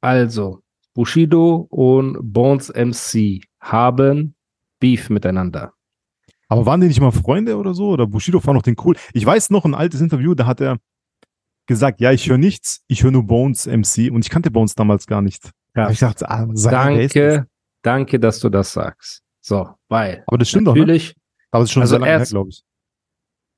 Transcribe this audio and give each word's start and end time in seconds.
Also, 0.00 0.62
Bushido 0.94 1.66
und 1.70 2.18
Bones 2.22 2.70
MC 2.70 3.42
haben 3.60 4.34
Beef 4.80 5.10
miteinander. 5.10 5.72
Aber 6.48 6.64
waren 6.66 6.80
die 6.80 6.86
nicht 6.88 7.00
mal 7.00 7.10
Freunde 7.10 7.56
oder 7.56 7.74
so? 7.74 7.90
Oder 7.90 8.06
Bushido 8.06 8.40
fand 8.40 8.56
noch 8.56 8.62
den 8.62 8.76
cool. 8.84 8.96
Ich 9.12 9.24
weiß 9.26 9.50
noch 9.50 9.64
ein 9.64 9.74
altes 9.74 10.00
Interview, 10.00 10.34
da 10.34 10.46
hat 10.46 10.60
er 10.60 10.78
gesagt, 11.66 12.00
ja, 12.00 12.12
ich 12.12 12.28
höre 12.28 12.38
nichts, 12.38 12.82
ich 12.86 13.02
höre 13.02 13.10
nur 13.10 13.24
Bones 13.24 13.66
MC 13.66 14.10
und 14.10 14.24
ich 14.24 14.30
kannte 14.30 14.50
Bones 14.50 14.74
damals 14.74 15.06
gar 15.06 15.20
nicht. 15.20 15.50
Ja. 15.76 15.90
Ich 15.90 15.98
dachte, 15.98 16.28
ah, 16.30 16.46
danke, 16.46 17.46
danke, 17.82 18.18
dass 18.18 18.40
du 18.40 18.48
das 18.48 18.72
sagst. 18.72 19.22
So, 19.40 19.68
weil. 19.88 20.24
Aber 20.26 20.38
das 20.38 20.48
stimmt 20.48 20.66
natürlich, 20.66 21.08
doch, 21.08 21.16
ne? 21.16 21.22
Aber 21.50 21.62
das 21.62 21.68
ist 21.68 21.72
schon 21.74 21.82
also 21.82 21.90
sehr 21.90 21.98
lange 22.00 22.10
her, 22.12 22.18
erst- 22.20 22.32
glaube 22.32 22.50
ich. 22.50 22.64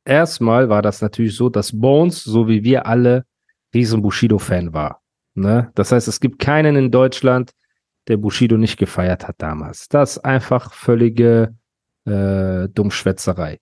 erstmal 0.05 0.69
war 0.69 0.83
das 0.83 1.01
natürlich 1.01 1.37
so, 1.37 1.49
dass 1.49 1.79
Bones, 1.79 2.25
so 2.25 2.49
wie 2.49 2.65
wir 2.65 2.87
alle, 2.87 3.25
riesen 3.73 4.03
Bushido-Fan 4.03 4.73
war. 4.73 5.00
Ne? 5.35 5.71
Das 5.75 5.93
heißt, 5.93 6.09
es 6.09 6.21
gibt 6.21 6.39
keinen 6.39 6.77
in 6.77 6.91
Deutschland, 6.91 7.53
der 8.09 8.17
Bushido 8.17 8.57
nicht 8.57 8.79
gefeiert 8.79 9.29
hat 9.29 9.37
damals. 9.39 9.89
Das 9.89 10.13
ist 10.17 10.25
einfach 10.25 10.73
völlige 10.73 11.55
äh, 12.07 12.69
Dummschwätzerei. 12.69 13.59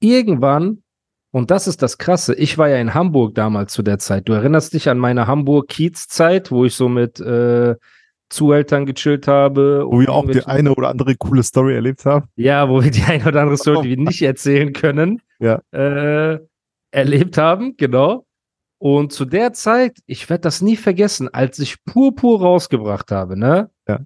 Irgendwann, 0.00 0.82
und 1.30 1.50
das 1.50 1.68
ist 1.68 1.82
das 1.82 1.98
Krasse, 1.98 2.34
ich 2.34 2.58
war 2.58 2.68
ja 2.68 2.76
in 2.78 2.94
Hamburg 2.94 3.34
damals 3.34 3.72
zu 3.72 3.82
der 3.82 3.98
Zeit. 3.98 4.28
Du 4.28 4.32
erinnerst 4.32 4.72
dich 4.74 4.88
an 4.88 4.98
meine 4.98 5.26
Hamburg-Kiez-Zeit, 5.26 6.50
wo 6.50 6.64
ich 6.64 6.74
so 6.74 6.88
mit 6.88 7.20
äh, 7.20 7.76
Zuhältern 8.28 8.86
gechillt 8.86 9.28
habe. 9.28 9.84
Wo 9.86 10.00
wir 10.00 10.10
auch 10.10 10.28
die 10.28 10.44
eine 10.44 10.74
oder 10.74 10.88
andere 10.88 11.14
coole 11.16 11.42
Story 11.42 11.74
erlebt 11.74 12.04
haben. 12.04 12.26
ja, 12.36 12.68
wo 12.68 12.82
wir 12.82 12.90
die 12.90 13.04
eine 13.04 13.24
oder 13.26 13.42
andere 13.42 13.56
Story, 13.56 13.82
die 13.82 13.96
wir 13.96 14.04
nicht 14.04 14.22
erzählen 14.22 14.72
können, 14.72 15.22
Ja. 15.38 15.60
äh, 15.72 16.40
erlebt 16.90 17.38
haben, 17.38 17.76
genau. 17.76 18.25
Und 18.78 19.12
zu 19.12 19.24
der 19.24 19.52
Zeit, 19.52 19.98
ich 20.06 20.28
werde 20.28 20.42
das 20.42 20.60
nie 20.60 20.76
vergessen, 20.76 21.32
als 21.32 21.58
ich 21.58 21.82
Purpur 21.84 22.40
rausgebracht 22.40 23.10
habe, 23.10 23.38
ne? 23.38 23.70
Ja. 23.88 24.00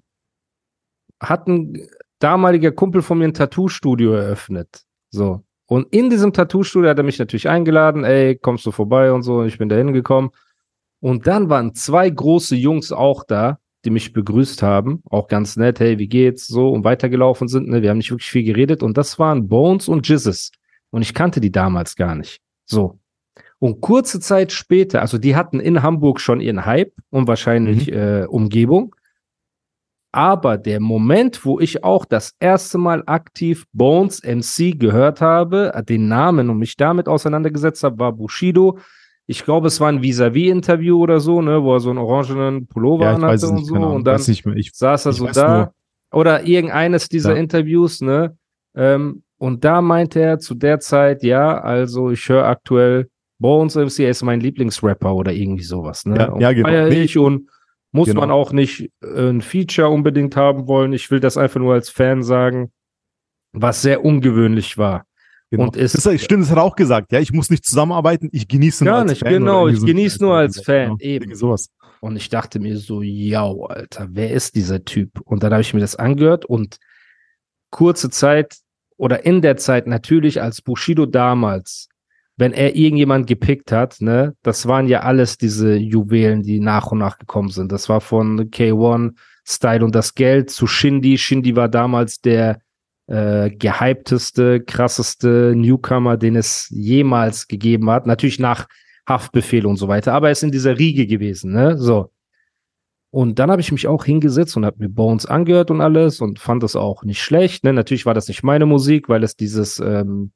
Hat 1.19 1.47
ein 1.47 1.87
damaliger 2.19 2.71
Kumpel 2.71 3.01
von 3.01 3.17
mir 3.17 3.25
ein 3.25 3.33
Tattoo-Studio 3.33 4.13
eröffnet. 4.13 4.83
So. 5.09 5.43
Und 5.65 5.93
in 5.93 6.09
diesem 6.09 6.33
Tattoo-Studio 6.33 6.89
hat 6.89 6.97
er 6.97 7.03
mich 7.03 7.19
natürlich 7.19 7.49
eingeladen, 7.49 8.03
ey, 8.03 8.37
kommst 8.37 8.65
du 8.65 8.71
vorbei 8.71 9.11
und 9.11 9.23
so. 9.23 9.43
Ich 9.43 9.57
bin 9.57 9.69
da 9.69 9.75
hingekommen. 9.75 10.31
Und 10.99 11.27
dann 11.27 11.49
waren 11.49 11.73
zwei 11.75 12.09
große 12.09 12.55
Jungs 12.55 12.91
auch 12.91 13.23
da, 13.23 13.59
die 13.83 13.89
mich 13.89 14.13
begrüßt 14.13 14.61
haben. 14.61 15.01
Auch 15.09 15.27
ganz 15.27 15.57
nett, 15.57 15.79
hey, 15.79 15.97
wie 15.97 16.07
geht's? 16.07 16.47
So 16.47 16.69
und 16.69 16.83
weitergelaufen 16.83 17.47
sind. 17.47 17.67
Ne? 17.67 17.81
Wir 17.81 17.89
haben 17.89 17.97
nicht 17.97 18.11
wirklich 18.11 18.29
viel 18.29 18.43
geredet. 18.43 18.83
Und 18.83 18.97
das 18.97 19.19
waren 19.19 19.47
Bones 19.47 19.87
und 19.87 20.07
Jizzes. 20.07 20.51
Und 20.91 21.01
ich 21.01 21.13
kannte 21.13 21.41
die 21.41 21.51
damals 21.51 21.95
gar 21.95 22.15
nicht. 22.15 22.41
So. 22.65 23.00
Und 23.61 23.79
kurze 23.79 24.19
Zeit 24.19 24.51
später, 24.51 25.01
also 25.01 25.19
die 25.19 25.35
hatten 25.35 25.59
in 25.59 25.83
Hamburg 25.83 26.19
schon 26.19 26.41
ihren 26.41 26.65
Hype 26.65 26.93
und 27.11 27.27
wahrscheinlich 27.27 27.91
äh, 27.91 28.25
Umgebung. 28.27 28.95
Aber 30.11 30.57
der 30.57 30.79
Moment, 30.79 31.45
wo 31.45 31.59
ich 31.59 31.83
auch 31.83 32.05
das 32.05 32.33
erste 32.39 32.79
Mal 32.79 33.03
aktiv 33.05 33.65
Bones 33.71 34.23
MC 34.23 34.77
gehört 34.79 35.21
habe, 35.21 35.73
äh, 35.75 35.83
den 35.83 36.07
Namen 36.07 36.49
und 36.49 36.57
mich 36.57 36.75
damit 36.75 37.07
auseinandergesetzt 37.07 37.83
habe, 37.83 37.99
war 37.99 38.11
Bushido. 38.13 38.79
Ich 39.27 39.45
glaube, 39.45 39.67
es 39.67 39.79
war 39.79 39.89
ein 39.89 40.01
Vis-a-vis-Interview 40.01 40.97
oder 40.99 41.19
so, 41.19 41.41
ne, 41.43 41.61
wo 41.63 41.75
er 41.75 41.79
so 41.81 41.91
einen 41.91 41.99
orangenen 41.99 42.65
Pullover 42.65 43.03
Ja, 43.05 43.11
ich 43.11 43.15
anhatte 43.23 43.47
und 43.47 43.53
nicht, 43.55 43.67
so. 43.67 43.75
Ahnung. 43.75 43.95
Und 43.97 44.07
dann 44.07 44.19
mehr. 44.45 44.55
Ich, 44.57 44.71
saß 44.73 45.05
er 45.05 45.11
ich 45.11 45.17
so 45.19 45.27
da. 45.27 45.57
nur- 45.57 45.73
Oder 46.19 46.45
irgendeines 46.47 47.07
dieser 47.09 47.33
Ja. 47.33 47.37
Interviews, 47.37 48.01
ne? 48.01 48.35
Ähm, 48.75 49.21
und 49.37 49.63
da 49.63 49.81
meinte 49.83 50.19
er 50.19 50.39
zu 50.39 50.55
der 50.55 50.79
Zeit, 50.79 51.21
ja, 51.21 51.61
also 51.61 52.09
ich 52.09 52.27
höre 52.27 52.45
aktuell 52.47 53.10
Bones 53.41 53.75
MC, 53.75 54.07
ist 54.07 54.23
mein 54.23 54.39
Lieblingsrapper 54.39 55.13
oder 55.15 55.33
irgendwie 55.33 55.63
sowas, 55.63 56.05
ne? 56.05 56.15
Ja, 56.17 56.37
ja, 56.39 56.53
genau. 56.53 56.67
feier 56.69 56.87
ich 56.89 57.17
und 57.17 57.49
muss 57.91 58.07
genau. 58.07 58.21
man 58.21 58.31
auch 58.31 58.53
nicht 58.53 58.89
äh, 59.03 59.29
ein 59.29 59.41
Feature 59.41 59.89
unbedingt 59.89 60.35
haben 60.37 60.67
wollen. 60.67 60.93
Ich 60.93 61.11
will 61.11 61.19
das 61.19 61.37
einfach 61.37 61.59
nur 61.59 61.73
als 61.73 61.89
Fan 61.89 62.23
sagen, 62.23 62.71
was 63.51 63.81
sehr 63.81 64.05
ungewöhnlich 64.05 64.77
war. 64.77 65.05
genau. 65.49 65.63
und 65.63 65.75
ist- 65.75 66.05
das, 66.05 66.21
stimmt, 66.21 66.43
das 66.43 66.51
hat 66.51 66.57
er 66.57 66.63
auch 66.63 66.75
gesagt. 66.77 67.11
Ja, 67.11 67.19
ich 67.19 67.33
muss 67.33 67.49
nicht 67.49 67.65
zusammenarbeiten, 67.65 68.29
ich 68.31 68.47
genieße 68.47 68.85
nur 68.85 68.93
Gar 68.93 69.01
als 69.01 69.09
nicht, 69.11 69.19
Fan 69.23 69.33
genau, 69.33 69.67
ich 69.67 69.73
irgendwie 69.75 69.93
genieße 69.93 70.23
nur 70.23 70.35
als 70.35 70.61
Fan, 70.61 70.97
Genau, 70.97 70.97
eben. 71.01 71.35
sowas. 71.35 71.67
Und 71.99 72.15
ich 72.15 72.29
dachte 72.29 72.59
mir 72.59 72.77
so, 72.77 73.01
ja, 73.01 73.43
Alter, 73.43 74.07
wer 74.11 74.31
ist 74.31 74.55
dieser 74.55 74.85
Typ? 74.85 75.19
Und 75.25 75.43
dann 75.43 75.51
habe 75.51 75.61
ich 75.61 75.73
mir 75.73 75.81
das 75.81 75.95
angehört 75.97 76.45
und 76.45 76.77
kurze 77.71 78.09
Zeit 78.09 78.57
oder 78.97 79.25
in 79.25 79.41
der 79.41 79.57
Zeit 79.57 79.85
natürlich 79.87 80.41
als 80.41 80.61
Bushido 80.61 81.05
damals, 81.05 81.89
wenn 82.41 82.53
er 82.53 82.75
irgendjemand 82.75 83.27
gepickt 83.27 83.71
hat, 83.71 84.01
ne, 84.01 84.35
das 84.41 84.67
waren 84.67 84.87
ja 84.87 85.01
alles 85.01 85.37
diese 85.37 85.75
Juwelen, 85.75 86.41
die 86.41 86.59
nach 86.59 86.91
und 86.91 86.97
nach 86.97 87.19
gekommen 87.19 87.49
sind. 87.49 87.71
Das 87.71 87.87
war 87.87 88.01
von 88.01 88.49
K1, 88.49 89.13
Style 89.47 89.85
und 89.85 89.93
das 89.93 90.15
Geld 90.15 90.49
zu 90.49 90.65
Shindy. 90.65 91.19
Shindy 91.19 91.55
war 91.55 91.69
damals 91.69 92.19
der 92.19 92.59
äh, 93.05 93.51
gehypteste, 93.51 94.59
krasseste 94.59 95.53
Newcomer, 95.55 96.17
den 96.17 96.35
es 96.35 96.67
jemals 96.71 97.47
gegeben 97.47 97.91
hat. 97.91 98.07
Natürlich 98.07 98.39
nach 98.39 98.67
Haftbefehl 99.07 99.67
und 99.67 99.77
so 99.77 99.87
weiter, 99.87 100.13
aber 100.13 100.29
er 100.29 100.31
ist 100.31 100.41
in 100.41 100.51
dieser 100.51 100.79
Riege 100.79 101.05
gewesen, 101.05 101.51
ne? 101.51 101.77
So. 101.77 102.11
Und 103.11 103.37
dann 103.37 103.51
habe 103.51 103.61
ich 103.61 103.71
mich 103.71 103.87
auch 103.87 104.03
hingesetzt 104.03 104.57
und 104.57 104.65
habe 104.65 104.77
mir 104.79 104.89
Bones 104.89 105.27
angehört 105.27 105.69
und 105.69 105.79
alles 105.79 106.21
und 106.21 106.39
fand 106.39 106.63
das 106.63 106.75
auch 106.75 107.03
nicht 107.03 107.21
schlecht. 107.21 107.63
Ne? 107.63 107.73
Natürlich 107.73 108.07
war 108.07 108.15
das 108.15 108.29
nicht 108.29 108.41
meine 108.41 108.65
Musik, 108.65 109.09
weil 109.09 109.21
es 109.23 109.35
dieses 109.35 109.79
ähm, 109.79 110.31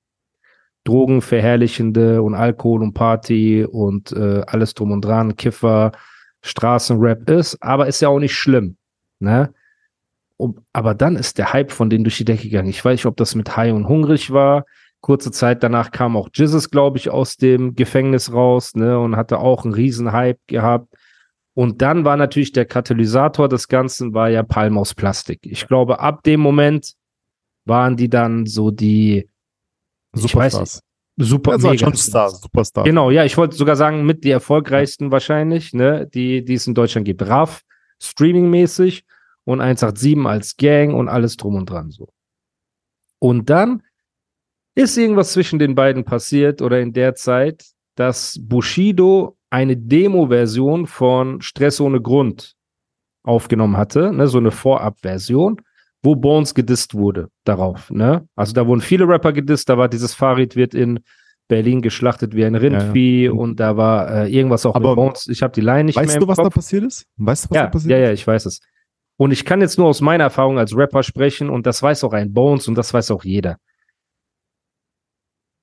Drogenverherrlichende 0.86 2.22
und 2.22 2.36
Alkohol 2.36 2.82
und 2.84 2.94
Party 2.94 3.66
und 3.66 4.12
äh, 4.14 4.44
alles 4.48 4.74
drum 4.74 4.92
und 4.92 5.02
dran, 5.02 5.36
Kiffer, 5.36 5.92
Straßenrap 6.42 7.30
ist, 7.30 7.62
aber 7.62 7.88
ist 7.88 8.02
ja 8.02 8.10
auch 8.10 8.20
nicht 8.20 8.36
schlimm. 8.36 8.78
Ne? 9.20 9.54
Um, 10.38 10.66
aber 10.74 10.94
dann 10.94 11.16
ist 11.16 11.38
der 11.38 11.54
Hype 11.54 11.72
von 11.72 11.90
denen 11.90 12.04
durch 12.04 12.18
die 12.18 12.26
Decke 12.26 12.44
gegangen. 12.44 12.70
Ich 12.70 12.84
weiß 12.84 12.94
nicht, 12.94 13.06
ob 13.06 13.18
das 13.18 13.36
mit 13.36 13.58
High 13.58 13.74
und 13.74 13.88
Hungrig 13.88 14.32
war. 14.32 14.66
Kurze 15.02 15.32
Zeit 15.32 15.64
danach 15.64 15.92
kam 15.92 16.16
auch 16.16 16.30
Jizzes, 16.34 16.70
glaube 16.70 16.98
ich, 16.98 17.10
aus 17.10 17.38
dem 17.38 17.76
Gefängnis 17.76 18.34
raus, 18.34 18.76
ne, 18.76 19.00
und 19.00 19.16
hatte 19.16 19.40
auch 19.40 19.64
einen 19.64 19.74
riesen 19.74 20.12
Hype 20.12 20.40
gehabt. 20.48 20.94
Und 21.54 21.82
dann 21.82 22.06
war 22.06 22.18
natürlich 22.18 22.52
der 22.52 22.66
Katalysator 22.66 23.48
des 23.48 23.68
Ganzen, 23.68 24.14
war 24.14 24.30
ja 24.30 24.44
Palm 24.44 24.78
aus 24.78 24.94
Plastik. 24.94 25.40
Ich 25.44 25.68
glaube, 25.68 26.00
ab 26.00 26.24
dem 26.24 26.42
Moment 26.42 26.94
waren 27.66 27.96
die 27.96 28.10
dann 28.10 28.46
so 28.46 28.72
die 28.72 29.30
Superstars. 30.16 30.82
super 31.18 31.52
waren 31.52 31.72
mega 31.72 31.86
schon 31.86 31.96
Stars, 31.96 32.42
Superstars. 32.42 32.86
Genau, 32.86 33.12
ja, 33.12 33.24
ich 33.26 33.38
wollte 33.38 33.56
sogar 33.56 33.76
sagen, 33.76 34.06
mit 34.06 34.24
die 34.24 34.32
erfolgreichsten 34.32 35.12
wahrscheinlich, 35.12 35.74
ne, 35.74 36.08
die, 36.08 36.44
die 36.44 36.54
es 36.54 36.68
in 36.68 36.74
Deutschland 36.74 37.06
gibt. 37.06 37.22
RAF, 37.22 37.62
streamingmäßig 38.02 39.06
und 39.46 39.62
187 39.62 40.26
als 40.26 40.58
Gang 40.58 40.94
und 40.94 41.08
alles 41.08 41.38
drum 41.38 41.56
und 41.56 41.70
dran 41.70 41.92
so. 41.92 42.10
Und 43.20 43.50
dann 43.50 43.84
ist 44.76 44.98
irgendwas 44.98 45.32
zwischen 45.32 45.58
den 45.58 45.76
beiden 45.76 46.04
passiert 46.04 46.62
oder 46.62 46.80
in 46.82 46.92
der 46.94 47.16
Zeit, 47.16 47.66
dass 47.96 48.38
Bushido 48.42 49.38
eine 49.50 49.78
Demo-Version 49.78 50.86
von 50.86 51.42
Stress 51.42 51.80
ohne 51.80 52.02
Grund 52.02 52.56
aufgenommen 53.24 53.78
hatte, 53.78 54.12
ne, 54.12 54.28
so 54.28 54.38
eine 54.38 54.52
Vorab-Version, 54.52 55.62
wo 56.06 56.16
Bones 56.16 56.54
gedisst 56.54 56.94
wurde 56.94 57.30
darauf, 57.44 57.92
ne? 57.92 58.28
Also 58.36 58.54
da 58.54 58.66
wurden 58.66 58.82
viele 58.82 59.08
Rapper 59.08 59.34
gedisst, 59.34 59.68
da 59.68 59.78
war 59.78 59.90
dieses 59.90 60.14
Farid 60.14 60.56
wird 60.56 60.74
in 60.74 61.00
Berlin 61.48 61.82
geschlachtet 61.82 62.36
wie 62.36 62.46
ein 62.46 62.56
Rindvieh 62.56 63.26
ja. 63.26 63.32
und 63.32 63.60
da 63.60 63.78
war 63.78 64.10
äh, 64.26 64.30
irgendwas 64.32 64.66
auch 64.66 64.76
Aber 64.76 64.90
mit 64.90 64.96
Bones. 64.96 65.28
Ich 65.28 65.44
habe 65.44 65.54
die 65.54 65.62
Line 65.62 65.86
nicht 65.86 65.96
mehr 65.98 66.08
Weißt 66.08 66.22
du, 66.22 66.28
was 66.28 66.38
da 66.38 66.44
Kopf. 66.44 66.56
passiert 66.56 66.84
ist? 66.86 67.06
Weißt 67.18 67.46
du, 67.46 67.50
was 67.50 67.56
Ja, 67.56 67.64
da 67.64 67.70
passiert 67.70 67.92
ja, 67.92 67.98
ist? 67.98 68.04
ja, 68.04 68.14
ich 68.14 68.26
weiß 68.26 68.46
es. 68.46 68.62
Und 69.18 69.32
ich 69.32 69.46
kann 69.46 69.62
jetzt 69.62 69.78
nur 69.78 69.88
aus 69.88 70.02
meiner 70.02 70.26
Erfahrung 70.26 70.58
als 70.58 70.76
Rapper 70.76 71.04
sprechen 71.04 71.50
und 71.50 71.66
das 71.66 71.82
weiß 71.82 72.04
auch 72.04 72.14
ein 72.14 72.34
Bones 72.34 72.68
und 72.68 72.76
das 72.76 72.94
weiß 72.94 73.12
auch 73.12 73.24
jeder. 73.24 73.58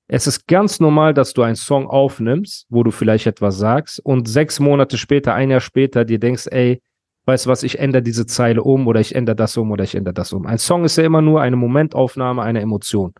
Es 0.07 0.27
ist 0.27 0.47
ganz 0.47 0.79
normal, 0.79 1.13
dass 1.13 1.33
du 1.33 1.43
einen 1.43 1.55
Song 1.55 1.87
aufnimmst, 1.87 2.65
wo 2.69 2.83
du 2.83 2.91
vielleicht 2.91 3.25
etwas 3.27 3.57
sagst 3.57 3.99
und 3.99 4.27
sechs 4.27 4.59
Monate 4.59 4.97
später, 4.97 5.33
ein 5.33 5.49
Jahr 5.49 5.61
später 5.61 6.05
dir 6.05 6.19
denkst, 6.19 6.47
ey, 6.51 6.81
weißt 7.25 7.45
du 7.45 7.49
was, 7.49 7.63
ich 7.63 7.79
ändere 7.79 8.01
diese 8.01 8.25
Zeile 8.25 8.63
um 8.63 8.87
oder 8.87 8.99
ich 8.99 9.15
ändere 9.15 9.35
das 9.35 9.57
um 9.57 9.71
oder 9.71 9.83
ich 9.83 9.95
ändere 9.95 10.13
das 10.13 10.33
um. 10.33 10.45
Ein 10.45 10.57
Song 10.57 10.85
ist 10.85 10.97
ja 10.97 11.05
immer 11.05 11.21
nur 11.21 11.41
eine 11.41 11.55
Momentaufnahme 11.55 12.41
einer 12.41 12.61
Emotion. 12.61 13.13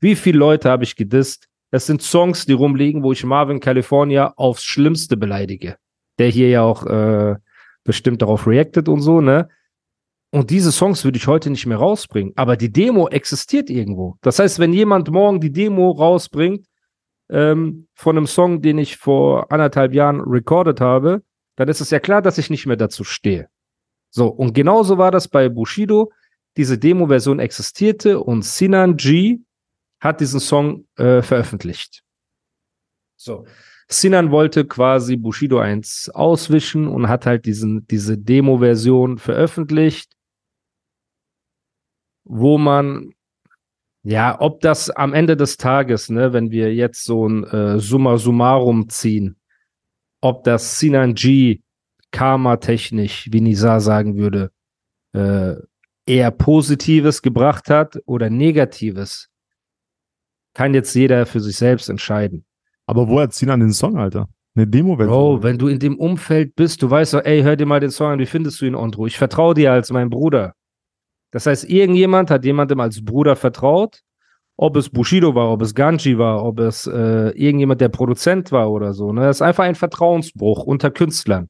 Wie 0.00 0.14
viele 0.14 0.38
Leute 0.38 0.70
habe 0.70 0.84
ich 0.84 0.96
gedisst, 0.96 1.48
es 1.70 1.86
sind 1.86 2.02
Songs, 2.02 2.46
die 2.46 2.52
rumliegen, 2.52 3.02
wo 3.02 3.12
ich 3.12 3.24
Marvin 3.24 3.60
California 3.60 4.32
aufs 4.36 4.64
Schlimmste 4.64 5.16
beleidige. 5.16 5.76
Der 6.18 6.28
hier 6.28 6.48
ja 6.48 6.62
auch 6.62 6.86
äh, 6.86 7.36
bestimmt 7.84 8.22
darauf 8.22 8.46
reactet 8.46 8.88
und 8.88 9.00
so, 9.00 9.20
ne? 9.20 9.48
Und 10.30 10.50
diese 10.50 10.72
Songs 10.72 11.04
würde 11.04 11.16
ich 11.16 11.26
heute 11.26 11.48
nicht 11.48 11.66
mehr 11.66 11.78
rausbringen. 11.78 12.34
Aber 12.36 12.56
die 12.56 12.70
Demo 12.70 13.08
existiert 13.08 13.70
irgendwo. 13.70 14.16
Das 14.20 14.38
heißt, 14.38 14.58
wenn 14.58 14.74
jemand 14.74 15.10
morgen 15.10 15.40
die 15.40 15.52
Demo 15.52 15.90
rausbringt 15.90 16.66
ähm, 17.30 17.88
von 17.94 18.16
einem 18.16 18.26
Song, 18.26 18.60
den 18.60 18.76
ich 18.76 18.98
vor 18.98 19.50
anderthalb 19.50 19.94
Jahren 19.94 20.20
recorded 20.20 20.82
habe, 20.82 21.22
dann 21.58 21.68
ist 21.68 21.80
es 21.80 21.90
ja 21.90 22.00
klar, 22.00 22.22
dass 22.22 22.38
ich 22.38 22.50
nicht 22.50 22.66
mehr 22.66 22.76
dazu 22.76 23.04
stehe. 23.04 23.48
So, 24.10 24.28
und 24.28 24.54
genauso 24.54 24.96
war 24.96 25.10
das 25.10 25.28
bei 25.28 25.48
Bushido. 25.48 26.12
Diese 26.56 26.78
Demo-Version 26.78 27.38
existierte 27.38 28.20
und 28.20 28.44
Sinan 28.44 28.96
G 28.96 29.40
hat 30.00 30.20
diesen 30.20 30.40
Song 30.40 30.86
äh, 30.96 31.22
veröffentlicht. 31.22 32.02
So. 33.16 33.46
Sinan 33.88 34.30
wollte 34.30 34.66
quasi 34.66 35.16
Bushido 35.16 35.58
1 35.58 36.10
auswischen 36.10 36.88
und 36.88 37.08
hat 37.08 37.26
halt 37.26 37.46
diesen, 37.46 37.86
diese 37.86 38.16
Demo-Version 38.18 39.18
veröffentlicht 39.18 40.18
wo 42.28 42.58
man, 42.58 43.14
ja, 44.04 44.40
ob 44.40 44.60
das 44.60 44.90
am 44.90 45.14
Ende 45.14 45.36
des 45.36 45.56
Tages, 45.56 46.10
ne, 46.10 46.32
wenn 46.32 46.50
wir 46.50 46.74
jetzt 46.74 47.04
so 47.04 47.26
ein 47.26 47.44
äh, 47.44 47.78
Summa 47.80 48.18
Summarum 48.18 48.88
ziehen, 48.88 49.36
ob 50.20 50.44
das 50.44 50.78
Sinan 50.78 51.14
G 51.14 51.60
Karma-technisch, 52.10 53.28
wie 53.30 53.40
Nisa 53.40 53.80
sagen 53.80 54.16
würde, 54.16 54.50
äh, 55.12 55.54
eher 56.06 56.30
Positives 56.30 57.20
gebracht 57.22 57.68
hat 57.68 58.00
oder 58.06 58.30
Negatives, 58.30 59.28
kann 60.54 60.74
jetzt 60.74 60.94
jeder 60.94 61.26
für 61.26 61.40
sich 61.40 61.56
selbst 61.56 61.88
entscheiden. 61.90 62.44
Aber 62.86 63.08
wo 63.08 63.20
hat 63.20 63.34
Sinan 63.34 63.60
den 63.60 63.72
Song, 63.72 63.98
Alter? 63.98 64.28
Eine 64.54 64.66
Demo-Version. 64.66 65.14
Bro, 65.14 65.42
wenn 65.42 65.58
du 65.58 65.68
in 65.68 65.78
dem 65.78 65.98
Umfeld 65.98 66.56
bist, 66.56 66.82
du 66.82 66.90
weißt 66.90 67.14
doch, 67.14 67.24
ey, 67.24 67.42
hör 67.42 67.54
dir 67.54 67.66
mal 67.66 67.80
den 67.80 67.90
Song 67.90 68.12
an, 68.12 68.18
wie 68.18 68.26
findest 68.26 68.60
du 68.60 68.66
ihn, 68.66 68.74
Andro? 68.74 69.06
Ich 69.06 69.18
vertraue 69.18 69.54
dir 69.54 69.72
als 69.72 69.90
mein 69.92 70.10
Bruder. 70.10 70.54
Das 71.30 71.46
heißt, 71.46 71.68
irgendjemand 71.68 72.30
hat 72.30 72.44
jemandem 72.44 72.80
als 72.80 73.04
Bruder 73.04 73.36
vertraut, 73.36 74.00
ob 74.60 74.76
es 74.76 74.90
Bushido 74.90 75.36
war, 75.36 75.52
ob 75.52 75.62
es 75.62 75.72
Ganji 75.72 76.18
war, 76.18 76.44
ob 76.44 76.58
es 76.58 76.86
äh, 76.88 77.30
irgendjemand 77.30 77.80
der 77.80 77.88
Produzent 77.88 78.50
war 78.50 78.72
oder 78.72 78.92
so. 78.92 79.12
Ne? 79.12 79.20
Das 79.20 79.36
ist 79.36 79.42
einfach 79.42 79.62
ein 79.62 79.76
Vertrauensbruch 79.76 80.64
unter 80.64 80.90
Künstlern. 80.90 81.48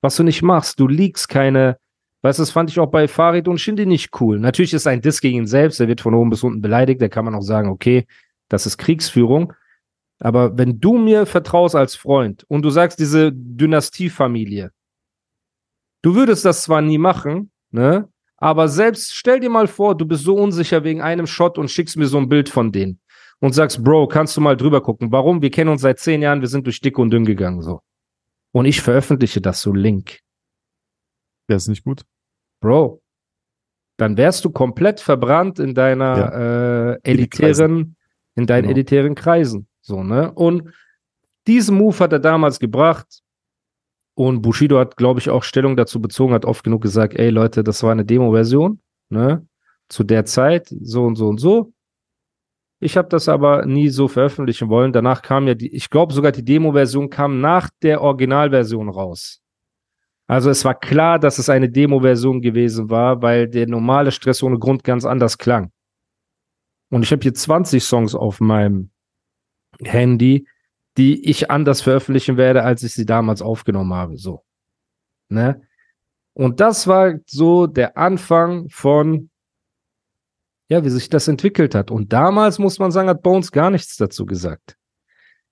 Was 0.00 0.14
du 0.14 0.22
nicht 0.22 0.42
machst, 0.42 0.78
du 0.78 0.86
liegst 0.86 1.28
keine, 1.28 1.76
weißt 2.22 2.38
du, 2.38 2.42
das 2.42 2.52
fand 2.52 2.70
ich 2.70 2.78
auch 2.78 2.90
bei 2.90 3.08
Farid 3.08 3.48
und 3.48 3.60
Shindy 3.60 3.84
nicht 3.84 4.20
cool. 4.20 4.38
Natürlich 4.38 4.74
ist 4.74 4.86
ein 4.86 5.02
Diss 5.02 5.20
gegen 5.20 5.38
ihn 5.38 5.46
selbst, 5.48 5.80
der 5.80 5.88
wird 5.88 6.00
von 6.00 6.14
oben 6.14 6.30
bis 6.30 6.44
unten 6.44 6.62
beleidigt, 6.62 7.02
da 7.02 7.08
kann 7.08 7.24
man 7.24 7.34
auch 7.34 7.42
sagen, 7.42 7.68
okay, 7.68 8.06
das 8.48 8.64
ist 8.64 8.78
Kriegsführung. 8.78 9.52
Aber 10.20 10.56
wenn 10.56 10.78
du 10.78 10.98
mir 10.98 11.26
vertraust 11.26 11.74
als 11.74 11.96
Freund 11.96 12.44
und 12.44 12.62
du 12.62 12.70
sagst, 12.70 13.00
diese 13.00 13.32
Dynastiefamilie, 13.32 14.70
du 16.02 16.14
würdest 16.14 16.44
das 16.44 16.62
zwar 16.62 16.80
nie 16.80 16.98
machen, 16.98 17.50
ne? 17.72 18.08
Aber 18.38 18.68
selbst 18.68 19.14
stell 19.14 19.40
dir 19.40 19.50
mal 19.50 19.66
vor, 19.66 19.96
du 19.96 20.04
bist 20.04 20.24
so 20.24 20.36
unsicher 20.36 20.84
wegen 20.84 21.00
einem 21.00 21.26
Shot 21.26 21.58
und 21.58 21.70
schickst 21.70 21.96
mir 21.96 22.06
so 22.06 22.18
ein 22.18 22.28
Bild 22.28 22.48
von 22.48 22.70
denen 22.70 23.00
und 23.40 23.52
sagst, 23.54 23.82
Bro, 23.82 24.08
kannst 24.08 24.36
du 24.36 24.40
mal 24.40 24.56
drüber 24.56 24.82
gucken? 24.82 25.12
Warum? 25.12 25.42
Wir 25.42 25.50
kennen 25.50 25.70
uns 25.70 25.82
seit 25.82 25.98
zehn 25.98 26.22
Jahren, 26.22 26.40
wir 26.40 26.48
sind 26.48 26.66
durch 26.66 26.80
dick 26.80 26.98
und 26.98 27.10
dünn 27.10 27.24
gegangen, 27.24 27.62
so. 27.62 27.80
Und 28.52 28.66
ich 28.66 28.80
veröffentliche 28.80 29.40
das 29.40 29.60
so 29.60 29.72
Link. 29.72 30.20
Der 31.48 31.56
ist 31.56 31.68
nicht 31.68 31.84
gut. 31.84 32.02
Bro, 32.60 33.02
dann 33.96 34.16
wärst 34.16 34.44
du 34.44 34.50
komplett 34.50 35.00
verbrannt 35.00 35.58
in 35.58 35.74
deiner 35.74 36.16
ja. 36.16 36.92
äh, 36.92 36.98
elitären, 37.02 37.96
in 38.34 38.46
deinen 38.46 38.62
genau. 38.64 38.74
elitären 38.74 39.14
Kreisen, 39.14 39.68
so, 39.80 40.02
ne? 40.02 40.32
Und 40.32 40.72
diesen 41.46 41.76
Move 41.76 41.98
hat 41.98 42.12
er 42.12 42.18
damals 42.18 42.58
gebracht. 42.58 43.22
Und 44.16 44.40
Bushido 44.40 44.78
hat, 44.78 44.96
glaube 44.96 45.20
ich, 45.20 45.28
auch 45.28 45.42
Stellung 45.42 45.76
dazu 45.76 46.00
bezogen, 46.00 46.32
hat 46.32 46.46
oft 46.46 46.64
genug 46.64 46.80
gesagt, 46.80 47.14
ey 47.14 47.28
Leute, 47.28 47.62
das 47.62 47.82
war 47.82 47.92
eine 47.92 48.04
Demo-Version, 48.04 48.80
ne? 49.10 49.46
Zu 49.88 50.04
der 50.04 50.24
Zeit, 50.24 50.68
so 50.80 51.04
und 51.04 51.16
so 51.16 51.28
und 51.28 51.38
so. 51.38 51.72
Ich 52.80 52.96
habe 52.96 53.08
das 53.08 53.28
aber 53.28 53.66
nie 53.66 53.90
so 53.90 54.08
veröffentlichen 54.08 54.70
wollen. 54.70 54.92
Danach 54.92 55.20
kam 55.20 55.46
ja 55.46 55.54
die, 55.54 55.68
ich 55.74 55.90
glaube 55.90 56.14
sogar 56.14 56.32
die 56.32 56.44
Demo-Version 56.44 57.10
kam 57.10 57.42
nach 57.42 57.68
der 57.82 58.00
Originalversion 58.00 58.88
raus. 58.88 59.42
Also 60.26 60.48
es 60.48 60.64
war 60.64 60.74
klar, 60.74 61.18
dass 61.18 61.38
es 61.38 61.50
eine 61.50 61.68
Demo-Version 61.68 62.40
gewesen 62.40 62.88
war, 62.88 63.20
weil 63.20 63.46
der 63.46 63.68
normale 63.68 64.12
Stress 64.12 64.42
ohne 64.42 64.58
Grund 64.58 64.82
ganz 64.82 65.04
anders 65.04 65.36
klang. 65.36 65.70
Und 66.90 67.02
ich 67.02 67.12
habe 67.12 67.22
hier 67.22 67.34
20 67.34 67.84
Songs 67.84 68.14
auf 68.14 68.40
meinem 68.40 68.90
Handy, 69.82 70.46
die 70.96 71.28
ich 71.28 71.50
anders 71.50 71.82
veröffentlichen 71.82 72.36
werde, 72.36 72.62
als 72.62 72.82
ich 72.82 72.94
sie 72.94 73.06
damals 73.06 73.42
aufgenommen 73.42 73.92
habe. 73.92 74.16
So. 74.16 74.44
Ne? 75.28 75.62
Und 76.32 76.60
das 76.60 76.86
war 76.86 77.14
so 77.26 77.66
der 77.66 77.96
Anfang 77.96 78.68
von, 78.68 79.30
ja, 80.68 80.84
wie 80.84 80.90
sich 80.90 81.08
das 81.08 81.28
entwickelt 81.28 81.74
hat. 81.74 81.90
Und 81.90 82.12
damals, 82.12 82.58
muss 82.58 82.78
man 82.78 82.90
sagen, 82.90 83.08
hat 83.08 83.22
Bones 83.22 83.52
gar 83.52 83.70
nichts 83.70 83.96
dazu 83.96 84.26
gesagt. 84.26 84.76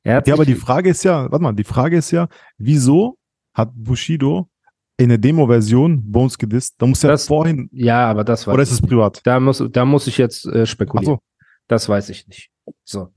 ja, 0.05 0.19
aber 0.19 0.45
die 0.45 0.55
Frage 0.55 0.91
ist 0.91 1.05
ja, 1.05 1.31
warte 1.31 1.43
mal, 1.43 1.53
die 1.53 1.65
Frage 1.65 1.97
ist 1.97 2.11
ja, 2.11 2.29
wieso 2.59 3.17
hat 3.55 3.71
Bushido 3.75 4.49
in 4.97 5.09
der 5.09 5.19
Demo-Version 5.19 6.11
Bones 6.11 6.39
gedisst? 6.39 6.75
Da 6.79 6.87
muss 6.87 7.03
ja 7.03 7.11
das, 7.11 7.27
vorhin. 7.27 7.69
Ja, 7.73 8.11
aber 8.11 8.25
das 8.25 8.47
war. 8.47 8.55
Oder 8.55 8.63
ist 8.63 8.73
es 8.73 8.83
privat? 8.83 9.21
Da 9.25 9.41
muss, 9.41 9.63
da 9.71 9.85
muss 9.85 10.07
ich 10.07 10.19
jetzt 10.19 10.47
äh, 10.47 10.67
spekulieren. 10.67 11.17
So. 11.17 11.23
Das 11.67 11.89
weiß 11.89 12.11
ich 12.11 12.27
nicht. 12.29 12.51
So. 12.85 13.13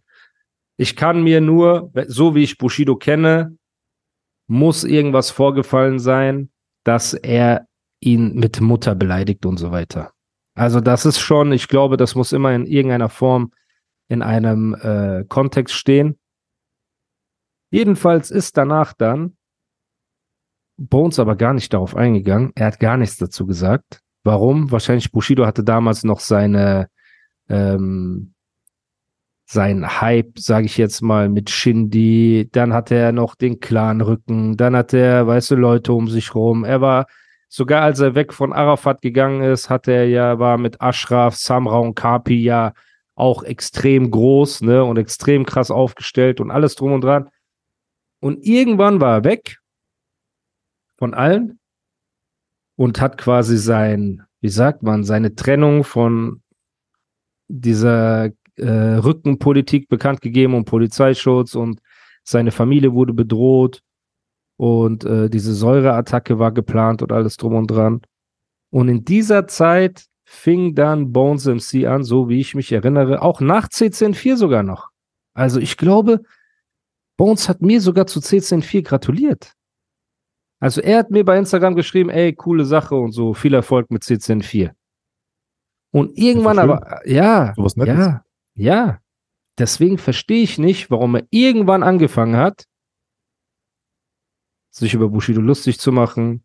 Ich 0.78 0.96
kann 0.96 1.24
mir 1.24 1.42
nur, 1.42 1.92
so 2.08 2.36
wie 2.36 2.44
ich 2.44 2.58
Bushido 2.58 2.96
kenne, 2.96 3.58
muss 4.48 4.84
irgendwas 4.84 5.32
vorgefallen 5.32 6.00
sein, 6.00 6.50
dass 6.84 7.14
er 7.14 7.68
ihn 8.00 8.36
mit 8.36 8.62
Mutter 8.62 8.96
beleidigt 8.96 9.46
und 9.46 9.58
so 9.58 9.72
weiter. 9.72 10.14
Also 10.56 10.80
das 10.80 11.06
ist 11.06 11.20
schon, 11.20 11.52
ich 11.52 11.68
glaube, 11.68 11.98
das 11.98 12.16
muss 12.16 12.32
immer 12.32 12.54
in 12.54 12.66
irgendeiner 12.66 13.10
Form 13.10 13.52
in 14.08 14.22
einem 14.22 14.76
äh, 14.76 15.26
Kontext 15.28 15.76
stehen. 15.76 16.18
Jedenfalls 17.70 18.32
ist 18.32 18.58
danach 18.58 18.94
dann 18.94 19.36
Bones 20.78 21.20
aber 21.20 21.36
gar 21.36 21.54
nicht 21.54 21.74
darauf 21.74 21.96
eingegangen. 21.96 22.52
Er 22.56 22.68
hat 22.68 22.80
gar 22.80 22.98
nichts 22.98 23.18
dazu 23.18 23.46
gesagt. 23.46 24.02
Warum? 24.24 24.72
Wahrscheinlich 24.72 25.12
Bushido 25.12 25.46
hatte 25.46 25.64
damals 25.64 26.04
noch 26.04 26.20
seine 26.20 26.90
ähm, 27.50 28.34
sein 29.50 30.02
Hype, 30.02 30.38
sage 30.38 30.66
ich 30.66 30.78
jetzt 30.78 31.02
mal, 31.02 31.30
mit 31.30 31.50
Shindy. 31.50 32.50
Dann 32.52 32.74
hatte 32.74 32.96
er 32.96 33.14
noch 33.14 33.36
den 33.36 33.62
Clan-Rücken. 33.62 34.58
Dann 34.58 34.76
hat 34.76 34.94
er, 34.94 35.26
weißt 35.26 35.52
du, 35.52 35.56
Leute 35.56 35.94
um 35.94 36.10
sich 36.10 36.36
rum. 36.36 36.66
Er 36.66 36.82
war, 36.82 37.08
sogar 37.48 37.84
als 37.84 38.00
er 38.02 38.14
weg 38.14 38.34
von 38.34 38.52
Arafat 38.52 39.02
gegangen 39.02 39.42
ist, 39.42 39.70
hat 39.70 39.88
er 39.88 40.08
ja, 40.08 40.38
war 40.40 40.58
mit 40.58 40.82
Ashraf, 40.82 41.36
Samra 41.36 41.78
und 41.78 41.96
Kapi 41.96 42.36
ja 42.44 42.74
auch 43.16 43.42
extrem 43.44 44.12
groß, 44.12 44.62
ne, 44.62 44.84
und 44.84 44.98
extrem 44.98 45.46
krass 45.46 45.72
aufgestellt 45.72 46.42
und 46.42 46.52
alles 46.52 46.76
drum 46.76 46.92
und 46.92 47.02
dran. 47.02 47.30
Und 48.20 48.46
irgendwann 48.46 49.00
war 49.00 49.20
er 49.20 49.24
weg 49.24 49.60
von 50.98 51.14
allen 51.14 51.60
und 52.76 53.00
hat 53.00 53.18
quasi 53.18 53.58
sein, 53.58 54.24
wie 54.42 54.50
sagt 54.50 54.84
man, 54.84 55.06
seine 55.06 55.36
Trennung 55.36 55.84
von 55.86 56.42
dieser 57.48 58.32
äh, 58.58 58.96
Rückenpolitik 58.96 59.88
bekannt 59.88 60.22
gegeben 60.22 60.54
und 60.54 60.66
Polizeischutz 60.66 61.56
und 61.56 61.80
seine 62.24 62.52
Familie 62.52 62.94
wurde 62.94 63.14
bedroht 63.14 63.82
und 64.58 65.06
äh, 65.06 65.30
diese 65.30 65.54
Säureattacke 65.54 66.40
war 66.40 66.52
geplant 66.52 67.02
und 67.02 67.12
alles 67.12 67.38
drum 67.38 67.56
und 67.56 67.68
dran. 67.68 68.02
Und 68.70 68.90
in 68.90 69.06
dieser 69.06 69.48
Zeit 69.48 70.08
fing 70.26 70.76
dann 70.76 71.14
Bones 71.14 71.46
MC 71.46 71.86
an, 71.86 72.04
so 72.04 72.28
wie 72.28 72.40
ich 72.40 72.54
mich 72.54 72.72
erinnere, 72.72 73.22
auch 73.22 73.40
nach 73.40 73.70
CCN4 73.70 74.36
sogar 74.36 74.64
noch. 74.64 74.90
Also 75.34 75.60
ich 75.60 75.78
glaube, 75.78 76.24
Bones 77.16 77.48
hat 77.48 77.62
mir 77.62 77.80
sogar 77.80 78.08
zu 78.08 78.20
CCN4 78.20 78.84
gratuliert. 78.84 79.54
Also 80.60 80.82
er 80.82 81.00
hat 81.00 81.12
mir 81.12 81.24
bei 81.24 81.38
Instagram 81.38 81.76
geschrieben, 81.76 82.10
ey, 82.10 82.34
coole 82.34 82.66
Sache 82.66 82.96
und 82.96 83.12
so, 83.12 83.34
viel 83.34 83.54
Erfolg 83.54 83.92
mit 83.92 84.04
CCN4. 84.04 84.72
Und 85.92 86.18
irgendwann 86.18 86.60
aber, 86.60 87.02
ja, 87.06 87.54
ja, 87.78 88.24
ja, 88.58 89.00
deswegen 89.58 89.98
verstehe 89.98 90.44
ich 90.44 90.58
nicht, 90.58 90.90
warum 90.90 91.16
er 91.16 91.28
irgendwann 91.30 91.84
angefangen 91.84 92.36
hat, 92.36 92.66
sich 94.72 94.94
über 94.94 95.10
Bushido 95.10 95.42
lustig 95.42 95.80
zu 95.80 95.92
machen. 95.92 96.44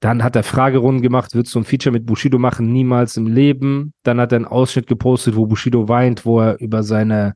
Dann 0.00 0.22
hat 0.22 0.36
er 0.36 0.44
Fragerunden 0.44 1.02
gemacht, 1.02 1.34
würdest 1.34 1.54
du 1.54 1.60
ein 1.60 1.64
Feature 1.64 1.92
mit 1.92 2.06
Bushido 2.06 2.38
machen? 2.38 2.72
Niemals 2.72 3.16
im 3.16 3.26
Leben. 3.26 3.92
Dann 4.04 4.20
hat 4.20 4.32
er 4.32 4.36
einen 4.36 4.44
Ausschnitt 4.44 4.86
gepostet, 4.86 5.34
wo 5.34 5.46
Bushido 5.46 5.88
weint, 5.88 6.24
wo 6.24 6.40
er 6.40 6.60
über 6.60 6.82
seine, 6.82 7.34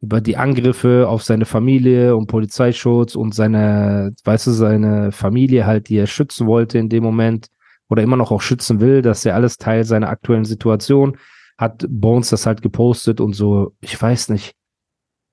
über 0.00 0.20
die 0.20 0.36
Angriffe 0.36 1.08
auf 1.08 1.22
seine 1.22 1.44
Familie 1.44 2.16
und 2.16 2.26
Polizeischutz 2.26 3.16
und 3.16 3.34
seine, 3.34 4.14
weißt 4.24 4.48
du, 4.48 4.50
seine 4.52 5.12
Familie 5.12 5.66
halt, 5.66 5.88
die 5.88 5.96
er 5.96 6.06
schützen 6.06 6.46
wollte 6.46 6.78
in 6.78 6.88
dem 6.88 7.02
Moment 7.02 7.48
oder 7.88 8.02
immer 8.02 8.16
noch 8.16 8.30
auch 8.30 8.42
schützen 8.42 8.80
will, 8.80 9.02
dass 9.02 9.24
er 9.24 9.34
alles 9.34 9.58
Teil 9.58 9.84
seiner 9.84 10.08
aktuellen 10.08 10.44
Situation 10.44 11.16
hat 11.62 11.86
Bones 11.88 12.30
das 12.30 12.44
halt 12.44 12.60
gepostet 12.60 13.20
und 13.20 13.34
so, 13.34 13.74
ich 13.80 14.00
weiß 14.00 14.28
nicht. 14.28 14.54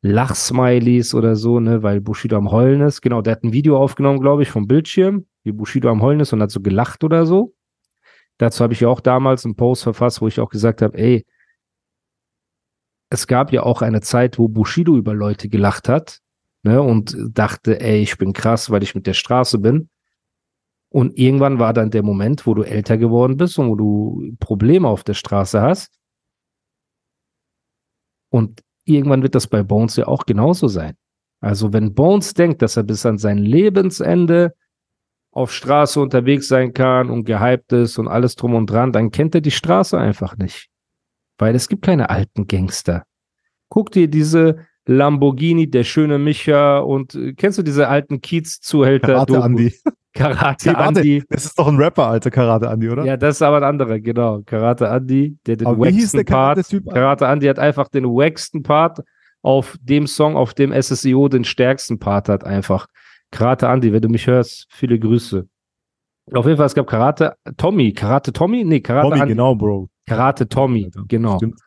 Lachsmileys 0.02 1.14
oder 1.14 1.36
so, 1.36 1.60
ne, 1.60 1.84
weil 1.84 2.00
Bushido 2.00 2.38
am 2.38 2.52
Heulen 2.52 2.82
ist. 2.82 3.02
Genau, 3.02 3.22
der 3.22 3.34
hat 3.34 3.44
ein 3.44 3.52
Video 3.52 3.78
aufgenommen, 3.78 4.22
glaube 4.22 4.44
ich, 4.44 4.50
vom 4.50 4.66
Bildschirm, 4.66 5.26
wie 5.44 5.52
Bushido 5.52 5.90
am 5.90 6.02
Heulen 6.02 6.22
ist 6.22 6.32
und 6.32 6.42
hat 6.42 6.52
so 6.52 6.62
gelacht 6.62 7.04
oder 7.04 7.26
so. 7.26 7.54
Dazu 8.38 8.64
habe 8.64 8.74
ich 8.74 8.80
ja 8.80 8.88
auch 8.88 9.02
damals 9.02 9.44
einen 9.44 9.58
Post 9.58 9.84
verfasst, 9.84 10.22
wo 10.22 10.28
ich 10.28 10.40
auch 10.40 10.50
gesagt 10.50 10.82
habe, 10.82 10.98
ey, 10.98 11.26
es 13.10 13.28
gab 13.28 13.52
ja 13.52 13.64
auch 13.64 13.82
eine 13.82 14.00
Zeit, 14.00 14.40
wo 14.40 14.48
Bushido 14.48 14.96
über 14.96 15.14
Leute 15.14 15.50
gelacht 15.50 15.90
hat, 15.90 16.22
ne, 16.64 16.82
und 16.82 17.18
dachte, 17.32 17.82
ey, 17.82 18.02
ich 18.02 18.18
bin 18.18 18.32
krass, 18.32 18.70
weil 18.70 18.84
ich 18.84 18.96
mit 18.96 19.06
der 19.06 19.14
Straße 19.14 19.60
bin. 19.60 19.90
Und 20.88 21.18
irgendwann 21.18 21.60
war 21.60 21.74
dann 21.74 21.92
der 21.92 22.04
Moment, 22.04 22.48
wo 22.48 22.54
du 22.54 22.64
älter 22.64 22.98
geworden 22.98 23.36
bist 23.36 23.60
und 23.60 23.70
wo 23.70 23.76
du 23.76 24.36
Probleme 24.40 24.88
auf 24.88 25.04
der 25.04 25.14
Straße 25.14 25.62
hast. 25.62 25.99
Und 28.30 28.62
irgendwann 28.86 29.24
wird 29.24 29.36
das 29.36 29.48
bei 29.48 29.64
Bones 29.64 29.96
ja 29.96 30.08
auch 30.08 30.26
genauso 30.26 30.68
sein. 30.68 30.96
Also 31.42 31.74
wenn 31.74 31.94
Bones 31.94 32.34
denkt, 32.34 32.62
dass 32.62 32.78
er 32.78 32.84
bis 32.84 33.06
an 33.06 33.18
sein 33.18 33.38
Lebensende 33.38 34.54
auf 35.32 35.54
Straße 35.54 36.00
unterwegs 36.02 36.48
sein 36.48 36.74
kann 36.74 37.10
und 37.10 37.24
gehypt 37.24 37.72
ist 37.72 37.98
und 37.98 38.08
alles 38.08 38.36
drum 38.36 38.56
und 38.56 38.70
dran, 38.70 38.92
dann 38.92 39.12
kennt 39.12 39.36
er 39.36 39.42
die 39.42 39.52
Straße 39.52 39.98
einfach 39.98 40.36
nicht. 40.38 40.70
Weil 41.38 41.56
es 41.56 41.70
gibt 41.70 41.84
keine 41.86 42.10
alten 42.10 42.48
Gangster. 42.48 43.06
Guck 43.70 43.92
dir 43.92 44.08
diese 44.08 44.66
Lamborghini, 44.90 45.70
der 45.70 45.84
schöne 45.84 46.18
Micha 46.18 46.80
und 46.80 47.14
äh, 47.14 47.34
kennst 47.34 47.60
du 47.60 47.64
diese 47.64 47.88
alten 47.88 48.22
Kiez-Zuhälter? 48.22 49.08
Karate 49.26 49.44
Andi. 49.44 49.74
Karate 50.14 50.70
Nee, 50.70 50.76
warte, 50.76 51.00
Andi. 51.00 51.24
Das 51.30 51.46
ist 51.46 51.60
doch 51.60 51.68
ein 51.68 51.78
Rapper, 51.78 52.08
alter 52.08 52.32
Karate 52.32 52.70
Andi, 52.70 52.90
oder? 52.90 53.06
Ja, 53.06 53.16
das 53.16 53.36
ist 53.36 53.42
aber 53.44 53.58
ein 53.58 53.64
anderer, 53.64 54.00
genau. 54.00 54.42
Karate 54.46 54.90
Andi, 54.90 55.38
der 55.46 55.58
den 55.58 55.68
Aber 55.68 55.80
wacksten 55.80 56.26
Part. 56.26 56.56
Karate-Typ? 56.56 56.90
Karate 56.92 57.28
Andi 57.28 57.46
hat 57.46 57.60
einfach 57.60 57.88
den 57.90 58.06
wacksten 58.06 58.64
Part 58.64 59.02
auf 59.44 59.78
dem 59.80 60.08
Song, 60.08 60.36
auf 60.36 60.56
dem 60.56 60.74
SSIO 60.74 61.30
den 61.30 61.44
stärksten 61.44 62.00
Part 62.00 62.28
hat, 62.28 62.44
einfach. 62.44 62.88
Karate 63.30 63.70
Andi, 63.70 63.94
wenn 63.94 64.02
du 64.02 64.10
mich 64.10 64.26
hörst, 64.26 64.66
viele 64.72 64.98
Grüße. 64.98 65.48
Auf 66.34 66.46
jeden 66.46 66.58
Fall, 66.58 66.66
es 66.66 66.74
gab 66.74 66.88
Karate 66.88 67.36
Tommy. 67.58 67.94
Karate 67.94 68.34
Tommy? 68.34 68.64
Nee, 68.64 68.80
Karate 68.80 69.10
Tommy, 69.10 69.22
Andi. 69.22 69.34
genau, 69.34 69.54
Bro. 69.54 69.90
Karate 70.08 70.50
Tommy, 70.50 70.90
genau. 71.08 71.38
Stimmt. 71.38 71.60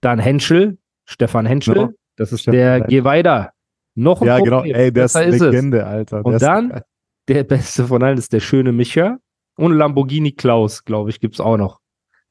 Dann 0.00 0.18
Henschel, 0.18 0.78
Stefan 1.04 1.44
Henschel. 1.44 1.74
Genau. 1.74 1.90
Das 2.20 2.32
ist 2.32 2.46
der 2.46 2.86
weiter. 3.04 3.50
Noch 3.94 4.20
ein 4.20 4.26
Ja, 4.26 4.36
Problem. 4.36 4.62
genau. 4.64 4.78
Ey, 4.78 4.92
der 4.92 5.06
ist 5.06 5.16
es. 5.16 5.38
Legende, 5.40 5.86
Alter. 5.86 6.18
Der 6.22 6.26
Und 6.26 6.42
dann 6.42 6.82
der 7.28 7.44
beste 7.44 7.86
von 7.86 8.02
allen 8.02 8.18
ist 8.18 8.32
der 8.34 8.40
schöne 8.40 8.72
Micha. 8.72 9.16
Und 9.56 9.72
Lamborghini 9.72 10.32
Klaus, 10.32 10.84
glaube 10.84 11.08
ich, 11.08 11.18
gibt's 11.20 11.40
auch 11.40 11.56
noch. 11.56 11.80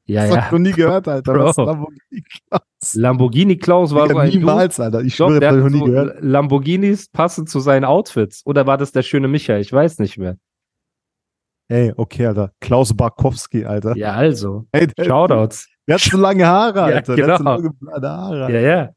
Ja, 0.06 0.22
Das 0.26 0.30
hab 0.30 0.36
ja. 0.38 0.46
ich 0.46 0.52
noch 0.52 0.58
nie 0.60 0.72
gehört, 0.72 1.08
Alter. 1.08 1.34
Was 1.40 1.56
Lamborghini 1.56 2.22
Klaus? 2.22 2.94
Lamborghini 2.94 3.56
Klaus 3.58 3.94
war 3.94 4.02
Digga, 4.06 4.14
so 4.14 4.18
ein 4.20 4.28
niemals, 4.28 4.78
Alter. 4.78 5.00
Ich 5.02 5.16
Doch, 5.16 5.26
schwöre, 5.28 5.40
der 5.40 5.50
das 5.50 5.58
hab 5.58 5.64
hat 5.64 5.72
noch 5.72 5.78
nie 5.78 5.86
so 5.86 5.92
gehört. 5.92 6.18
Lamborghinis 6.22 7.08
passend 7.08 7.48
zu 7.50 7.58
seinen 7.58 7.84
Outfits. 7.84 8.42
Oder 8.46 8.66
war 8.68 8.78
das 8.78 8.92
der 8.92 9.02
schöne 9.02 9.26
Micha? 9.26 9.56
Ich 9.56 9.72
weiß 9.72 9.98
nicht 9.98 10.18
mehr. 10.18 10.36
Ey, 11.68 11.92
okay, 11.96 12.26
Alter. 12.26 12.52
Klaus 12.60 12.94
Barkowski, 12.96 13.64
Alter. 13.64 13.96
Ja, 13.96 14.12
also. 14.12 14.66
Ey, 14.70 14.86
der, 14.86 15.04
Shoutouts. 15.04 15.68
der 15.88 15.94
hat 15.96 16.00
so 16.02 16.16
lange 16.16 16.46
Haare, 16.46 16.82
Alter. 16.84 17.16
Der 17.16 17.26
hat 17.26 17.38
so 17.38 17.44
genau. 17.44 17.56
lange 17.80 18.08
Haare. 18.08 18.52
Ja, 18.52 18.60
ja. 18.60 18.90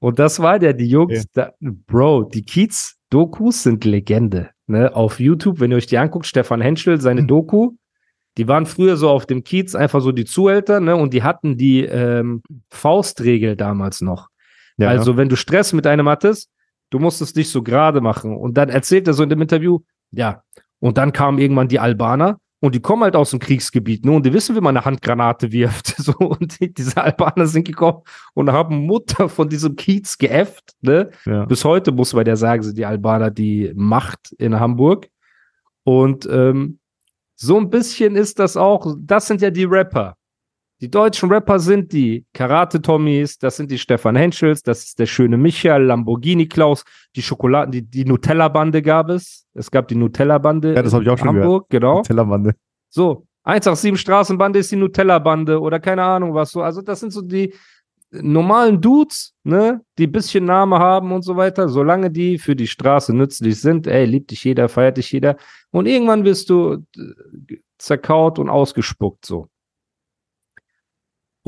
Und 0.00 0.18
das 0.18 0.40
war 0.40 0.58
der, 0.58 0.74
die 0.74 0.88
Jungs, 0.88 1.26
da, 1.32 1.52
Bro, 1.60 2.24
die 2.24 2.44
Kiez-Dokus 2.44 3.64
sind 3.64 3.84
Legende. 3.84 4.50
Ne? 4.66 4.94
Auf 4.94 5.18
YouTube, 5.18 5.60
wenn 5.60 5.70
ihr 5.72 5.76
euch 5.76 5.86
die 5.86 5.98
anguckt, 5.98 6.26
Stefan 6.26 6.60
Henschel, 6.60 7.00
seine 7.00 7.22
Mhm. 7.22 7.28
Doku, 7.28 7.72
die 8.36 8.46
waren 8.46 8.66
früher 8.66 8.96
so 8.96 9.10
auf 9.10 9.26
dem 9.26 9.42
Kiez 9.42 9.74
einfach 9.74 10.00
so 10.00 10.12
die 10.12 10.24
Zuhälter, 10.24 10.78
ne? 10.78 10.94
Und 10.94 11.12
die 11.12 11.24
hatten 11.24 11.56
die 11.56 11.84
ähm, 11.84 12.42
Faustregel 12.70 13.56
damals 13.56 14.00
noch. 14.00 14.28
Ja, 14.76 14.90
also, 14.90 15.16
wenn 15.16 15.28
du 15.28 15.34
Stress 15.34 15.72
mit 15.72 15.88
einem 15.88 16.08
hattest, 16.08 16.48
du 16.90 17.00
musstest 17.00 17.36
dich 17.36 17.50
so 17.50 17.64
gerade 17.64 18.00
machen. 18.00 18.36
Und 18.36 18.56
dann 18.56 18.68
erzählt 18.68 19.08
er 19.08 19.14
so 19.14 19.24
in 19.24 19.28
dem 19.28 19.42
Interview, 19.42 19.80
ja, 20.12 20.44
und 20.78 20.98
dann 20.98 21.12
kamen 21.12 21.38
irgendwann 21.38 21.66
die 21.66 21.80
Albaner 21.80 22.38
und 22.60 22.74
die 22.74 22.80
kommen 22.80 23.04
halt 23.04 23.14
aus 23.14 23.30
dem 23.30 23.38
Kriegsgebiet, 23.38 24.04
ne? 24.04 24.12
Und 24.12 24.26
die 24.26 24.32
wissen, 24.32 24.56
wie 24.56 24.60
man 24.60 24.76
eine 24.76 24.84
Handgranate 24.84 25.52
wirft. 25.52 25.94
So, 26.08 26.12
und 26.14 26.58
die, 26.58 26.72
diese 26.72 27.02
Albaner 27.02 27.46
sind 27.46 27.66
gekommen 27.66 28.02
und 28.32 28.50
haben 28.50 28.86
Mutter 28.86 29.28
von 29.28 29.48
diesem 29.48 29.76
Kiez 29.76 30.16
geäfft, 30.16 30.74
ne? 30.80 31.10
ja. 31.26 31.44
Bis 31.44 31.64
heute 31.64 31.92
muss 31.92 32.14
man 32.14 32.24
ja 32.24 32.34
sagen, 32.34 32.62
sind 32.62 32.78
die 32.78 32.86
Albaner 32.86 33.30
die 33.30 33.72
Macht 33.74 34.32
in 34.38 34.58
Hamburg. 34.58 35.08
Und 35.84 36.26
ähm, 36.30 36.78
so 37.34 37.58
ein 37.58 37.68
bisschen 37.68 38.16
ist 38.16 38.38
das 38.38 38.56
auch, 38.56 38.96
das 38.98 39.26
sind 39.26 39.42
ja 39.42 39.50
die 39.50 39.64
Rapper. 39.64 40.17
Die 40.80 40.90
deutschen 40.90 41.28
Rapper 41.30 41.58
sind 41.58 41.92
die 41.92 42.24
Karate-Tommys, 42.32 43.38
das 43.38 43.56
sind 43.56 43.70
die 43.70 43.78
Stefan 43.78 44.14
Henschels, 44.14 44.62
das 44.62 44.84
ist 44.84 44.98
der 45.00 45.06
schöne 45.06 45.36
Michael, 45.36 45.82
Lamborghini 45.82 46.46
Klaus, 46.46 46.84
die 47.16 47.22
Schokoladen, 47.22 47.72
die, 47.72 47.82
die 47.82 48.04
Nutella-Bande 48.04 48.80
gab 48.80 49.08
es. 49.08 49.44
Es 49.54 49.70
gab 49.72 49.88
die 49.88 49.96
Nutella-Bande 49.96 50.74
Ja, 50.74 50.82
das 50.82 50.92
hab 50.94 51.02
ich 51.02 51.08
auch 51.08 51.12
in 51.12 51.18
schon 51.18 51.34
gehört. 51.34 51.44
Hamburg, 51.44 51.66
genau. 51.68 52.02
Tellerwande. 52.02 52.54
So, 52.90 53.26
187 53.42 54.00
Straßenbande 54.00 54.60
ist 54.60 54.70
die 54.70 54.76
Nutella-Bande 54.76 55.60
oder 55.60 55.80
keine 55.80 56.04
Ahnung 56.04 56.34
was 56.34 56.52
so. 56.52 56.62
Also 56.62 56.80
das 56.80 57.00
sind 57.00 57.12
so 57.12 57.22
die 57.22 57.52
normalen 58.10 58.80
Dudes, 58.80 59.34
ne, 59.42 59.80
die 59.98 60.06
ein 60.06 60.12
bisschen 60.12 60.44
Name 60.44 60.78
haben 60.78 61.10
und 61.10 61.22
so 61.22 61.36
weiter. 61.36 61.68
Solange 61.68 62.10
die 62.10 62.38
für 62.38 62.54
die 62.54 62.68
Straße 62.68 63.14
nützlich 63.14 63.60
sind, 63.60 63.86
ey, 63.86 64.04
liebt 64.04 64.30
dich 64.30 64.44
jeder, 64.44 64.68
feiert 64.68 64.96
dich 64.96 65.10
jeder. 65.10 65.36
Und 65.70 65.86
irgendwann 65.86 66.24
wirst 66.24 66.50
du 66.50 66.84
äh, 66.96 67.56
zerkaut 67.78 68.38
und 68.38 68.48
ausgespuckt 68.48 69.26
so. 69.26 69.48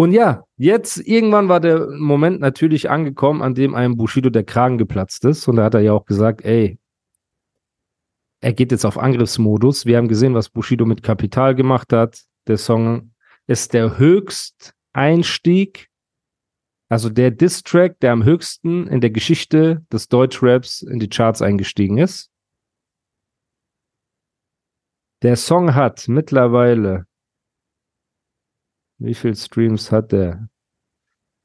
Und 0.01 0.13
ja, 0.13 0.47
jetzt 0.57 0.97
irgendwann 0.97 1.51
war 1.51 1.61
der 1.61 1.87
Moment 1.91 2.41
natürlich 2.41 2.89
angekommen, 2.89 3.43
an 3.43 3.55
dem 3.55 3.75
einem 3.75 3.99
Bushido 3.99 4.31
der 4.31 4.45
Kragen 4.45 4.79
geplatzt 4.79 5.27
ist. 5.27 5.47
Und 5.47 5.57
da 5.57 5.65
hat 5.65 5.75
er 5.75 5.81
ja 5.81 5.93
auch 5.93 6.07
gesagt, 6.07 6.43
ey, 6.43 6.79
er 8.41 8.55
geht 8.55 8.73
jetzt 8.73 8.87
auf 8.87 8.97
Angriffsmodus. 8.97 9.85
Wir 9.85 9.99
haben 9.99 10.09
gesehen, 10.09 10.33
was 10.33 10.49
Bushido 10.49 10.87
mit 10.87 11.03
Kapital 11.03 11.55
gemacht 11.55 11.93
hat. 11.93 12.23
Der 12.47 12.57
Song 12.57 13.13
ist 13.47 13.75
der 13.75 13.99
Höchsteinstieg, 13.99 15.91
also 16.89 17.11
der 17.11 17.31
Diss-Track, 17.31 18.01
der 18.01 18.13
am 18.13 18.25
höchsten 18.25 18.87
in 18.87 19.03
der 19.03 19.11
Geschichte 19.11 19.85
des 19.93 20.09
Deutschraps 20.09 20.81
in 20.81 20.99
die 20.99 21.11
Charts 21.11 21.43
eingestiegen 21.43 21.99
ist. 21.99 22.31
Der 25.21 25.37
Song 25.37 25.75
hat 25.75 26.09
mittlerweile, 26.09 27.05
wie 29.01 29.15
viel 29.15 29.35
Streams 29.35 29.91
hat 29.91 30.13
der? 30.13 30.49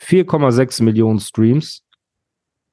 4,6 0.01 0.83
Millionen 0.83 1.19
Streams, 1.19 1.83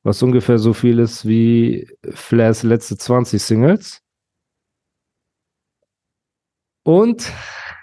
was 0.03 0.23
ungefähr 0.23 0.59
so 0.59 0.75
viel 0.75 0.99
ist 0.99 1.27
wie 1.27 1.89
Flairs 2.11 2.65
letzte 2.65 2.99
20 2.99 3.41
Singles. 3.41 4.03
Und, 6.83 7.33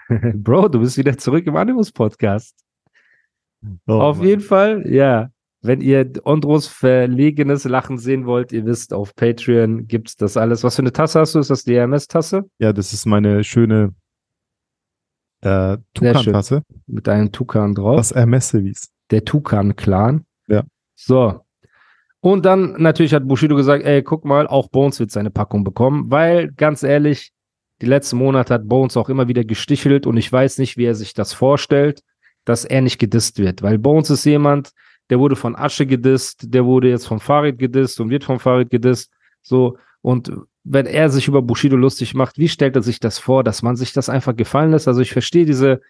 Bro, 0.34 0.68
du 0.68 0.80
bist 0.80 0.98
wieder 0.98 1.16
zurück 1.16 1.46
im 1.46 1.56
Animus-Podcast. 1.56 2.54
Oh, 3.86 3.92
Auf 3.94 4.18
Mann. 4.18 4.26
jeden 4.26 4.42
Fall, 4.42 4.84
ja. 4.86 5.30
Wenn 5.62 5.80
ihr 5.82 6.10
Ondros 6.24 6.66
verlegenes 6.66 7.64
Lachen 7.64 7.98
sehen 7.98 8.24
wollt, 8.24 8.52
ihr 8.52 8.64
wisst, 8.64 8.94
auf 8.94 9.14
Patreon 9.14 9.86
gibt's 9.86 10.16
das 10.16 10.38
alles. 10.38 10.64
Was 10.64 10.76
für 10.76 10.82
eine 10.82 10.92
Tasse 10.92 11.20
hast 11.20 11.34
du? 11.34 11.38
Ist 11.38 11.50
das 11.50 11.64
die 11.64 11.76
RMS-Tasse? 11.76 12.48
Ja, 12.58 12.72
das 12.72 12.94
ist 12.94 13.04
meine 13.04 13.44
schöne 13.44 13.94
äh, 15.42 15.78
Tukan-Tasse. 15.94 16.62
Mit 16.86 17.08
einem 17.08 17.32
Tukan 17.32 17.74
drauf. 17.74 17.96
Das 17.96 18.14
Hermes-Service. 18.14 18.88
Der 19.10 19.24
Tukan-Clan. 19.24 20.24
Ja. 20.48 20.64
So. 20.94 21.40
Und 22.20 22.44
dann 22.44 22.74
natürlich 22.80 23.14
hat 23.14 23.26
Bushido 23.26 23.56
gesagt, 23.56 23.84
ey, 23.84 24.02
guck 24.02 24.24
mal, 24.24 24.46
auch 24.46 24.68
Bones 24.68 25.00
wird 25.00 25.10
seine 25.10 25.30
Packung 25.30 25.64
bekommen, 25.64 26.10
weil 26.10 26.52
ganz 26.52 26.82
ehrlich, 26.82 27.32
die 27.80 27.86
letzten 27.86 28.18
Monate 28.18 28.52
hat 28.52 28.68
Bones 28.68 28.96
auch 28.98 29.08
immer 29.08 29.26
wieder 29.26 29.42
gestichelt 29.42 30.06
und 30.06 30.18
ich 30.18 30.30
weiß 30.30 30.58
nicht, 30.58 30.76
wie 30.76 30.84
er 30.84 30.94
sich 30.94 31.14
das 31.14 31.32
vorstellt, 31.32 32.02
dass 32.44 32.66
er 32.66 32.82
nicht 32.82 32.98
gedisst 32.98 33.38
wird, 33.38 33.62
weil 33.62 33.78
Bones 33.78 34.10
ist 34.10 34.26
jemand, 34.26 34.72
der 35.08 35.18
wurde 35.18 35.34
von 35.34 35.56
Asche 35.56 35.86
gedisst, 35.86 36.52
der 36.54 36.66
wurde 36.66 36.90
jetzt 36.90 37.06
vom 37.06 37.20
Farid 37.20 37.58
gedisst 37.58 38.00
und 38.00 38.10
wird 38.10 38.24
vom 38.24 38.38
Farid 38.38 38.68
gedisst, 38.70 39.10
so 39.42 39.78
und 40.02 40.32
wenn 40.64 40.86
er 40.86 41.10
sich 41.10 41.28
über 41.28 41.42
Bushido 41.42 41.76
lustig 41.76 42.14
macht, 42.14 42.38
wie 42.38 42.48
stellt 42.48 42.76
er 42.76 42.82
sich 42.82 43.00
das 43.00 43.18
vor, 43.18 43.44
dass 43.44 43.62
man 43.62 43.76
sich 43.76 43.92
das 43.92 44.08
einfach 44.08 44.36
gefallen 44.36 44.70
lässt? 44.70 44.88
Also 44.88 45.00
ich 45.00 45.12
verstehe 45.12 45.46
diese 45.46 45.80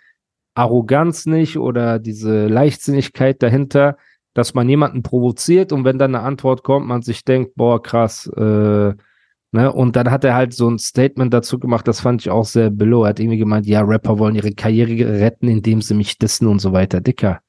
Arroganz 0.55 1.27
nicht 1.27 1.59
oder 1.59 1.99
diese 1.99 2.47
Leichtsinnigkeit 2.47 3.43
dahinter, 3.43 3.97
dass 4.35 4.55
man 4.55 4.69
jemanden 4.69 5.03
provoziert 5.03 5.73
und 5.73 5.85
wenn 5.85 5.99
dann 5.99 6.15
eine 6.15 6.25
Antwort 6.25 6.63
kommt, 6.63 6.87
man 6.87 7.03
sich 7.03 7.25
denkt, 7.25 7.55
boah, 7.57 7.83
krass, 7.83 8.27
äh, 8.37 8.95
ne? 9.53 9.73
Und 9.73 9.97
dann 9.97 10.11
hat 10.11 10.25
er 10.25 10.35
halt 10.35 10.55
so 10.55 10.69
ein 10.69 10.79
Statement 10.79 11.35
dazu 11.35 11.59
gemacht, 11.59 11.89
das 11.89 12.01
fand 12.01 12.23
ich 12.23 12.31
auch 12.31 12.45
sehr 12.45 12.71
below. 12.71 13.05
Er 13.05 13.11
hat 13.11 13.21
irgendwie 13.21 13.39
gemeint, 13.39 13.67
ja, 13.67 13.83
Rapper 13.83 14.19
wollen 14.19 14.37
ihre 14.37 14.53
Karriere 14.53 15.21
retten, 15.21 15.49
indem 15.49 15.83
sie 15.83 15.95
mich 15.95 16.19
dissen 16.19 16.47
und 16.47 16.61
so 16.61 16.73
weiter. 16.73 17.01
Dicker. 17.01 17.41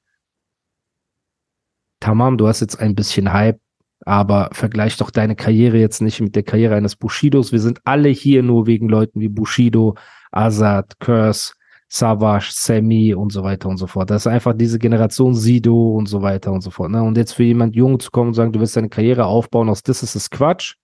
Tamam, 1.99 2.37
du 2.37 2.47
hast 2.47 2.61
jetzt 2.61 2.79
ein 2.79 2.95
bisschen 2.95 3.31
Hype, 3.31 3.59
aber 4.05 4.49
vergleich 4.51 4.97
doch 4.97 5.11
deine 5.11 5.35
Karriere 5.35 5.77
jetzt 5.77 6.01
nicht 6.01 6.21
mit 6.21 6.35
der 6.35 6.43
Karriere 6.43 6.75
eines 6.75 6.95
Bushidos. 6.95 7.51
Wir 7.51 7.59
sind 7.59 7.79
alle 7.85 8.09
hier 8.09 8.43
nur 8.43 8.67
wegen 8.67 8.89
Leuten 8.89 9.19
wie 9.19 9.29
Bushido, 9.29 9.95
Azad, 10.31 10.99
Curse, 10.99 11.53
Savage, 11.87 12.51
Sammy 12.53 13.13
und 13.13 13.31
so 13.31 13.43
weiter 13.43 13.67
und 13.67 13.77
so 13.77 13.85
fort. 13.85 14.09
Das 14.09 14.25
ist 14.25 14.27
einfach 14.27 14.53
diese 14.55 14.79
Generation 14.79 15.35
Sido 15.35 15.91
und 15.91 16.07
so 16.07 16.21
weiter 16.21 16.51
und 16.51 16.61
so 16.61 16.71
fort. 16.71 16.89
Ne? 16.89 17.03
Und 17.03 17.17
jetzt 17.17 17.33
für 17.33 17.43
jemand 17.43 17.75
jung 17.75 17.99
zu 17.99 18.11
kommen 18.11 18.29
und 18.29 18.33
sagen, 18.33 18.53
du 18.53 18.59
willst 18.59 18.77
deine 18.77 18.89
Karriere 18.89 19.25
aufbauen 19.25 19.69
aus 19.69 19.83
das 19.83 20.01
ist 20.01 20.31
Quatsch. 20.31 20.75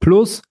Plus, 0.00 0.42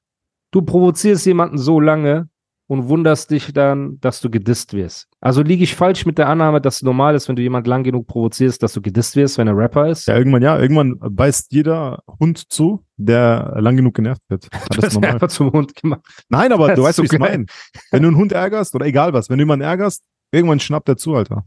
du 0.51 0.62
provozierst 0.62 1.25
jemanden 1.25 1.58
so 1.58 1.80
lange 1.80 2.30
und 2.70 2.88
wunderst 2.88 3.32
dich 3.32 3.52
dann, 3.52 4.00
dass 4.00 4.22
du 4.22 4.30
gedisst 4.30 4.74
wirst. 4.74 5.08
Also 5.22 5.42
liege 5.42 5.64
ich 5.64 5.76
falsch 5.76 6.06
mit 6.06 6.20
der 6.20 6.30
Annahme, 6.30 6.62
dass 6.62 6.76
es 6.76 6.82
normal 6.84 7.16
ist, 7.16 7.28
wenn 7.28 7.36
du 7.36 7.42
jemand 7.42 7.66
lang 7.66 7.84
genug 7.84 8.06
provozierst, 8.06 8.62
dass 8.62 8.74
du 8.74 8.82
gedisst 8.82 9.16
wirst, 9.16 9.40
wenn 9.40 9.48
er 9.48 9.58
Rapper 9.58 9.90
ist? 9.90 10.08
Ja, 10.08 10.16
irgendwann 10.16 10.44
ja. 10.44 10.60
Irgendwann 10.60 11.00
beißt 11.00 11.52
jeder 11.52 12.04
Hund 12.20 12.52
zu, 12.54 12.86
der 12.96 13.56
lang 13.58 13.76
genug 13.76 13.96
genervt 13.96 14.22
wird. 14.30 14.50
du 14.70 14.78
hast 14.78 14.84
ist 14.84 14.94
normal. 14.94 15.14
einfach 15.14 15.30
zum 15.30 15.52
Hund 15.52 15.74
gemacht. 15.74 16.02
Nein, 16.30 16.54
aber 16.54 16.68
das 16.68 16.76
du 16.76 16.84
weißt, 16.84 16.98
so 16.98 17.04
wie 17.04 17.08
ich 17.08 17.18
meine. 17.18 17.48
Wenn 17.90 18.04
du 18.04 18.10
einen 18.10 18.18
Hund 18.18 18.34
ärgerst 18.34 18.76
oder 18.76 18.86
egal 18.86 19.14
was, 19.14 19.32
wenn 19.32 19.40
du 19.40 19.42
jemanden 19.42 19.66
ärgerst, 19.66 20.04
irgendwann 20.32 20.60
schnappt 20.60 20.90
er 20.90 20.98
zu, 20.98 21.16
Alter. 21.16 21.46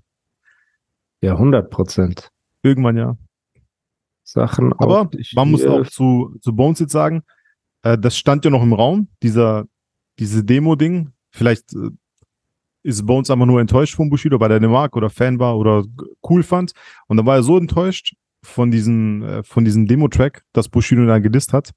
Ja, 1.20 1.34
100 1.34 1.70
Prozent. 1.70 2.30
Irgendwann 2.64 2.96
ja. 2.96 3.16
Sachen. 4.24 4.72
Aber 4.72 5.08
man 5.36 5.50
muss 5.52 5.64
auch 5.64 5.86
zu, 5.86 6.34
zu 6.40 6.56
Bones 6.56 6.80
jetzt 6.80 6.92
sagen, 6.92 7.22
äh, 7.82 7.96
das 7.96 8.16
stand 8.16 8.44
ja 8.44 8.50
noch 8.50 8.64
im 8.64 8.72
Raum, 8.72 9.06
dieser, 9.22 9.66
diese 10.18 10.44
Demo-Ding. 10.44 11.12
Vielleicht 11.30 11.72
äh, 11.74 11.90
ist 12.82 13.06
Bones 13.06 13.30
einfach 13.30 13.46
nur 13.46 13.60
enttäuscht 13.60 13.94
von 13.94 14.10
Bushido, 14.10 14.40
weil 14.40 14.50
er 14.50 14.60
den 14.60 14.70
mag 14.70 14.96
oder 14.96 15.10
Fan 15.10 15.38
war 15.38 15.56
oder 15.56 15.84
cool 16.28 16.42
fand. 16.42 16.72
Und 17.06 17.16
dann 17.16 17.26
war 17.26 17.36
er 17.36 17.42
so 17.42 17.56
enttäuscht 17.56 18.14
von 18.44 18.70
diesem, 18.70 19.22
äh, 19.22 19.42
von 19.44 19.64
diesem 19.64 19.86
Demo-Track, 19.86 20.44
dass 20.52 20.68
Bushido 20.68 21.06
dann 21.06 21.22
gedisst 21.22 21.52
hat, 21.52 21.70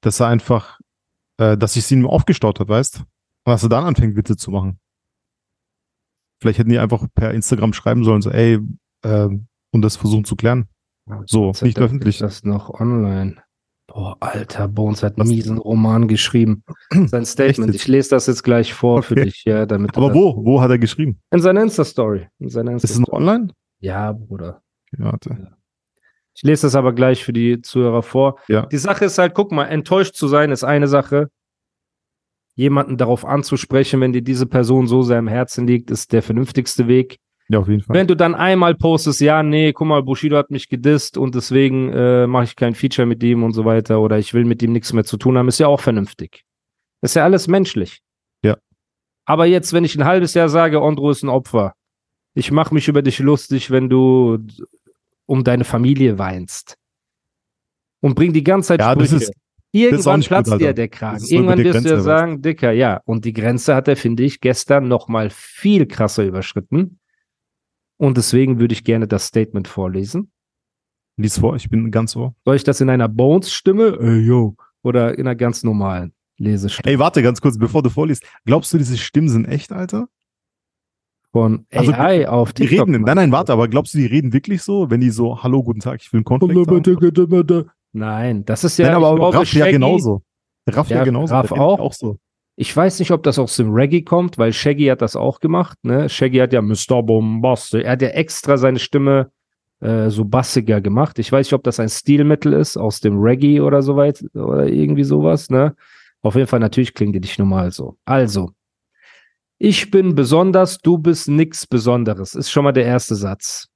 dass 0.00 0.20
er 0.20 0.28
einfach, 0.28 0.78
äh, 1.38 1.56
dass 1.56 1.74
sich 1.74 1.90
ihm 1.90 2.06
aufgestaut 2.06 2.60
hat, 2.60 2.68
weißt? 2.68 2.98
Und 2.98 3.50
dass 3.50 3.62
er 3.62 3.70
dann 3.70 3.84
anfängt, 3.84 4.16
Witze 4.16 4.36
zu 4.36 4.50
machen. 4.50 4.78
Vielleicht 6.40 6.58
hätten 6.58 6.70
die 6.70 6.78
einfach 6.78 7.06
per 7.14 7.32
Instagram 7.32 7.72
schreiben 7.72 8.04
sollen, 8.04 8.20
so, 8.20 8.30
ey, 8.30 8.58
äh, 9.02 9.28
und 9.70 9.82
das 9.82 9.96
versuchen 9.96 10.24
zu 10.24 10.36
klären. 10.36 10.68
So, 11.26 11.52
nicht 11.62 11.78
öffentlich. 11.78 12.18
Das 12.18 12.44
noch 12.44 12.70
online. 12.70 13.42
Boah, 13.92 14.16
alter, 14.20 14.68
Bones 14.68 15.02
hat 15.02 15.18
einen 15.18 15.28
miesen 15.28 15.58
Roman 15.58 16.08
geschrieben. 16.08 16.64
Sein 17.06 17.26
Statement. 17.26 17.74
Ich 17.74 17.86
lese 17.86 18.08
das 18.10 18.26
jetzt 18.26 18.42
gleich 18.42 18.72
vor 18.72 18.98
okay. 18.98 19.06
für 19.06 19.14
dich, 19.16 19.44
ja, 19.44 19.66
damit. 19.66 19.94
Aber 19.98 20.14
wo? 20.14 20.42
Wo 20.42 20.62
hat 20.62 20.70
er 20.70 20.78
geschrieben? 20.78 21.20
In 21.30 21.40
seiner 21.40 21.60
Insta-Story. 21.60 22.26
Insta 22.38 22.62
Ist 22.62 22.84
es 22.84 22.98
noch 22.98 23.10
online? 23.10 23.48
Ja, 23.80 24.12
Bruder. 24.12 24.62
Ja, 24.96 25.04
warte. 25.04 25.56
Ich 26.34 26.42
lese 26.42 26.66
das 26.66 26.74
aber 26.74 26.94
gleich 26.94 27.22
für 27.22 27.34
die 27.34 27.60
Zuhörer 27.60 28.02
vor. 28.02 28.38
Ja. 28.48 28.64
Die 28.64 28.78
Sache 28.78 29.04
ist 29.04 29.18
halt, 29.18 29.34
guck 29.34 29.52
mal, 29.52 29.66
enttäuscht 29.66 30.14
zu 30.14 30.26
sein 30.26 30.52
ist 30.52 30.64
eine 30.64 30.88
Sache. 30.88 31.28
Jemanden 32.54 32.96
darauf 32.96 33.26
anzusprechen, 33.26 34.00
wenn 34.00 34.14
dir 34.14 34.22
diese 34.22 34.46
Person 34.46 34.86
so 34.86 35.02
sehr 35.02 35.18
im 35.18 35.28
Herzen 35.28 35.66
liegt, 35.66 35.90
ist 35.90 36.12
der 36.14 36.22
vernünftigste 36.22 36.88
Weg. 36.88 37.18
Ja, 37.48 37.58
auf 37.58 37.68
jeden 37.68 37.82
Fall. 37.82 37.94
Wenn 37.94 38.06
du 38.06 38.16
dann 38.16 38.34
einmal 38.34 38.74
postest, 38.74 39.20
ja, 39.20 39.42
nee, 39.42 39.72
guck 39.72 39.86
mal, 39.86 40.02
Bushido 40.02 40.36
hat 40.36 40.50
mich 40.50 40.68
gedisst 40.68 41.18
und 41.18 41.34
deswegen 41.34 41.92
äh, 41.92 42.26
mache 42.26 42.44
ich 42.44 42.56
kein 42.56 42.74
Feature 42.74 43.06
mit 43.06 43.22
ihm 43.22 43.42
und 43.42 43.52
so 43.52 43.64
weiter 43.64 44.00
oder 44.00 44.18
ich 44.18 44.32
will 44.32 44.44
mit 44.44 44.62
ihm 44.62 44.72
nichts 44.72 44.92
mehr 44.92 45.04
zu 45.04 45.16
tun 45.16 45.36
haben, 45.36 45.48
ist 45.48 45.58
ja 45.58 45.66
auch 45.66 45.80
vernünftig. 45.80 46.44
ist 47.02 47.16
ja 47.16 47.24
alles 47.24 47.48
menschlich. 47.48 48.00
Ja. 48.42 48.56
Aber 49.24 49.46
jetzt, 49.46 49.72
wenn 49.72 49.84
ich 49.84 49.96
ein 49.96 50.04
halbes 50.04 50.34
Jahr 50.34 50.48
sage, 50.48 50.80
Ondro 50.80 51.10
ist 51.10 51.22
ein 51.22 51.28
Opfer, 51.28 51.74
ich 52.34 52.50
mache 52.50 52.72
mich 52.72 52.88
über 52.88 53.02
dich 53.02 53.18
lustig, 53.18 53.70
wenn 53.70 53.88
du 53.90 54.38
um 55.26 55.44
deine 55.44 55.64
Familie 55.64 56.18
weinst 56.18 56.76
und 58.00 58.14
bring 58.14 58.32
die 58.32 58.44
ganze 58.44 58.68
Zeit 58.68 58.80
ja, 58.80 58.92
Sprüche. 58.92 59.14
Das 59.14 59.22
ist, 59.24 59.32
Irgendwann 59.74 60.20
das 60.20 60.28
platzt 60.28 60.50
gut, 60.52 60.60
dir 60.60 60.74
der 60.74 60.88
Kragen. 60.88 61.24
Irgendwann 61.26 61.58
wirst 61.64 61.86
du 61.86 61.88
ja 61.88 62.00
sagen, 62.00 62.42
Dicker, 62.42 62.72
ja. 62.72 63.00
Und 63.06 63.24
die 63.24 63.32
Grenze 63.32 63.74
hat 63.74 63.88
er, 63.88 63.96
finde 63.96 64.22
ich, 64.22 64.40
gestern 64.40 64.86
noch 64.86 65.08
mal 65.08 65.30
viel 65.30 65.86
krasser 65.86 66.24
überschritten. 66.24 66.98
Und 68.02 68.16
deswegen 68.16 68.58
würde 68.58 68.72
ich 68.72 68.82
gerne 68.82 69.06
das 69.06 69.26
Statement 69.26 69.68
vorlesen. 69.68 70.32
Lies 71.16 71.38
vor, 71.38 71.54
ich 71.54 71.70
bin 71.70 71.92
ganz 71.92 72.16
ohr. 72.16 72.34
Soll 72.44 72.56
ich 72.56 72.64
das 72.64 72.80
in 72.80 72.90
einer 72.90 73.08
Bones-Stimme? 73.08 73.96
Ey, 74.00 74.18
yo. 74.22 74.56
Oder 74.82 75.16
in 75.16 75.20
einer 75.20 75.36
ganz 75.36 75.62
normalen 75.62 76.12
Lesestimme? 76.36 76.92
Ey, 76.92 76.98
warte 76.98 77.22
ganz 77.22 77.40
kurz, 77.40 77.58
bevor 77.58 77.80
du 77.80 77.90
vorliest. 77.90 78.24
Glaubst 78.44 78.72
du, 78.72 78.78
diese 78.78 78.98
Stimmen 78.98 79.28
sind 79.28 79.44
echt, 79.44 79.70
Alter? 79.70 80.08
Von 81.30 81.64
also, 81.72 81.92
AI 81.92 82.28
auf 82.28 82.52
die 82.52 82.66
TikTok. 82.66 82.88
Reden, 82.88 83.02
nein, 83.02 83.14
nein, 83.14 83.30
warte, 83.30 83.52
aber 83.52 83.68
glaubst 83.68 83.94
du, 83.94 83.98
die 83.98 84.06
reden 84.06 84.32
wirklich 84.32 84.62
so, 84.62 84.90
wenn 84.90 85.00
die 85.00 85.10
so, 85.10 85.40
hallo, 85.40 85.62
guten 85.62 85.78
Tag, 85.78 86.00
ich 86.02 86.12
will 86.12 86.18
einen 86.18 86.24
Konflikt 86.24 86.54
Nein, 87.92 88.44
das 88.44 88.64
ist 88.64 88.78
ja, 88.78 88.86
nein, 88.86 88.96
aber 88.96 89.32
Raff 89.32 89.52
ja 89.52 89.70
genauso. 89.70 90.22
Raff 90.68 90.88
ja, 90.88 90.96
ja 90.96 91.04
genauso. 91.04 91.32
Raff 91.32 91.52
auch. 91.52 91.78
auch 91.78 91.92
so. 91.92 92.18
Ich 92.56 92.76
weiß 92.76 92.98
nicht, 92.98 93.10
ob 93.10 93.22
das 93.22 93.38
aus 93.38 93.56
dem 93.56 93.72
Reggae 93.72 94.02
kommt, 94.02 94.36
weil 94.36 94.52
Shaggy 94.52 94.86
hat 94.86 95.02
das 95.02 95.16
auch 95.16 95.40
gemacht. 95.40 95.78
Ne? 95.82 96.08
Shaggy 96.08 96.38
hat 96.38 96.52
ja 96.52 96.60
Mr. 96.60 97.02
Bombastic. 97.02 97.84
Er 97.84 97.92
hat 97.92 98.02
ja 98.02 98.08
extra 98.08 98.58
seine 98.58 98.78
Stimme 98.78 99.30
äh, 99.80 100.10
so 100.10 100.24
bassiger 100.24 100.80
gemacht. 100.80 101.18
Ich 101.18 101.32
weiß 101.32 101.46
nicht, 101.46 101.54
ob 101.54 101.64
das 101.64 101.80
ein 101.80 101.88
Stilmittel 101.88 102.52
ist 102.52 102.76
aus 102.76 103.00
dem 103.00 103.18
Reggae 103.18 103.60
oder 103.60 103.82
so 103.82 103.96
weit 103.96 104.22
oder 104.34 104.68
irgendwie 104.68 105.04
sowas. 105.04 105.50
Ne? 105.50 105.74
Auf 106.20 106.34
jeden 106.36 106.46
Fall, 106.46 106.60
natürlich 106.60 106.94
klingt 106.94 107.14
die 107.14 107.20
nicht 107.20 107.38
normal 107.38 107.72
so. 107.72 107.96
Also, 108.04 108.52
ich 109.58 109.90
bin 109.90 110.14
besonders, 110.14 110.78
du 110.78 110.98
bist 110.98 111.28
nix 111.28 111.66
Besonderes. 111.66 112.34
Ist 112.34 112.50
schon 112.50 112.64
mal 112.64 112.72
der 112.72 112.84
erste 112.84 113.14
Satz. 113.14 113.68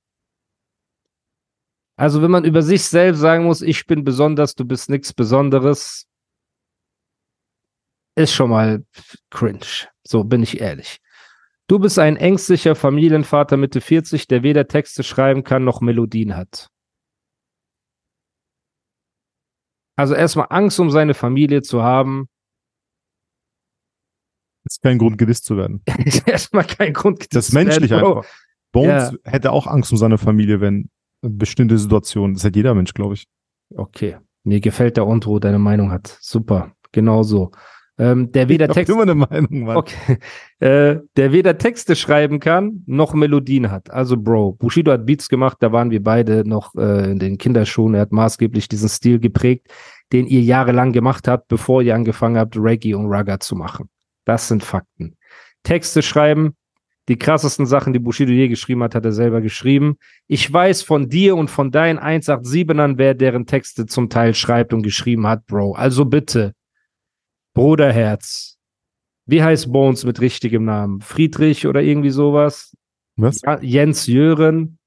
Also, 1.96 2.22
wenn 2.22 2.30
man 2.30 2.44
über 2.44 2.62
sich 2.62 2.84
selbst 2.84 3.20
sagen 3.20 3.44
muss, 3.44 3.62
ich 3.62 3.86
bin 3.86 4.04
besonders, 4.04 4.54
du 4.54 4.64
bist 4.64 4.90
nix 4.90 5.12
Besonderes, 5.12 6.06
ist 8.16 8.32
schon 8.32 8.50
mal 8.50 8.84
cringe. 9.30 9.88
So 10.04 10.24
bin 10.24 10.42
ich 10.42 10.60
ehrlich. 10.60 11.00
Du 11.68 11.78
bist 11.78 11.98
ein 11.98 12.16
ängstlicher 12.16 12.74
Familienvater 12.74 13.56
Mitte 13.56 13.80
40, 13.80 14.28
der 14.28 14.42
weder 14.42 14.68
Texte 14.68 15.02
schreiben 15.02 15.44
kann 15.44 15.64
noch 15.64 15.80
Melodien 15.80 16.36
hat. 16.36 16.68
Also 19.96 20.14
erstmal 20.14 20.46
Angst 20.50 20.78
um 20.78 20.90
seine 20.90 21.14
Familie 21.14 21.62
zu 21.62 21.82
haben. 21.82 22.28
Ist 24.64 24.82
kein 24.82 24.98
Grund, 24.98 25.18
gedisst 25.18 25.44
zu 25.44 25.56
werden. 25.56 25.82
erstmal 26.26 26.64
kein 26.64 26.92
Grund, 26.92 27.20
gedisst 27.20 27.34
Das 27.34 27.48
ist 27.48 27.54
menschlich 27.54 27.90
werden, 27.90 28.04
einfach. 28.06 28.26
Bones 28.72 29.12
ja. 29.12 29.30
hätte 29.30 29.52
auch 29.52 29.66
Angst 29.66 29.90
um 29.92 29.98
seine 29.98 30.18
Familie, 30.18 30.60
wenn 30.60 30.90
bestimmte 31.22 31.78
Situationen. 31.78 32.34
Das 32.34 32.44
hat 32.44 32.56
jeder 32.56 32.74
Mensch, 32.74 32.94
glaube 32.94 33.14
ich. 33.14 33.26
Okay. 33.74 34.18
Mir 34.44 34.60
gefällt 34.60 34.96
der 34.96 35.06
Ontro, 35.06 35.38
deine 35.38 35.58
Meinung 35.58 35.90
hat. 35.90 36.18
Super. 36.20 36.72
Genau 36.92 37.22
so 37.22 37.52
ähm, 37.98 38.30
der 38.32 38.48
weder 38.48 38.68
Text, 38.68 38.90
immer 38.90 39.02
eine 39.02 39.14
Meinung, 39.14 39.64
Mann. 39.64 39.76
Okay, 39.76 40.18
äh, 40.60 41.00
der 41.16 41.32
weder 41.32 41.56
Texte 41.56 41.96
schreiben 41.96 42.40
kann 42.40 42.82
noch 42.86 43.14
Melodien 43.14 43.70
hat. 43.70 43.90
Also 43.90 44.16
Bro, 44.16 44.52
Bushido 44.52 44.92
hat 44.92 45.06
Beats 45.06 45.28
gemacht, 45.28 45.56
da 45.60 45.72
waren 45.72 45.90
wir 45.90 46.02
beide 46.02 46.46
noch 46.46 46.74
äh, 46.74 47.10
in 47.10 47.18
den 47.18 47.38
Kinderschuhen. 47.38 47.94
Er 47.94 48.02
hat 48.02 48.12
maßgeblich 48.12 48.68
diesen 48.68 48.88
Stil 48.88 49.18
geprägt, 49.18 49.68
den 50.12 50.26
ihr 50.26 50.42
jahrelang 50.42 50.92
gemacht 50.92 51.26
habt, 51.26 51.48
bevor 51.48 51.80
ihr 51.80 51.94
angefangen 51.94 52.36
habt, 52.36 52.56
Reggae 52.56 52.94
und 52.94 53.06
Ragga 53.06 53.40
zu 53.40 53.56
machen. 53.56 53.88
Das 54.26 54.48
sind 54.48 54.62
Fakten. 54.62 55.16
Texte 55.62 56.02
schreiben, 56.02 56.54
die 57.08 57.16
krassesten 57.16 57.66
Sachen, 57.66 57.92
die 57.92 57.98
Bushido 57.98 58.32
je 58.32 58.48
geschrieben 58.48 58.82
hat, 58.82 58.94
hat 58.94 59.04
er 59.04 59.12
selber 59.12 59.40
geschrieben. 59.40 59.96
Ich 60.26 60.52
weiß 60.52 60.82
von 60.82 61.08
dir 61.08 61.36
und 61.36 61.48
von 61.48 61.70
deinen 61.70 62.00
187ern, 62.00 62.94
wer 62.98 63.14
deren 63.14 63.46
Texte 63.46 63.86
zum 63.86 64.10
Teil 64.10 64.34
schreibt 64.34 64.72
und 64.72 64.82
geschrieben 64.82 65.26
hat, 65.26 65.46
Bro. 65.46 65.74
Also 65.74 66.04
bitte, 66.04 66.52
Bruderherz. 67.56 68.58
Wie 69.24 69.42
heißt 69.42 69.72
Bones 69.72 70.04
mit 70.04 70.20
richtigem 70.20 70.64
Namen? 70.64 71.00
Friedrich 71.00 71.66
oder 71.66 71.82
irgendwie 71.82 72.10
sowas? 72.10 72.76
Was? 73.16 73.40
Ja, 73.40 73.58
Jens 73.60 74.06
Jören. 74.06 74.78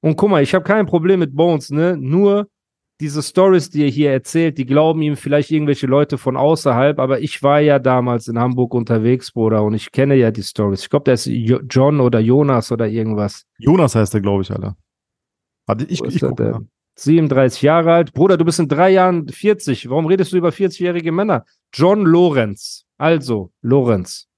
Und 0.00 0.16
guck 0.16 0.30
mal, 0.30 0.42
ich 0.42 0.54
habe 0.54 0.64
kein 0.64 0.86
Problem 0.86 1.18
mit 1.18 1.34
Bones, 1.34 1.70
ne? 1.70 1.96
Nur 1.96 2.48
diese 3.00 3.22
Stories, 3.22 3.70
die 3.70 3.82
er 3.82 3.90
hier 3.90 4.12
erzählt, 4.12 4.56
die 4.56 4.64
glauben 4.64 5.02
ihm 5.02 5.16
vielleicht 5.16 5.50
irgendwelche 5.50 5.88
Leute 5.88 6.16
von 6.16 6.36
außerhalb, 6.36 7.00
aber 7.00 7.20
ich 7.20 7.42
war 7.42 7.58
ja 7.58 7.80
damals 7.80 8.28
in 8.28 8.38
Hamburg 8.38 8.72
unterwegs, 8.72 9.32
Bruder, 9.32 9.64
und 9.64 9.74
ich 9.74 9.90
kenne 9.90 10.14
ja 10.14 10.30
die 10.30 10.44
Stories. 10.44 10.82
Ich 10.82 10.90
glaube, 10.90 11.04
der 11.04 11.14
ist 11.14 11.26
John 11.26 12.00
oder 12.00 12.20
Jonas 12.20 12.70
oder 12.70 12.86
irgendwas. 12.86 13.44
Jonas 13.58 13.96
heißt 13.96 14.14
er, 14.14 14.20
glaube 14.20 14.42
ich, 14.42 14.50
Alter. 14.52 14.76
Warte, 15.66 15.84
ich, 15.86 16.00
ich, 16.02 16.14
ich 16.14 16.20
guck 16.20 16.40
37 17.04 17.62
Jahre 17.62 17.92
alt. 17.92 18.12
Bruder, 18.12 18.36
du 18.36 18.44
bist 18.44 18.58
in 18.58 18.68
drei 18.68 18.90
Jahren 18.90 19.28
40. 19.28 19.88
Warum 19.90 20.06
redest 20.06 20.32
du 20.32 20.36
über 20.36 20.50
40-jährige 20.50 21.12
Männer? 21.12 21.44
John 21.72 22.04
Lorenz. 22.04 22.84
Also, 22.98 23.52
Lorenz. 23.62 24.28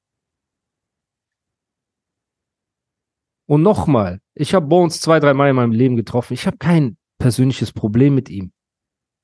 Und 3.46 3.62
nochmal, 3.62 4.20
ich 4.34 4.54
habe 4.54 4.66
Bones 4.66 5.00
zwei, 5.00 5.20
drei 5.20 5.34
Mal 5.34 5.50
in 5.50 5.56
meinem 5.56 5.72
Leben 5.72 5.96
getroffen. 5.96 6.32
Ich 6.34 6.46
habe 6.46 6.56
kein 6.56 6.96
persönliches 7.18 7.72
Problem 7.72 8.14
mit 8.14 8.30
ihm. 8.30 8.52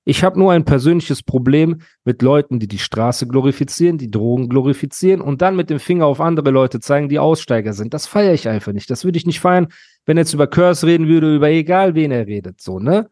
Ich 0.04 0.24
habe 0.24 0.38
nur 0.38 0.52
ein 0.52 0.64
persönliches 0.64 1.22
Problem 1.22 1.82
mit 2.04 2.22
Leuten, 2.22 2.58
die 2.58 2.68
die 2.68 2.78
Straße 2.78 3.26
glorifizieren, 3.28 3.98
die 3.98 4.10
Drogen 4.10 4.48
glorifizieren 4.48 5.20
und 5.20 5.42
dann 5.42 5.56
mit 5.56 5.68
dem 5.68 5.78
Finger 5.78 6.06
auf 6.06 6.20
andere 6.20 6.50
Leute 6.50 6.80
zeigen, 6.80 7.08
die 7.08 7.18
Aussteiger 7.18 7.74
sind. 7.74 7.92
Das 7.92 8.06
feiere 8.06 8.32
ich 8.32 8.48
einfach 8.48 8.72
nicht. 8.72 8.90
Das 8.90 9.04
würde 9.04 9.18
ich 9.18 9.26
nicht 9.26 9.40
feiern, 9.40 9.68
wenn 10.06 10.16
er 10.16 10.22
jetzt 10.22 10.34
über 10.34 10.46
Curse 10.46 10.86
reden 10.86 11.06
würde, 11.06 11.36
über 11.36 11.50
egal 11.50 11.94
wen 11.94 12.10
er 12.10 12.26
redet, 12.26 12.60
so, 12.60 12.78
ne? 12.78 13.10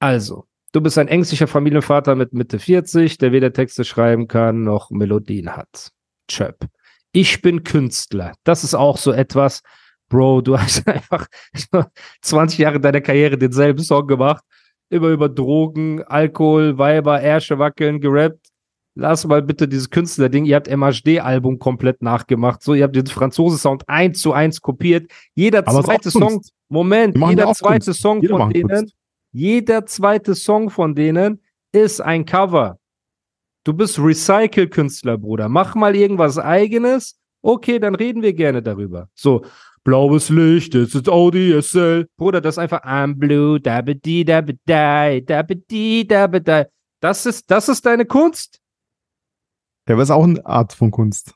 Also, 0.00 0.46
du 0.72 0.80
bist 0.80 0.98
ein 0.98 1.08
ängstlicher 1.08 1.46
Familienvater 1.46 2.14
mit 2.14 2.32
Mitte 2.32 2.58
40, 2.58 3.18
der 3.18 3.32
weder 3.32 3.52
Texte 3.52 3.84
schreiben 3.84 4.28
kann 4.28 4.62
noch 4.62 4.90
Melodien 4.90 5.56
hat. 5.56 5.90
Chöp. 6.28 6.66
Ich 7.12 7.42
bin 7.42 7.64
Künstler. 7.64 8.34
Das 8.44 8.64
ist 8.64 8.74
auch 8.74 8.98
so 8.98 9.12
etwas, 9.12 9.62
Bro, 10.08 10.42
du 10.42 10.58
hast 10.60 10.86
einfach 10.86 11.26
20 12.22 12.58
Jahre 12.58 12.80
deiner 12.80 13.00
Karriere 13.00 13.38
denselben 13.38 13.82
Song 13.82 14.06
gemacht. 14.06 14.44
Immer 14.90 15.08
über 15.08 15.28
Drogen, 15.28 16.02
Alkohol, 16.04 16.78
Weiber, 16.78 17.20
Ärsche 17.20 17.58
wackeln, 17.58 18.00
gerappt. 18.00 18.48
Lass 18.94 19.26
mal 19.26 19.42
bitte 19.42 19.68
dieses 19.68 19.90
Künstlerding. 19.90 20.44
Ihr 20.44 20.56
habt 20.56 20.68
MHD-Album 20.68 21.58
komplett 21.58 22.02
nachgemacht. 22.02 22.62
So, 22.62 22.74
ihr 22.74 22.84
habt 22.84 22.96
den 22.96 23.06
Franzose-Sound 23.06 23.88
eins 23.88 24.20
zu 24.20 24.32
eins 24.32 24.60
kopiert. 24.60 25.10
Jeder 25.34 25.60
Aber 25.68 25.84
zweite. 25.84 26.10
Song, 26.10 26.42
Moment, 26.68 27.16
jeder 27.16 27.52
zweite 27.52 27.86
Kunst. 27.86 28.00
Song 28.00 28.20
Jeder 28.22 28.38
von 28.38 28.50
denen, 28.50 28.68
Kunst. 28.68 28.94
Jeder 29.32 29.86
zweite 29.86 30.34
Song 30.34 30.70
von 30.70 30.94
denen 30.94 31.42
ist 31.72 32.00
ein 32.00 32.24
Cover. 32.24 32.78
Du 33.64 33.74
bist 33.74 33.98
Recycle-Künstler, 33.98 35.18
Bruder. 35.18 35.48
Mach 35.48 35.74
mal 35.74 35.94
irgendwas 35.94 36.38
eigenes. 36.38 37.18
Okay, 37.42 37.78
dann 37.78 37.94
reden 37.94 38.22
wir 38.22 38.32
gerne 38.32 38.62
darüber. 38.62 39.10
So, 39.14 39.44
blaues 39.84 40.30
Licht, 40.30 40.74
es 40.74 40.94
ist 40.94 41.08
ODSL. 41.08 42.08
Bruder, 42.16 42.40
das 42.40 42.54
ist 42.54 42.58
einfach 42.58 42.82
I'm 42.82 43.14
blue, 43.14 43.60
dabedi, 43.60 44.24
dabedi, 44.24 45.24
dabedi, 45.24 46.06
dabedi. 46.06 46.64
Das 47.00 47.26
ist, 47.26 47.50
das 47.50 47.68
ist 47.68 47.84
deine 47.86 48.06
Kunst. 48.06 48.60
Ja, 49.88 49.94
aber 49.94 50.02
ist 50.02 50.10
auch 50.10 50.24
eine 50.24 50.44
Art 50.44 50.72
von 50.72 50.90
Kunst. 50.90 51.34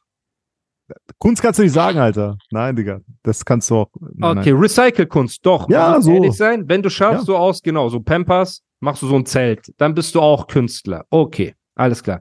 Kunst 1.19 1.41
kannst 1.43 1.59
du 1.59 1.63
nicht 1.63 1.73
sagen, 1.73 1.99
Alter. 1.99 2.37
Nein, 2.51 2.77
Digga. 2.77 3.01
Das 3.23 3.45
kannst 3.45 3.71
du 3.71 3.77
auch. 3.77 3.91
Nein, 4.15 4.39
Okay, 4.39 4.51
Recycle-Kunst, 4.53 5.45
doch. 5.47 5.69
Ja, 5.71 6.01
so. 6.01 6.13
Ehrlich 6.13 6.35
sein, 6.35 6.69
wenn 6.69 6.83
du 6.83 6.91
schaffst, 6.91 7.21
Ja. 7.21 7.25
so 7.25 7.37
aus, 7.37 7.63
genau, 7.63 7.89
so 7.89 8.01
Pampers, 8.01 8.63
machst 8.81 9.03
du 9.03 9.07
so 9.07 9.17
ein 9.17 9.25
Zelt, 9.27 9.73
dann 9.79 9.95
bist 9.95 10.15
du 10.15 10.21
auch 10.21 10.47
Künstler. 10.47 11.05
Okay, 11.11 11.55
alles 11.75 12.03
klar. 12.03 12.21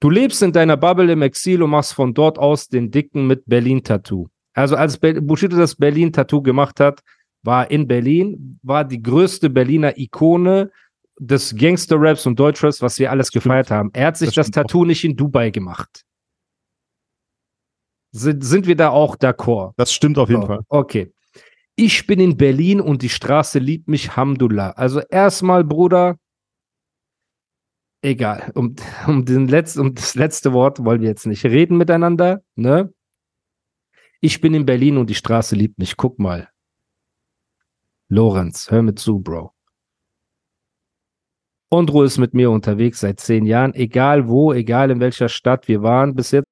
Du 0.00 0.10
lebst 0.10 0.42
in 0.42 0.52
deiner 0.52 0.76
Bubble 0.76 1.10
im 1.12 1.22
Exil 1.22 1.62
und 1.62 1.70
machst 1.70 1.94
von 1.94 2.12
dort 2.12 2.38
aus 2.38 2.68
den 2.68 2.90
Dicken 2.90 3.26
mit 3.26 3.44
Berlin-Tattoo. 3.46 4.26
Also 4.54 4.76
als 4.76 4.98
Be 4.98 5.20
Bushido 5.22 5.56
das 5.56 5.74
Berlin-Tattoo 5.76 6.42
gemacht 6.42 6.80
hat, 6.80 7.00
war 7.42 7.70
in 7.70 7.86
Berlin, 7.88 8.58
war 8.62 8.84
die 8.84 9.02
größte 9.02 9.48
Berliner 9.48 9.96
Ikone 9.96 10.70
des 11.18 11.54
Gangster-Raps 11.56 12.26
und 12.26 12.38
Deutschraps, 12.38 12.82
was 12.82 12.98
wir 12.98 13.10
alles 13.10 13.30
gefeiert 13.30 13.70
haben. 13.70 13.90
Er 13.94 14.08
hat 14.08 14.16
sich 14.16 14.28
Das 14.28 14.34
das, 14.34 14.46
stimmt 14.48 14.58
auch. 14.58 14.62
Tattoo 14.68 14.84
nicht 14.84 15.04
in 15.04 15.16
Dubai 15.16 15.50
gemacht. 15.50 16.04
Sind, 18.12 18.44
sind 18.44 18.66
wir 18.66 18.76
da 18.76 18.90
auch 18.90 19.16
d'accord? 19.16 19.72
Das 19.76 19.92
stimmt 19.92 20.18
auf 20.18 20.28
jeden 20.28 20.42
So, 20.42 20.46
Fall. 20.46 20.60
Okay. 20.68 21.12
Ich 21.74 22.06
bin 22.06 22.20
in 22.20 22.36
Berlin 22.36 22.80
und 22.80 23.00
die 23.00 23.08
Straße 23.08 23.58
liebt 23.58 23.88
mich, 23.88 24.14
Hamdullah. 24.16 24.72
Also 24.72 25.00
erstmal, 25.00 25.64
Bruder, 25.64 26.18
egal, 28.02 28.52
um, 28.54 28.76
um, 29.06 29.24
den 29.24 29.48
Letz-, 29.48 29.78
um 29.78 29.94
das 29.94 30.14
letzte 30.14 30.52
Wort 30.52 30.84
wollen 30.84 31.00
wir 31.00 31.08
jetzt 31.08 31.26
nicht 31.26 31.44
reden 31.44 31.78
miteinander, 31.78 32.42
ne? 32.54 32.92
Ich 34.20 34.40
bin 34.40 34.54
in 34.54 34.66
Berlin 34.66 34.98
und 34.98 35.10
die 35.10 35.16
Straße 35.16 35.56
liebt 35.56 35.78
mich. 35.78 35.96
Guck 35.96 36.18
mal. 36.18 36.48
Lorenz, 38.08 38.70
hör 38.70 38.82
mir 38.82 38.94
zu, 38.94 39.18
Bro. 39.18 39.52
Ondro 41.70 42.02
ist 42.02 42.18
mit 42.18 42.34
mir 42.34 42.50
unterwegs 42.50 43.00
seit 43.00 43.18
zehn 43.18 43.46
Jahren, 43.46 43.72
egal 43.74 44.28
wo, 44.28 44.52
egal 44.52 44.90
in 44.90 45.00
welcher 45.00 45.30
Stadt 45.30 45.66
wir 45.66 45.82
waren 45.82 46.14
bis 46.14 46.30
jetzt. 46.30 46.51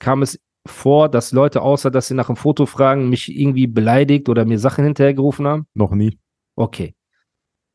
Kam 0.00 0.22
es 0.22 0.40
vor, 0.66 1.08
dass 1.08 1.32
Leute, 1.32 1.62
außer 1.62 1.90
dass 1.90 2.08
sie 2.08 2.14
nach 2.14 2.28
einem 2.28 2.36
Foto 2.36 2.66
fragen, 2.66 3.08
mich 3.08 3.34
irgendwie 3.34 3.66
beleidigt 3.66 4.28
oder 4.28 4.44
mir 4.44 4.58
Sachen 4.58 4.84
hinterhergerufen 4.84 5.46
haben? 5.46 5.66
Noch 5.74 5.92
nie. 5.92 6.18
Okay. 6.56 6.94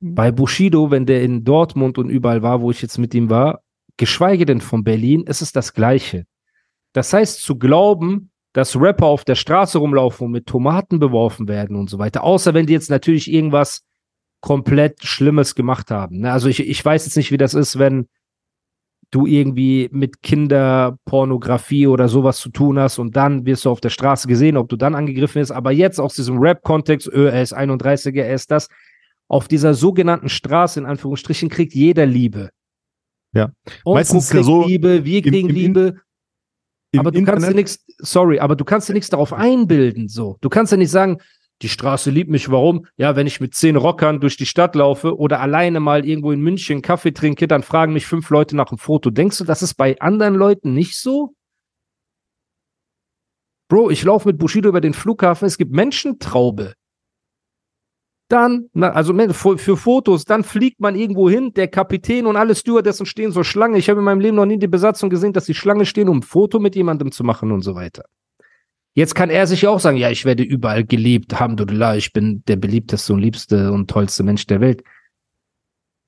Bei 0.02 0.32
Bushido, 0.32 0.92
wenn 0.92 1.06
der 1.06 1.24
in 1.24 1.44
Dortmund 1.44 1.98
und 1.98 2.10
überall 2.10 2.42
war, 2.42 2.62
wo 2.62 2.70
ich 2.70 2.82
jetzt 2.82 2.98
mit 2.98 3.14
ihm 3.14 3.30
war, 3.30 3.62
geschweige 3.98 4.46
denn 4.46 4.62
von 4.62 4.84
Berlin, 4.84 5.24
ist 5.24 5.42
es 5.42 5.52
das 5.52 5.74
Gleiche. 5.74 6.26
Das 6.94 7.14
heißt, 7.14 7.42
zu 7.42 7.58
glauben, 7.58 8.32
dass 8.54 8.80
Rapper 8.80 9.08
auf 9.08 9.26
der 9.26 9.36
Straße 9.36 9.78
rumlaufen 9.78 10.28
und 10.28 10.32
mit 10.32 10.46
Tomaten 10.46 11.00
beworfen 11.00 11.48
werden 11.48 11.76
und 11.76 11.90
so 11.90 11.98
weiter, 11.98 12.24
außer 12.24 12.54
wenn 12.54 12.68
die 12.68 12.74
jetzt 12.74 12.90
natürlich 12.90 13.32
irgendwas 13.32 13.84
komplett 14.42 15.04
Schlimmes 15.04 15.56
gemacht 15.56 15.92
haben. 15.92 16.20
Ne? 16.20 16.32
Also 16.32 16.48
ich, 16.48 16.60
ich 16.60 16.86
weiß 16.86 17.06
jetzt 17.06 17.18
nicht, 17.18 17.32
wie 17.32 17.38
das 17.38 17.54
ist, 17.54 17.80
wenn 17.80 18.08
du 19.16 19.26
irgendwie 19.26 19.90
mit 19.92 20.22
Kinderpornografie 20.22 21.88
oder 21.88 22.08
sowas 22.08 22.38
zu 22.38 22.50
tun 22.50 22.80
hast 22.80 23.00
und 23.00 23.16
dann 23.16 23.46
wirst 23.46 23.66
du 23.66 23.70
auf 23.70 23.80
der 23.82 23.90
Straße 23.90 24.28
gesehen, 24.28 24.58
ob 24.58 24.70
du 24.70 24.76
dann 24.76 24.96
angegriffen 24.96 25.36
wirst. 25.40 25.52
Aber 25.52 25.72
jetzt 25.72 26.00
aus 26.00 26.16
diesem 26.16 26.38
Rap-Kontext, 26.40 27.08
öh, 27.08 27.30
er 27.30 27.42
ist 27.42 27.56
31er, 27.56 28.22
er 28.24 28.34
ist 28.36 28.52
das, 28.52 28.68
auf 29.28 29.48
dieser 29.48 29.74
sogenannten 29.74 30.30
Straße, 30.30 30.80
in 30.80 30.86
Anführungsstrichen, 30.86 31.50
kriegt 31.50 31.74
jeder 31.74 32.06
Liebe. 32.06 32.50
Ja. 33.34 33.52
Und 33.84 33.96
Meistens 33.96 34.30
kriegt 34.30 34.46
so, 34.46 34.66
Liebe, 34.66 35.04
wir 35.06 35.18
im- 35.26 35.32
kriegen 35.32 35.50
im 35.50 35.56
In- 35.56 35.62
Liebe. 35.62 35.96
Im 36.92 37.00
aber 37.00 37.12
du 37.12 37.18
kannst 37.24 37.30
dir 37.30 37.34
Internet- 37.52 37.56
nichts, 37.56 37.86
sorry, 38.00 38.40
aber 38.40 38.56
du 38.56 38.64
kannst 38.64 38.88
dir 38.90 38.94
nichts 38.94 39.10
darauf 39.10 39.34
einbilden, 39.34 40.08
so. 40.08 40.38
Du 40.42 40.50
kannst 40.50 40.72
ja 40.72 40.78
nicht 40.78 40.92
sagen, 40.92 41.18
die 41.62 41.70
Straße 41.70 42.12
liebt 42.12 42.30
mich, 42.30 42.52
warum? 42.52 42.86
Ja, 42.98 43.16
wenn 43.16 43.28
ich 43.28 43.40
mit 43.40 43.56
zehn 43.56 43.78
Rockern 43.78 44.20
durch 44.20 44.36
die 44.36 44.46
Stadt 44.46 44.76
laufe 44.76 45.18
oder 45.18 45.40
alleine 45.40 45.80
mal 45.80 46.06
irgendwo 46.06 46.32
in 46.32 46.42
München 46.42 46.82
Kaffee 46.82 47.14
trinke, 47.14 47.48
dann 47.48 47.64
fragen 47.64 47.94
mich 47.94 48.06
fünf 48.06 48.30
Leute 48.30 48.56
nach 48.56 48.72
einem 48.72 48.78
Foto. 48.78 49.10
Denkst 49.10 49.38
du, 49.38 49.46
das 49.46 49.62
ist 49.62 49.76
bei 49.76 50.00
anderen 50.00 50.36
Leuten 50.36 50.74
nicht 50.74 51.00
so? 51.00 51.34
Bro, 53.70 53.90
ich 53.90 54.04
laufe 54.04 54.28
mit 54.28 54.38
Bushido 54.38 54.70
über 54.70 54.82
den 54.82 54.94
Flughafen, 54.94 55.48
es 55.48 55.58
gibt 55.58 55.72
Menschentraube. 55.72 56.74
Dann, 58.28 58.70
also 58.74 59.14
für 59.58 59.78
Fotos, 59.78 60.26
dann 60.26 60.44
fliegt 60.44 60.80
man 60.82 60.96
irgendwo 60.96 61.30
hin, 61.30 61.54
der 61.54 61.68
Kapitän 61.68 62.26
und 62.26 62.36
alle 62.36 62.56
Stewardessen 62.56 63.06
stehen 63.06 63.32
so 63.32 63.44
Schlange. 63.44 63.78
Ich 63.78 63.90
habe 63.90 64.00
in 64.00 64.06
meinem 64.06 64.20
Leben 64.20 64.36
noch 64.36 64.46
nie 64.46 64.58
die 64.58 64.68
Besatzung 64.68 65.10
gesehen, 65.10 65.32
dass 65.32 65.46
die 65.46 65.54
Schlange 65.54 65.86
stehen, 65.86 66.10
um 66.10 66.18
ein 66.18 66.24
Foto 66.24 66.60
mit 66.60 66.76
jemandem 66.76 67.12
zu 67.12 67.24
machen 67.24 67.52
und 67.52 67.62
so 67.62 67.76
weiter. 67.76 68.04
Jetzt 68.96 69.14
kann 69.14 69.30
er 69.30 69.46
sich 69.46 69.68
auch 69.68 69.82
sagen, 69.82 69.98
ja, 69.98 70.10
ich 70.10 70.24
werde 70.24 70.42
überall 70.42 70.86
geliebt, 70.86 71.34
Alhamdulillah, 71.34 71.98
ich 71.98 72.14
bin 72.14 72.44
der 72.48 72.56
beliebteste 72.56 73.12
und 73.12 73.20
liebste 73.20 73.74
und 73.74 73.90
tollste 73.90 74.24
Mensch 74.24 74.48
der 74.48 74.62
Welt. 74.62 74.84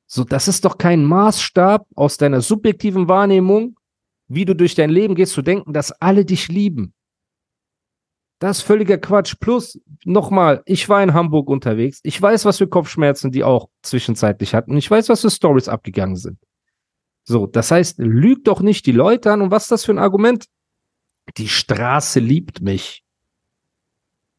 So, 0.06 0.24
das 0.24 0.48
ist 0.48 0.64
doch 0.64 0.78
kein 0.78 1.04
Maßstab 1.04 1.86
aus 1.96 2.16
deiner 2.16 2.40
subjektiven 2.40 3.10
Wahrnehmung, 3.10 3.78
wie 4.30 4.46
du 4.46 4.56
durch 4.56 4.74
dein 4.74 4.90
Leben 4.90 5.16
gehst, 5.16 5.34
zu 5.34 5.42
denken, 5.42 5.74
dass 5.74 5.92
alle 5.92 6.24
dich 6.24 6.48
lieben. 6.48 6.94
Das 8.40 8.60
ist 8.60 8.64
völliger 8.64 8.98
Quatsch. 8.98 9.36
Plus, 9.38 9.82
nochmal, 10.06 10.62
ich 10.66 10.88
war 10.88 11.04
in 11.04 11.14
Hamburg 11.14 11.50
unterwegs. 11.50 12.00
Ich 12.04 12.22
weiß, 12.22 12.46
was 12.46 12.60
für 12.60 12.68
Kopfschmerzen 12.68 13.32
die 13.32 13.44
auch 13.44 13.68
zwischenzeitlich 13.82 14.56
hatten. 14.56 14.78
Ich 14.78 14.90
weiß, 14.90 15.10
was 15.10 15.22
für 15.22 15.30
Stories 15.30 15.68
abgegangen 15.68 16.16
sind. 16.16 16.40
So, 17.26 17.48
das 17.48 17.70
heißt, 17.70 17.98
lüg 17.98 18.46
doch 18.46 18.62
nicht 18.62 18.86
die 18.86 18.94
Leute 18.94 19.34
an. 19.34 19.42
Und 19.42 19.52
was 19.52 19.64
ist 19.64 19.72
das 19.72 19.84
für 19.84 19.92
ein 19.92 20.00
Argument? 20.00 20.46
Die 21.38 21.48
Straße 21.48 22.20
liebt 22.20 22.62
mich. 22.62 23.04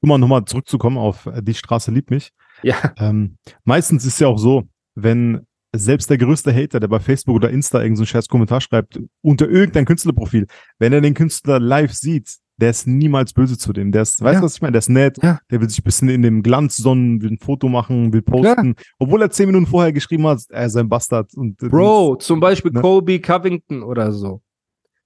Um 0.00 0.10
mal 0.10 0.18
nochmal 0.18 0.44
zurückzukommen 0.44 0.96
auf 0.98 1.26
äh, 1.26 1.42
die 1.42 1.54
Straße 1.54 1.90
liebt 1.90 2.10
mich. 2.10 2.30
Ja, 2.62 2.76
Ähm, 2.98 3.36
meistens 3.64 4.04
ist 4.04 4.20
ja 4.20 4.28
auch 4.28 4.38
so, 4.38 4.64
wenn 4.94 5.46
selbst 5.74 6.08
der 6.10 6.18
größte 6.18 6.52
Hater, 6.54 6.80
der 6.80 6.88
bei 6.88 6.98
Facebook 6.98 7.36
oder 7.36 7.50
Insta 7.50 7.78
irgendeinen 7.78 7.96
so 7.96 8.04
scheiß 8.06 8.28
Kommentar 8.28 8.60
schreibt, 8.60 8.98
unter 9.20 9.48
irgendein 9.48 9.84
Künstlerprofil, 9.84 10.46
wenn 10.78 10.92
er 10.92 11.00
den 11.00 11.14
Künstler 11.14 11.60
live 11.60 11.92
sieht, 11.92 12.36
der 12.56 12.70
ist 12.70 12.86
niemals 12.88 13.32
böse 13.32 13.56
zu 13.58 13.72
dem. 13.72 13.92
Der 13.92 14.02
ist, 14.02 14.20
weißt 14.20 14.34
Ja. 14.34 14.40
du, 14.40 14.46
was 14.46 14.54
ich 14.56 14.62
meine? 14.62 14.72
Der 14.72 14.78
ist 14.80 14.88
nett, 14.88 15.18
Ja. 15.22 15.38
der 15.50 15.60
will 15.60 15.68
sich 15.68 15.80
ein 15.80 15.84
bisschen 15.84 16.08
in 16.08 16.22
dem 16.22 16.42
Glanz 16.42 16.76
sonnen, 16.78 17.20
will 17.22 17.30
ein 17.32 17.38
Foto 17.38 17.68
machen, 17.68 18.12
will 18.12 18.22
posten, 18.22 18.74
obwohl 18.98 19.22
er 19.22 19.30
zehn 19.30 19.46
Minuten 19.46 19.66
vorher 19.66 19.92
geschrieben 19.92 20.26
hat, 20.26 20.42
er 20.48 20.66
ist 20.66 20.74
ein 20.76 20.88
Bastard. 20.88 21.32
Und, 21.34 21.62
äh, 21.62 21.68
Bro, 21.68 22.16
zum 22.16 22.40
Beispiel 22.40 22.72
Ne? 22.72 22.80
Kobe 22.80 23.20
Covington 23.20 23.82
oder 23.84 24.10
so. 24.10 24.42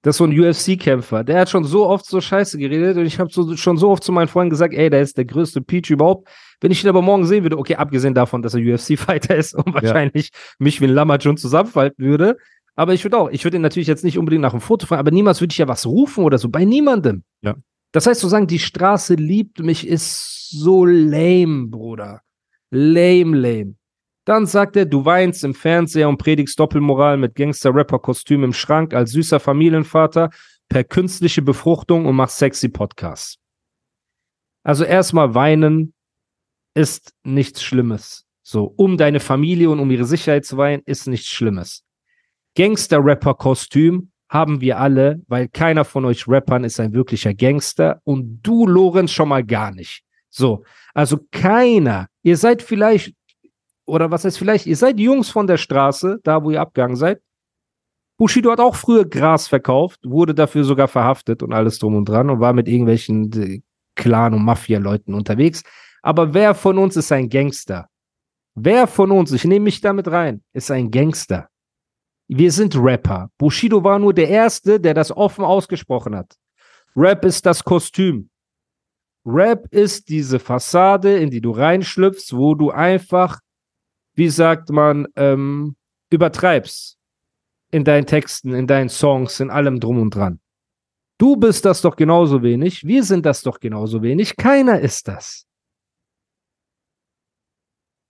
Das 0.02 0.14
ist 0.14 0.18
so 0.18 0.24
ein 0.24 0.38
UFC-Kämpfer. 0.38 1.22
Der 1.22 1.40
hat 1.40 1.50
schon 1.50 1.64
so 1.64 1.86
oft 1.86 2.04
so 2.06 2.20
Scheiße 2.20 2.58
geredet 2.58 2.96
und 2.96 3.06
ich 3.06 3.20
habe 3.20 3.32
so, 3.32 3.56
schon 3.56 3.76
so 3.76 3.90
oft 3.90 4.02
zu 4.02 4.10
meinen 4.10 4.26
Freunden 4.26 4.50
gesagt, 4.50 4.74
ey, 4.74 4.90
der 4.90 5.00
ist 5.00 5.16
der 5.16 5.24
größte 5.24 5.60
Peach 5.60 5.90
überhaupt. 5.90 6.28
Wenn 6.60 6.72
ich 6.72 6.82
ihn 6.82 6.90
aber 6.90 7.02
morgen 7.02 7.24
sehen 7.24 7.44
würde, 7.44 7.56
okay, 7.56 7.76
abgesehen 7.76 8.12
davon, 8.12 8.42
dass 8.42 8.54
er 8.54 8.60
UFC-Fighter 8.60 9.36
ist 9.36 9.54
und 9.54 9.72
wahrscheinlich 9.72 10.30
mich 10.58 10.80
wie 10.80 10.86
ein 10.86 10.90
Lammertschun 10.90 11.36
zusammenfalten 11.36 12.04
würde, 12.04 12.36
aber 12.74 12.94
ich 12.94 13.04
würde 13.04 13.18
auch, 13.18 13.30
ich 13.30 13.44
würde 13.44 13.56
ihn 13.56 13.62
natürlich 13.62 13.86
jetzt 13.86 14.02
nicht 14.02 14.18
unbedingt 14.18 14.42
nach 14.42 14.52
einem 14.52 14.60
Foto 14.60 14.86
fragen, 14.86 15.00
aber 15.00 15.10
niemals 15.10 15.40
würde 15.40 15.52
ich 15.52 15.58
ja 15.58 15.68
was 15.68 15.86
rufen 15.86 16.24
oder 16.24 16.38
so, 16.38 16.48
bei 16.48 16.64
niemandem. 16.64 17.22
Ja. 17.42 17.54
Das 17.92 18.06
heißt, 18.06 18.20
zu 18.20 18.28
sagen, 18.28 18.46
die 18.46 18.58
Straße 18.58 19.14
liebt 19.14 19.60
mich, 19.60 19.86
ist 19.86 20.50
so 20.50 20.84
lame, 20.84 21.68
Bruder. 21.68 22.22
Lame, 22.70 23.36
lame. 23.36 23.74
Dann 24.24 24.46
sagt 24.46 24.76
er, 24.76 24.86
du 24.86 25.04
weinst 25.04 25.42
im 25.42 25.54
Fernseher 25.54 26.08
und 26.08 26.18
predigst 26.18 26.58
Doppelmoral 26.58 27.16
mit 27.16 27.34
Gangster-Rapper-Kostüm 27.34 28.44
im 28.44 28.52
Schrank 28.52 28.94
als 28.94 29.12
süßer 29.12 29.40
Familienvater 29.40 30.30
per 30.68 30.84
künstliche 30.84 31.42
Befruchtung 31.42 32.06
und 32.06 32.14
machst 32.14 32.38
sexy 32.38 32.68
Podcasts. 32.68 33.38
Also 34.62 34.84
erstmal 34.84 35.34
weinen 35.34 35.92
ist 36.74 37.12
nichts 37.24 37.62
Schlimmes. 37.62 38.24
So, 38.44 38.72
um 38.76 38.96
deine 38.96 39.20
Familie 39.20 39.70
und 39.70 39.80
um 39.80 39.90
ihre 39.90 40.04
Sicherheit 40.04 40.44
zu 40.44 40.56
weinen, 40.56 40.82
ist 40.86 41.06
nichts 41.06 41.28
Schlimmes. 41.28 41.84
Gangster-Rapper-Kostüm 42.56 44.10
haben 44.28 44.60
wir 44.60 44.78
alle, 44.78 45.20
weil 45.26 45.48
keiner 45.48 45.84
von 45.84 46.04
euch 46.04 46.26
Rappern 46.26 46.64
ist 46.64 46.80
ein 46.80 46.94
wirklicher 46.94 47.34
Gangster 47.34 48.00
und 48.04 48.40
du, 48.42 48.66
Lorenz, 48.66 49.10
schon 49.10 49.28
mal 49.28 49.44
gar 49.44 49.72
nicht. 49.72 50.04
So, 50.30 50.64
also 50.94 51.18
keiner. 51.30 52.08
Ihr 52.22 52.36
seid 52.36 52.62
vielleicht, 52.62 53.14
oder 53.86 54.10
was 54.10 54.24
heißt 54.24 54.38
vielleicht, 54.38 54.66
ihr 54.66 54.76
seid 54.76 54.98
Jungs 54.98 55.30
von 55.30 55.46
der 55.46 55.56
Straße, 55.56 56.20
da 56.22 56.42
wo 56.42 56.50
ihr 56.50 56.60
abgegangen 56.60 56.96
seid. 56.96 57.20
Bushido 58.16 58.52
hat 58.52 58.60
auch 58.60 58.76
früher 58.76 59.04
Gras 59.04 59.48
verkauft, 59.48 60.00
wurde 60.04 60.34
dafür 60.34 60.64
sogar 60.64 60.88
verhaftet 60.88 61.42
und 61.42 61.52
alles 61.52 61.78
drum 61.78 61.96
und 61.96 62.08
dran 62.08 62.30
und 62.30 62.40
war 62.40 62.52
mit 62.52 62.68
irgendwelchen 62.68 63.32
äh, 63.32 63.62
Clan- 63.96 64.34
und 64.34 64.44
Mafia-Leuten 64.44 65.14
unterwegs. 65.14 65.62
Aber 66.02 66.34
wer 66.34 66.54
von 66.54 66.78
uns 66.78 66.96
ist 66.96 67.10
ein 67.12 67.28
Gangster? 67.28 67.88
Wer 68.54 68.86
von 68.86 69.10
uns, 69.10 69.32
ich 69.32 69.44
nehme 69.44 69.64
mich 69.64 69.80
damit 69.80 70.08
rein, 70.08 70.42
ist 70.52 70.70
ein 70.70 70.90
Gangster? 70.90 71.48
Wir 72.28 72.52
sind 72.52 72.76
Rapper. 72.76 73.30
Bushido 73.38 73.82
war 73.82 73.98
nur 73.98 74.14
der 74.14 74.28
Erste, 74.28 74.78
der 74.78 74.94
das 74.94 75.10
offen 75.10 75.44
ausgesprochen 75.44 76.14
hat. 76.16 76.36
Rap 76.94 77.24
ist 77.24 77.46
das 77.46 77.64
Kostüm. 77.64 78.28
Rap 79.24 79.66
ist 79.70 80.08
diese 80.08 80.38
Fassade, 80.38 81.16
in 81.18 81.30
die 81.30 81.40
du 81.40 81.50
reinschlüpfst, 81.50 82.32
wo 82.36 82.54
du 82.54 82.70
einfach, 82.70 83.40
wie 84.14 84.28
sagt 84.28 84.70
man, 84.70 85.06
ähm, 85.16 85.76
übertreibst. 86.10 86.98
In 87.70 87.84
deinen 87.84 88.06
Texten, 88.06 88.52
in 88.52 88.66
deinen 88.66 88.90
Songs, 88.90 89.40
in 89.40 89.50
allem 89.50 89.80
drum 89.80 89.98
und 89.98 90.14
dran. 90.14 90.40
Du 91.18 91.36
bist 91.36 91.64
das 91.64 91.80
doch 91.80 91.96
genauso 91.96 92.42
wenig, 92.42 92.84
wir 92.84 93.04
sind 93.04 93.24
das 93.24 93.42
doch 93.42 93.60
genauso 93.60 94.02
wenig, 94.02 94.36
keiner 94.36 94.80
ist 94.80 95.08
das. 95.08 95.46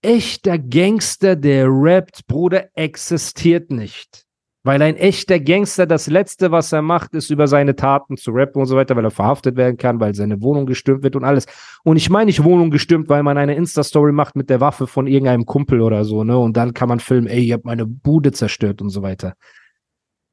Echter 0.03 0.59
Gangster, 0.59 1.37
der 1.37 1.69
rappt, 1.69 2.27
Bruder, 2.27 2.71
existiert 2.75 3.71
nicht. 3.71 4.27
Weil 4.65 4.81
ein 4.81 4.97
echter 4.97 5.41
Gangster, 5.41 5.87
das 5.87 6.07
Letzte, 6.07 6.53
was 6.53 6.71
er 6.71 6.83
macht, 6.83 7.15
ist 7.15 7.31
über 7.31 7.49
seine 7.49 7.75
Taten 7.75 8.17
zu 8.17 8.31
rappen 8.31 8.61
und 8.61 8.67
so 8.67 8.77
weiter, 8.77 8.95
weil 8.95 9.05
er 9.05 9.11
verhaftet 9.11 9.57
werden 9.57 9.77
kann, 9.77 9.99
weil 9.99 10.15
seine 10.15 10.41
Wohnung 10.41 10.67
gestürmt 10.67 11.03
wird 11.03 11.17
und 11.17 11.25
alles. 11.25 11.47
Und 11.83 11.97
ich 11.97 12.11
meine 12.11 12.27
nicht 12.27 12.45
Wohnung 12.45 12.71
gestürmt, 12.71 13.09
weil 13.09 13.25
man 13.25 13.39
eine 13.39 13.57
Insta-Story 13.57 14.13
macht 14.13 14.37
mit 14.37 14.51
der 14.51 14.61
Waffe 14.61 14.87
von 14.87 15.09
irgendeinem 15.09 15.47
Kumpel 15.47 15.81
oder 15.81 16.05
so, 16.05 16.23
ne? 16.23 16.39
Und 16.39 16.57
dann 16.57 16.75
kann 16.75 16.89
man 16.89 17.01
filmen, 17.01 17.27
ey, 17.27 17.41
ich 17.41 17.53
hab 17.53 17.65
meine 17.65 17.87
Bude 17.87 18.31
zerstört 18.31 18.81
und 18.81 18.91
so 18.91 19.03
weiter. 19.03 19.35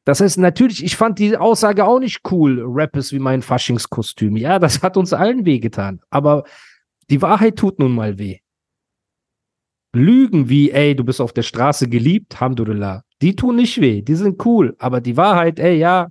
Das 0.06 0.22
heißt, 0.22 0.38
natürlich, 0.38 0.84
ich 0.84 0.96
fand 0.96 1.20
die 1.20 1.36
Aussage 1.36 1.86
auch 1.86 2.00
nicht 2.00 2.22
cool, 2.32 2.64
Rap 2.66 2.96
ist 2.98 3.12
wie 3.12 3.20
mein 3.20 3.42
Faschingskostüm. 3.42 4.38
Ja, 4.38 4.60
das 4.60 4.82
hat 4.82 4.96
uns 4.96 5.12
allen 5.14 5.46
wehgetan. 5.46 6.02
Aber 6.10 6.44
die 7.10 7.22
Wahrheit 7.22 7.58
tut 7.58 7.80
nun 7.80 7.94
mal 7.94 8.18
weh. 8.20 8.38
Lügen 9.94 10.50
wie, 10.50 10.72
ey, 10.72 10.96
du 10.96 11.04
bist 11.04 11.20
auf 11.20 11.34
der 11.34 11.42
Straße 11.42 11.90
geliebt, 11.90 12.40
Hamdulillah, 12.40 13.04
die 13.22 13.36
tun 13.36 13.58
nicht 13.58 13.82
weh, 13.82 14.02
die 14.02 14.16
sind 14.16 14.46
cool. 14.46 14.76
Aber 14.80 15.02
die 15.02 15.18
Wahrheit, 15.18 15.60
ey, 15.60 15.78
ja, 15.78 16.10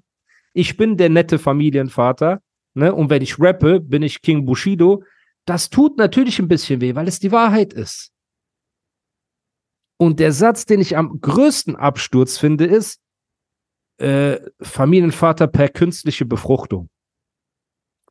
ich 0.53 0.77
bin 0.77 0.97
der 0.97 1.09
nette 1.09 1.39
Familienvater, 1.39 2.43
ne? 2.75 2.95
Und 2.95 3.11
wenn 3.11 3.23
ich 3.23 3.39
rappe, 3.39 3.81
bin 3.81 4.03
ich 4.03 4.23
King 4.23 4.45
Bushido. 4.45 5.03
Das 5.45 5.71
tut 5.71 5.97
natürlich 5.97 6.39
ein 6.39 6.49
bisschen 6.49 6.81
weh, 6.81 6.95
weil 6.95 7.09
es 7.09 7.21
die 7.21 7.33
Wahrheit 7.33 7.73
ist. 7.73 8.11
Und 9.99 10.21
der 10.21 10.33
Satz, 10.33 10.65
den 10.65 10.81
ich 10.81 10.97
am 10.97 11.21
größten 11.21 11.75
Absturz 11.75 12.39
finde, 12.39 12.67
ist 12.67 13.01
äh, 13.99 14.39
Familienvater 14.61 15.49
per 15.49 15.69
künstliche 15.69 16.25
Befruchtung. 16.25 16.89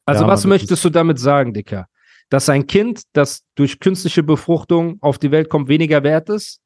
Also 0.05 0.23
Ja, 0.23 0.27
was 0.29 0.45
möchtest 0.45 0.83
du 0.83 0.89
damit 0.89 1.19
sagen, 1.19 1.53
Dicker? 1.53 1.87
Dass 2.29 2.49
ein 2.49 2.67
Kind, 2.67 3.03
das 3.13 3.43
durch 3.55 3.79
künstliche 3.79 4.23
Befruchtung 4.23 4.97
auf 5.01 5.17
die 5.17 5.31
Welt 5.31 5.49
kommt, 5.49 5.69
weniger 5.69 6.03
wert 6.03 6.29
ist? 6.29 6.59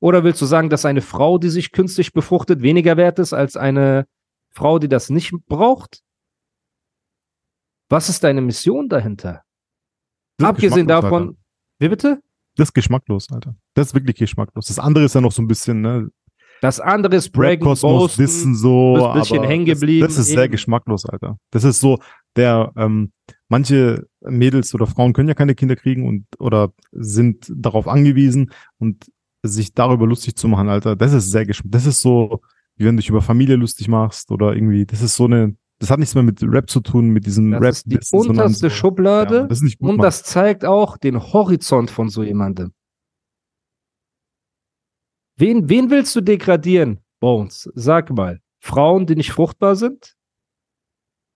Oder 0.00 0.24
willst 0.24 0.40
du 0.40 0.46
sagen, 0.46 0.70
dass 0.70 0.84
eine 0.86 1.02
Frau, 1.02 1.38
die 1.38 1.50
sich 1.50 1.72
künstlich 1.72 2.12
befruchtet, 2.12 2.62
weniger 2.62 2.96
wert 2.96 3.18
ist 3.18 3.32
als 3.32 3.56
eine 3.56 4.06
Frau, 4.50 4.78
die 4.78 4.88
das 4.88 5.10
nicht 5.10 5.32
braucht? 5.46 6.02
Was 7.88 8.08
ist 8.08 8.24
deine 8.24 8.40
Mission 8.40 8.88
dahinter? 8.88 9.42
Das 10.38 10.46
ist 10.46 10.50
Abgesehen 10.50 10.86
davon, 10.88 11.22
Alter. 11.28 11.34
wie 11.80 11.88
bitte? 11.88 12.22
Das 12.56 12.68
ist 12.68 12.74
geschmacklos, 12.74 13.28
Alter. 13.30 13.54
Das 13.74 13.88
ist 13.88 13.94
wirklich 13.94 14.16
geschmacklos. 14.16 14.66
Das 14.66 14.78
andere 14.78 15.04
ist 15.04 15.14
ja 15.14 15.20
noch 15.20 15.32
so 15.32 15.42
ein 15.42 15.48
bisschen, 15.48 15.80
ne? 15.82 16.08
Das 16.62 16.78
andere 16.78 17.16
ist 17.16 17.30
Braggen, 17.30 17.62
Rap-Kosmos, 17.62 18.00
Boasten. 18.00 18.22
Wissen 18.22 18.54
so. 18.54 19.06
ein 19.06 19.20
bisschen 19.20 19.42
hängen 19.44 19.66
das- 19.66 19.80
geblieben, 19.80 20.06
Das, 20.06 20.18
ist 20.18 20.26
sehr 20.26 20.44
eben. 20.44 20.52
geschmacklos, 20.52 21.06
Alter. 21.06 21.38
Das 21.50 21.64
ist 21.64 21.80
so, 21.80 21.98
der, 22.36 22.72
ähm, 22.76 23.12
manche 23.48 24.06
Mädels 24.20 24.74
oder 24.74 24.86
Frauen 24.86 25.12
können 25.14 25.28
ja 25.28 25.34
keine 25.34 25.54
Kinder 25.54 25.74
kriegen 25.76 26.06
und 26.06 26.26
oder 26.38 26.72
sind 26.92 27.50
darauf 27.54 27.88
angewiesen 27.88 28.52
und 28.78 29.10
sich 29.42 29.72
darüber 29.74 30.06
lustig 30.06 30.36
zu 30.36 30.48
machen, 30.48 30.68
Alter, 30.68 30.96
das 30.96 31.12
ist 31.12 31.30
sehr 31.30 31.46
geschmacklos. 31.46 31.70
Das 31.82 31.86
ist 31.86 32.00
so, 32.00 32.40
wie 32.76 32.84
wenn 32.84 32.96
du 32.96 33.00
dich 33.00 33.08
über 33.08 33.22
Familie 33.22 33.56
lustig 33.56 33.88
machst 33.88 34.30
oder 34.30 34.54
irgendwie, 34.54 34.84
das 34.86 35.00
ist 35.02 35.16
so 35.16 35.24
eine, 35.24 35.56
das 35.78 35.90
hat 35.90 35.98
nichts 35.98 36.14
mehr 36.14 36.24
mit 36.24 36.42
Rap 36.42 36.68
zu 36.68 36.80
tun, 36.80 37.08
mit 37.08 37.24
diesem 37.26 37.50
Das 37.52 37.60
Rap. 37.62 37.70
ist 37.70 37.86
die 37.86 38.16
unterste 38.16 38.68
Schublade. 38.70 39.36
Ja, 39.36 39.46
das 39.46 39.62
Und 39.62 39.80
Mann. 39.80 39.98
das 39.98 40.22
zeigt 40.22 40.64
auch 40.64 40.98
den 40.98 41.18
Horizont 41.32 41.90
von 41.90 42.08
so 42.10 42.22
jemandem. 42.22 42.72
Wen, 45.38 45.68
wen 45.70 45.90
willst 45.90 46.14
du 46.14 46.20
degradieren, 46.20 47.00
Bones? 47.18 47.70
Sag 47.74 48.10
mal. 48.10 48.40
Frauen, 48.62 49.06
die 49.06 49.16
nicht 49.16 49.32
fruchtbar 49.32 49.74
sind? 49.74 50.16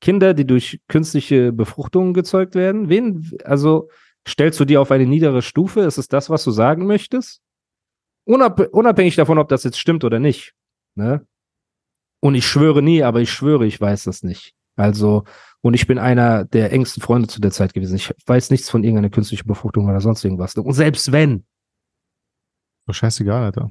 Kinder, 0.02 0.34
die 0.34 0.46
durch 0.46 0.80
künstliche 0.88 1.52
Befruchtung 1.52 2.12
gezeugt 2.12 2.54
werden? 2.54 2.90
Wen, 2.90 3.30
also 3.44 3.88
stellst 4.28 4.60
du 4.60 4.66
die 4.66 4.76
auf 4.76 4.90
eine 4.90 5.06
niedere 5.06 5.40
Stufe? 5.40 5.80
Ist 5.80 5.96
es 5.96 6.08
das, 6.08 6.28
was 6.28 6.44
du 6.44 6.50
sagen 6.50 6.84
möchtest? 6.86 7.40
Unab 8.26 8.60
unabhängig 8.72 9.16
davon, 9.16 9.38
ob 9.38 9.48
das 9.48 9.64
jetzt 9.64 9.78
stimmt 9.78 10.04
oder 10.04 10.18
nicht. 10.18 10.54
Ne? 10.96 11.26
Und 12.20 12.34
ich 12.34 12.46
schwöre 12.46 12.82
nie, 12.82 13.02
aber 13.02 13.20
ich 13.20 13.30
schwöre, 13.30 13.66
ich 13.66 13.80
weiß 13.80 14.04
das 14.04 14.22
nicht. 14.22 14.54
Also, 14.76 15.24
und 15.60 15.74
ich 15.74 15.86
bin 15.86 15.98
einer 15.98 16.44
der 16.44 16.72
engsten 16.72 17.02
Freunde 17.02 17.28
zu 17.28 17.40
der 17.40 17.50
Zeit 17.50 17.74
gewesen. 17.74 17.96
Ich 17.96 18.12
weiß 18.26 18.50
nichts 18.50 18.70
von 18.70 18.82
irgendeiner 18.82 19.10
künstlichen 19.10 19.46
Befruchtung 19.46 19.88
oder 19.88 20.00
sonst 20.00 20.24
irgendwas. 20.24 20.54
Und 20.54 20.72
selbst 20.72 21.12
wenn, 21.12 21.44
Oh, 22.86 22.92
scheißegal, 22.92 23.44
Alter. 23.44 23.70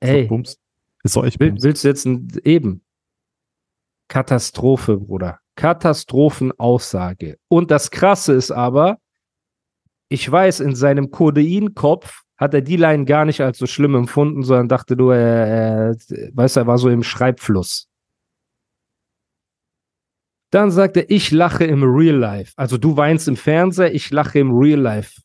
ey, 0.00 0.26
Bums. 0.26 0.58
Ist 1.04 1.16
doch 1.16 1.24
echt 1.24 1.40
will, 1.40 1.50
Bums. 1.50 1.62
willst 1.62 1.84
du 1.84 1.88
jetzt 1.88 2.04
ein, 2.04 2.28
eben 2.44 2.84
Katastrophe, 4.08 4.98
Bruder. 4.98 5.40
Katastrophenaussage. 5.56 7.38
Und 7.48 7.70
das 7.70 7.90
Krasse 7.90 8.34
ist 8.34 8.50
aber, 8.50 8.98
ich 10.08 10.30
weiß, 10.30 10.60
in 10.60 10.74
seinem 10.74 11.10
Kodeinkopf 11.10 12.22
hat 12.42 12.54
er 12.54 12.60
die 12.60 12.76
Line 12.76 13.04
gar 13.04 13.24
nicht 13.24 13.40
als 13.40 13.58
so 13.58 13.66
schlimm 13.66 13.94
empfunden, 13.94 14.42
sondern 14.42 14.68
dachte 14.68 14.96
nur, 14.96 15.14
er, 15.14 15.94
weißt 16.32 16.56
du, 16.56 16.60
er 16.60 16.66
war 16.66 16.76
so 16.76 16.88
im 16.88 17.02
Schreibfluss. 17.02 17.88
Dann 20.50 20.70
sagt 20.70 20.96
er, 20.96 21.08
ich 21.08 21.30
lache 21.30 21.64
im 21.64 21.82
Real 21.84 22.16
Life. 22.16 22.52
Also 22.56 22.76
du 22.76 22.96
weinst 22.96 23.28
im 23.28 23.36
Fernseher, 23.36 23.94
ich 23.94 24.10
lache 24.10 24.40
im 24.40 24.50
Real 24.50 24.80
Life. 24.80 25.22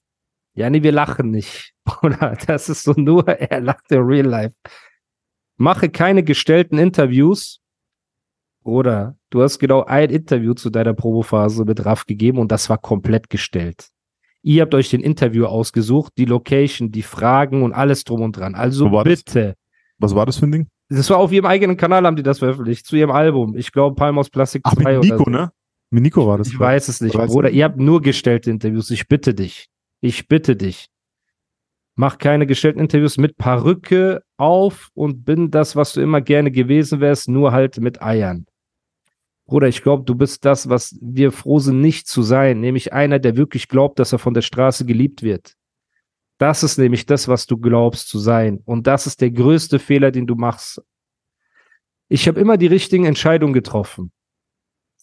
Ja, 0.53 0.69
nee, 0.69 0.83
wir 0.83 0.91
lachen 0.91 1.31
nicht. 1.31 1.73
Oder 2.03 2.37
das 2.45 2.69
ist 2.69 2.83
so 2.83 2.93
nur, 2.93 3.27
er 3.27 3.61
lacht 3.61 3.91
im 3.91 4.05
Real 4.05 4.25
Life. 4.25 4.55
Mache 5.57 5.89
keine 5.89 6.23
gestellten 6.23 6.77
Interviews. 6.77 7.59
Oder 8.63 9.17
du 9.31 9.41
hast 9.41 9.59
genau 9.59 9.83
ein 9.85 10.11
Interview 10.11 10.53
zu 10.53 10.69
deiner 10.69 10.93
Probophase 10.93 11.65
mit 11.65 11.83
Raff 11.83 12.05
gegeben 12.05 12.37
und 12.37 12.51
das 12.51 12.69
war 12.69 12.77
komplett 12.77 13.29
gestellt. 13.29 13.89
Ihr 14.47 14.61
habt 14.61 14.73
euch 14.73 14.89
den 14.89 15.01
Interview 15.01 15.45
ausgesucht, 15.45 16.13
die 16.17 16.23
Location, 16.23 16.89
die 16.89 17.01
Fragen 17.01 17.63
und 17.63 17.73
alles 17.73 18.05
drum 18.05 18.21
und 18.21 18.37
dran. 18.37 18.55
Also 18.55 18.89
war 18.93 19.03
das? 19.03 19.25
bitte. 19.25 19.55
Was 19.97 20.15
war 20.15 20.25
das 20.25 20.37
für 20.37 20.47
ein 20.47 20.53
Ding? 20.53 20.67
Das 20.87 21.09
war 21.09 21.17
auf 21.17 21.33
ihrem 21.33 21.45
eigenen 21.45 21.75
Kanal, 21.75 22.05
haben 22.05 22.15
die 22.15 22.23
das 22.23 22.39
veröffentlicht, 22.39 22.85
zu 22.85 22.95
ihrem 22.95 23.11
Album. 23.11 23.57
Ich 23.57 23.73
glaube, 23.73 23.97
Palm 23.97 24.17
aus 24.17 24.29
Plastik 24.29 24.61
Ach, 24.63 24.73
2 24.73 24.99
mit 24.99 25.03
Nico, 25.03 25.25
so. 25.25 25.29
ne? 25.29 25.51
Mit 25.89 26.03
Nico 26.03 26.25
war 26.25 26.37
das. 26.37 26.47
Ich 26.47 26.57
weiß 26.57 26.87
es 26.87 27.01
nicht, 27.01 27.15
Weißt 27.15 27.27
du? 27.27 27.33
Bruder. 27.33 27.49
Ihr 27.49 27.65
habt 27.65 27.77
nur 27.77 28.01
gestellte 28.01 28.49
Interviews. 28.49 28.89
Ich 28.89 29.09
bitte 29.09 29.33
dich. 29.33 29.67
Ich 29.99 30.29
bitte 30.29 30.55
dich. 30.55 30.87
Mach 31.95 32.17
keine 32.17 32.47
gestellten 32.47 32.79
Interviews 32.79 33.17
mit 33.17 33.35
Perücke 33.35 34.21
auf 34.37 34.91
und 34.93 35.25
bin 35.25 35.51
das, 35.51 35.75
was 35.75 35.91
du 35.91 35.99
immer 35.99 36.21
gerne 36.21 36.51
gewesen 36.51 37.01
wärst, 37.01 37.27
nur 37.27 37.51
halt 37.51 37.81
mit 37.81 38.01
Eiern. 38.01 38.45
Bruder, 39.47 39.67
ich 39.69 39.81
glaube, 39.81 40.03
du 40.03 40.13
bist 40.13 40.43
das, 40.43 40.69
was 40.69 40.97
wir 41.01 41.31
froh 41.31 41.59
sind, 41.59 41.79
nicht 41.79 42.07
zu 42.07 42.21
sein. 42.21 42.59
Nämlich 42.59 42.91
einer, 42.93 43.17
der 43.17 43.37
wirklich 43.37 43.69
glaubt, 43.69 43.97
dass 43.97 44.11
er 44.11 44.19
von 44.19 44.33
der 44.33 44.41
Straße 44.41 44.85
geliebt 44.85 45.23
wird. 45.23 45.53
Das 46.37 46.63
ist 46.63 46.77
nämlich 46.77 47.05
das, 47.05 47.27
was 47.27 47.47
du 47.47 47.57
glaubst 47.57 48.09
zu 48.09 48.19
sein. 48.19 48.61
Und 48.65 48.85
das 48.85 49.07
ist 49.07 49.21
der 49.21 49.31
größte 49.31 49.79
Fehler, 49.79 50.11
den 50.11 50.27
du 50.27 50.35
machst. 50.35 50.81
Ich 52.09 52.27
habe 52.27 52.39
immer 52.39 52.57
die 52.57 52.67
richtigen 52.67 53.05
Entscheidungen 53.05 53.53
getroffen. 53.53 54.11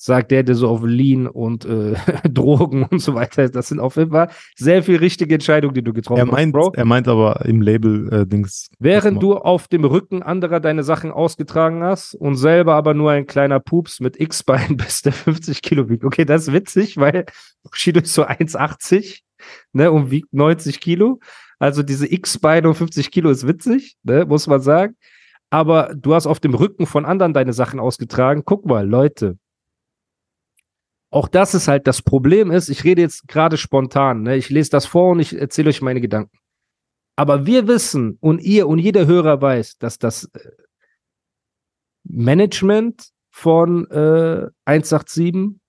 Sagt 0.05 0.33
der, 0.33 0.43
der 0.43 0.55
so 0.55 0.69
auf 0.69 0.83
Lean 0.85 1.27
und 1.27 1.65
äh, 1.65 1.95
Drogen 2.29 2.85
und 2.85 2.99
so 2.99 3.15
weiter 3.15 3.43
ist. 3.43 3.55
Das 3.55 3.69
sind 3.69 3.81
auf 3.81 3.97
jeden 3.97 4.11
Fall 4.11 4.29
sehr 4.55 4.83
viel 4.83 4.97
richtige 4.97 5.35
Entscheidungen, 5.35 5.73
die 5.73 5.83
du 5.83 5.95
getroffen 5.95 6.19
Er 6.19 6.27
meint, 6.27 6.55
hast, 6.55 6.63
Bro. 6.63 6.73
er 6.75 6.85
meint 6.85 7.09
aber 7.09 7.47
im 7.47 7.63
Label-Dings. 7.63 8.69
Während 8.79 9.23
du 9.23 9.37
auf 9.37 9.67
dem 9.67 9.85
Rücken 9.87 10.23
anderer 10.23 10.61
deine 10.61 10.83
Sachen 10.83 11.11
ausgetragen 11.11 11.83
hast 11.83 12.15
und 12.15 12.37
selber 12.37 12.75
aber 12.75 12.93
nur 12.93 13.13
ein 13.13 13.27
kleiner 13.27 13.61
Pups 13.61 14.01
mit 14.01 14.21
X-Bein 14.21 14.77
bist, 14.77 15.07
der 15.07 15.15
50 15.15 15.63
Kilo 15.63 15.89
wiegt. 15.89 16.05
Okay, 16.05 16.27
das 16.27 16.49
ist 16.49 16.53
witzig, 16.53 16.99
weil 16.99 17.25
Bushido 17.63 18.01
ist 18.01 18.13
so 18.13 18.27
1,80 18.27 19.21
ne, 19.73 19.91
und 19.91 20.11
wiegt 20.11 20.35
90 20.35 20.81
Kilo. 20.81 21.19
Also 21.59 21.83
diese 21.83 22.13
X-Beine 22.13 22.69
und 22.69 22.75
50 22.75 23.11
Kilo 23.11 23.31
ist 23.31 23.47
witzig, 23.47 23.97
ne, 24.03 24.27
muss 24.27 24.47
man 24.47 24.61
sagen. 24.61 24.97
Aber 25.49 25.95
du 25.95 26.15
hast 26.15 26.27
auf 26.27 26.41
dem 26.41 26.53
Rücken 26.53 26.85
von 26.85 27.07
anderen 27.07 27.33
deine 27.33 27.55
Sachen 27.55 27.81
ausgetragen. 27.81 28.43
Guck 28.45 28.67
mal, 28.67 28.87
Leute. 28.87 29.39
Auch 31.15 31.29
das 31.29 31.55
ist 31.55 31.69
halt 31.69 31.87
das 31.87 32.03
Problem 32.03 32.51
ist, 32.51 32.69
ich 32.69 32.83
rede 32.83 33.01
jetzt 33.01 33.29
gerade 33.29 33.57
spontan, 33.57 34.23
ne? 34.23 34.37
ich 34.37 34.51
lese 34.51 34.71
das 34.71 34.85
vor 34.85 35.13
und 35.13 35.21
ich 35.21 35.33
erzähle 35.39 35.69
euch 35.69 35.81
meine 35.81 36.01
Gedanken. 36.01 36.37
Aber 37.15 37.47
wir 37.47 37.69
wissen 37.69 38.19
und 38.21 38.41
ihr 38.43 38.67
und 38.67 38.81
jeder 38.81 39.07
Hörer 39.07 39.41
weiß, 39.41 39.79
dass 39.79 40.01
das 40.01 40.25
äh, 40.25 40.51
Management 42.03 43.11
von 43.31 43.89
äh, 43.93 44.49
187 44.65 45.61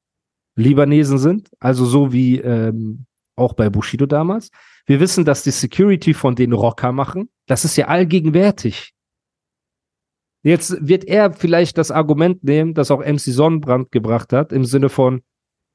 Libanesen 0.56 1.20
sind, 1.20 1.52
also 1.60 1.86
so 1.86 2.12
wie 2.12 2.40
ähm, 2.40 3.06
auch 3.36 3.54
bei 3.54 3.70
Bushido 3.70 4.08
damals. 4.08 4.50
Wir 4.88 5.00
wissen, 5.00 5.26
dass 5.26 5.44
die 5.44 5.52
Security 5.52 6.16
von 6.16 6.34
den 6.34 6.54
Rocker 6.54 6.92
machen. 6.92 7.30
Das 7.46 7.66
ist 7.66 7.76
ja 7.76 7.88
allgegenwärtig. 7.88 8.94
Jetzt 10.42 10.88
wird 10.88 11.04
er 11.04 11.34
vielleicht 11.34 11.78
das 11.78 11.92
Argument 11.92 12.44
nehmen, 12.44 12.74
das 12.74 12.90
auch 12.90 13.06
MC 13.06 13.20
Sonnenbrand 13.20 13.92
gebracht 13.92 14.34
hat, 14.34 14.52
im 14.52 14.66
Sinne 14.66 14.90
von, 14.90 15.22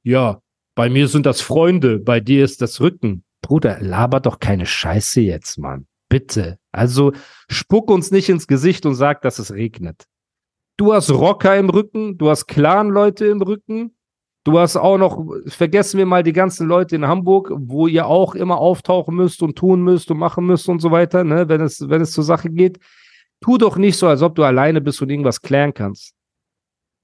ja, 0.03 0.41
bei 0.75 0.89
mir 0.89 1.09
sind 1.09 1.27
das 1.27 1.41
Freunde, 1.41 1.99
bei 1.99 2.21
dir 2.21 2.45
ist 2.45 2.63
das 2.63 2.81
Rücken. 2.81 3.25
Bruder, 3.43 3.79
laber 3.81 4.21
doch 4.21 4.39
keine 4.39 4.67
Scheiße 4.67 5.21
jetzt, 5.21 5.59
Mann. 5.59 5.87
Bitte. 6.09 6.59
Also 6.73 7.13
spuck 7.49 7.91
uns 7.91 8.11
nicht 8.11 8.29
ins 8.29 8.47
Gesicht 8.47 8.87
und 8.87 8.95
sag, 8.95 9.23
dass 9.23 9.39
es 9.39 9.53
regnet. 9.53 10.05
Du 10.77 10.93
hast 10.93 11.11
Rocker 11.11 11.57
im 11.59 11.69
Rücken, 11.69 12.17
du 12.17 12.31
hast 12.31 12.47
Clan-Leute 12.47 13.27
im 13.27 13.43
Rücken, 13.43 13.95
du 14.45 14.59
hast 14.59 14.77
auch 14.77 14.97
noch, 14.97 15.23
vergessen 15.47 15.99
wir 15.99 16.07
mal 16.07 16.23
die 16.23 16.33
ganzen 16.33 16.67
Leute 16.67 16.97
in 16.97 17.07
Hamburg, 17.07 17.53
wo 17.55 17.87
ihr 17.87 18.07
auch 18.07 18.35
immer 18.35 18.59
auftauchen 18.59 19.15
müsst 19.15 19.43
und 19.43 19.57
tun 19.57 19.83
müsst 19.83 20.11
und 20.11 20.19
machen 20.19 20.47
müsst 20.47 20.69
und 20.69 20.81
so 20.81 20.91
weiter, 20.91 21.23
ne, 21.25 21.49
wenn 21.49 21.61
es, 21.61 21.89
wenn 21.89 22.01
es 22.01 22.13
zur 22.13 22.25
Sache 22.25 22.51
geht. 22.51 22.79
Tu 23.41 23.59
doch 23.59 23.77
nicht 23.77 23.97
so, 23.97 24.07
als 24.07 24.23
ob 24.23 24.35
du 24.35 24.43
alleine 24.43 24.81
bist 24.81 25.01
und 25.03 25.11
irgendwas 25.11 25.43
klären 25.43 25.75
kannst. 25.75 26.15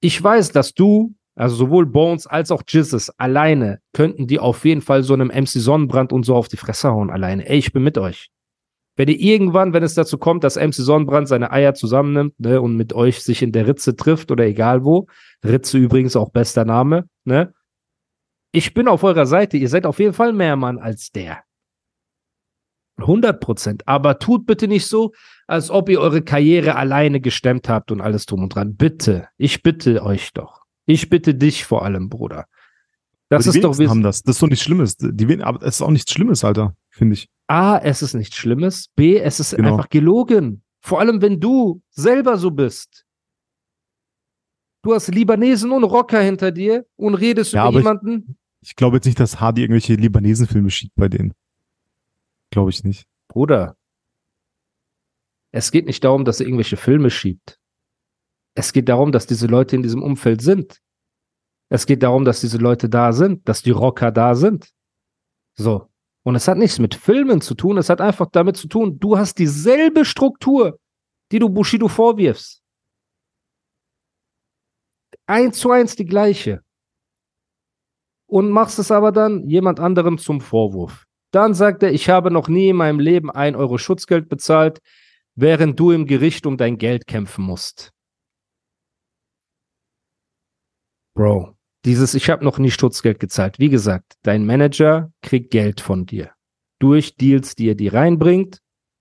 Ich 0.00 0.22
weiß, 0.22 0.52
dass 0.52 0.74
du, 0.74 1.14
also 1.36 1.54
sowohl 1.54 1.86
Bones 1.86 2.26
als 2.26 2.50
auch 2.50 2.62
Jizzes, 2.66 3.10
alleine 3.18 3.80
könnten 3.92 4.26
die 4.26 4.38
auf 4.38 4.64
jeden 4.64 4.80
Fall 4.80 5.02
so 5.02 5.14
einem 5.14 5.28
MC 5.28 5.48
Sonnenbrand 5.48 6.12
und 6.12 6.24
so 6.24 6.34
auf 6.34 6.48
die 6.48 6.56
Fresse 6.56 6.90
hauen 6.90 7.10
alleine. 7.10 7.48
Ey, 7.48 7.58
ich 7.58 7.72
bin 7.72 7.82
mit 7.82 7.98
euch. 7.98 8.30
Wenn 8.96 9.08
ihr 9.08 9.20
irgendwann, 9.20 9.74
wenn 9.74 9.82
es 9.82 9.92
dazu 9.92 10.16
kommt, 10.16 10.42
dass 10.42 10.56
MC 10.56 10.72
Sonnenbrand 10.72 11.28
seine 11.28 11.52
Eier 11.52 11.74
zusammennimmt 11.74 12.40
ne, 12.40 12.62
und 12.62 12.76
mit 12.76 12.94
euch 12.94 13.22
sich 13.22 13.42
in 13.42 13.52
der 13.52 13.68
Ritze 13.68 13.94
trifft 13.94 14.30
oder 14.30 14.44
egal 14.46 14.84
wo, 14.84 15.06
Ritze 15.44 15.76
übrigens 15.76 16.16
auch 16.16 16.30
bester 16.30 16.64
Name, 16.64 17.04
ne? 17.24 17.52
Ich 18.52 18.72
bin 18.72 18.88
auf 18.88 19.04
eurer 19.04 19.26
Seite. 19.26 19.58
Ihr 19.58 19.68
seid 19.68 19.84
auf 19.84 19.98
jeden 19.98 20.14
Fall 20.14 20.32
mehr 20.32 20.56
Mann 20.56 20.78
als 20.78 21.10
der. 21.10 21.42
100 22.96 23.38
Prozent. 23.38 23.86
Aber 23.86 24.18
tut 24.18 24.46
bitte 24.46 24.66
nicht 24.66 24.86
so, 24.86 25.12
als 25.46 25.70
ob 25.70 25.90
ihr 25.90 26.00
eure 26.00 26.22
Karriere 26.22 26.76
alleine 26.76 27.20
gestemmt 27.20 27.68
habt 27.68 27.92
und 27.92 28.00
alles 28.00 28.24
drum 28.24 28.44
und 28.44 28.54
dran. 28.54 28.76
Bitte. 28.76 29.28
Ich 29.36 29.62
bitte 29.62 30.02
euch 30.02 30.32
doch. 30.32 30.65
Ich 30.86 31.08
bitte 31.10 31.34
dich 31.34 31.64
vor 31.64 31.84
allem, 31.84 32.08
Bruder. 32.08 32.46
Das 33.28 33.46
ist 33.46 33.62
doch 33.62 33.76
haben 33.76 34.02
das. 34.02 34.22
Das 34.22 34.36
ist 34.36 34.42
doch 34.42 34.48
nichts 34.48 34.64
Schlimmes. 34.64 34.96
Die, 34.96 35.28
wen- 35.28 35.42
aber 35.42 35.60
es 35.66 35.76
ist 35.76 35.82
auch 35.82 35.90
nichts 35.90 36.12
Schlimmes, 36.12 36.44
Alter, 36.44 36.76
finde 36.90 37.14
ich. 37.14 37.28
A, 37.48 37.76
es 37.78 38.00
ist 38.02 38.14
nichts 38.14 38.36
Schlimmes. 38.36 38.88
B, 38.94 39.18
es 39.18 39.40
ist 39.40 39.56
Genau. 39.56 39.72
einfach 39.72 39.88
gelogen. 39.88 40.62
Vor 40.80 41.00
allem, 41.00 41.20
wenn 41.22 41.40
du 41.40 41.82
selber 41.90 42.38
so 42.38 42.52
bist. 42.52 43.04
Du 44.82 44.94
hast 44.94 45.08
Libanesen 45.12 45.72
und 45.72 45.82
Rocker 45.82 46.20
hinter 46.20 46.52
dir 46.52 46.86
und 46.94 47.16
redest 47.16 47.52
Ja, 47.52 47.62
über 47.62 47.68
aber 47.68 47.78
ich- 47.80 47.84
jemanden. 47.84 48.38
Ich 48.60 48.76
glaube 48.76 48.96
jetzt 48.98 49.06
nicht, 49.06 49.18
dass 49.18 49.40
Hardy 49.40 49.62
irgendwelche 49.62 49.94
Libanesen-Filme 49.94 50.70
schiebt 50.70 50.94
bei 50.94 51.08
denen. 51.08 51.34
Glaube 52.50 52.70
ich 52.70 52.84
nicht. 52.84 53.06
Bruder, 53.28 53.76
es 55.52 55.70
geht 55.72 55.86
nicht 55.86 56.04
darum, 56.04 56.24
dass 56.24 56.38
er 56.40 56.46
irgendwelche 56.46 56.76
Filme 56.76 57.10
schiebt. 57.10 57.58
Es 58.56 58.72
geht 58.72 58.88
darum, 58.88 59.12
dass 59.12 59.26
diese 59.26 59.46
Leute 59.46 59.76
in 59.76 59.82
diesem 59.82 60.02
Umfeld 60.02 60.40
sind. 60.40 60.80
Es 61.68 61.84
geht 61.84 62.02
darum, 62.02 62.24
dass 62.24 62.40
diese 62.40 62.56
Leute 62.56 62.88
da 62.88 63.12
sind, 63.12 63.46
dass 63.46 63.62
die 63.62 63.70
Rocker 63.70 64.10
da 64.10 64.34
sind. 64.34 64.70
So. 65.54 65.90
Und 66.22 66.34
es 66.36 66.48
hat 66.48 66.56
nichts 66.56 66.78
mit 66.78 66.94
Filmen 66.94 67.40
zu 67.42 67.54
tun, 67.54 67.76
es 67.76 67.90
hat 67.90 68.00
einfach 68.00 68.28
damit 68.32 68.56
zu 68.56 68.66
tun, 68.66 68.98
du 68.98 69.16
hast 69.18 69.38
dieselbe 69.38 70.04
Struktur, 70.04 70.80
die 71.30 71.38
du 71.38 71.50
Bushido 71.50 71.86
vorwirfst. 71.86 72.62
Eins 75.26 75.58
zu 75.58 75.70
eins 75.70 75.94
die 75.94 76.06
gleiche. 76.06 76.62
Und 78.26 78.50
machst 78.50 78.78
es 78.78 78.90
aber 78.90 79.12
dann 79.12 79.48
jemand 79.48 79.80
anderem 79.80 80.18
zum 80.18 80.40
Vorwurf. 80.40 81.04
Dann 81.30 81.52
sagt 81.52 81.82
er, 81.82 81.92
ich 81.92 82.08
habe 82.08 82.30
noch 82.30 82.48
nie 82.48 82.70
in 82.70 82.76
meinem 82.76 83.00
Leben 83.00 83.30
ein 83.30 83.54
Euro 83.54 83.76
Schutzgeld 83.76 84.28
bezahlt, 84.28 84.80
während 85.34 85.78
du 85.78 85.90
im 85.90 86.06
Gericht 86.06 86.46
um 86.46 86.56
dein 86.56 86.78
Geld 86.78 87.06
kämpfen 87.06 87.44
musst. 87.44 87.92
Bro, 91.16 91.56
dieses 91.86 92.12
Ich 92.12 92.28
habe 92.28 92.44
noch 92.44 92.58
nie 92.58 92.70
Schutzgeld 92.70 93.18
gezahlt. 93.18 93.58
Wie 93.58 93.70
gesagt, 93.70 94.16
dein 94.22 94.44
Manager 94.44 95.10
kriegt 95.22 95.50
Geld 95.50 95.80
von 95.80 96.04
dir. 96.04 96.32
Durch 96.78 97.16
Deals, 97.16 97.54
die 97.54 97.70
er 97.70 97.74
dir 97.74 97.94
reinbringt. 97.94 98.58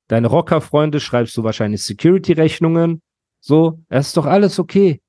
Deine 0.08 0.28
Rockerfreunde 0.28 1.02
schreibst 1.02 1.36
du 1.36 1.44
wahrscheinlich 1.44 1.84
Security-Rechnungen. 1.84 3.02
So, 3.42 3.84
es 3.90 4.08
ist 4.08 4.18
doch 4.18 4.28
alles 4.28 4.60
okay. 4.60 5.02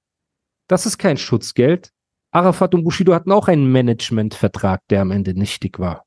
Das 0.66 0.84
ist 0.84 0.98
kein 0.98 1.16
Schutzgeld. 1.16 1.92
Arafat 2.32 2.74
und 2.74 2.82
Bushido 2.82 3.14
hatten 3.14 3.30
auch 3.30 3.46
einen 3.46 3.70
Managementvertrag, 3.70 4.80
der 4.90 5.02
am 5.02 5.12
Ende 5.12 5.34
nichtig 5.34 5.78
war. 5.78 6.04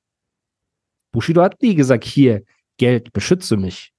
Bushido 1.13 1.41
hat 1.41 1.61
nie 1.61 1.75
gesagt, 1.75 2.03
hier, 2.03 2.43
Geld, 2.77 3.13
beschütze 3.13 3.55
mich. 3.55 3.93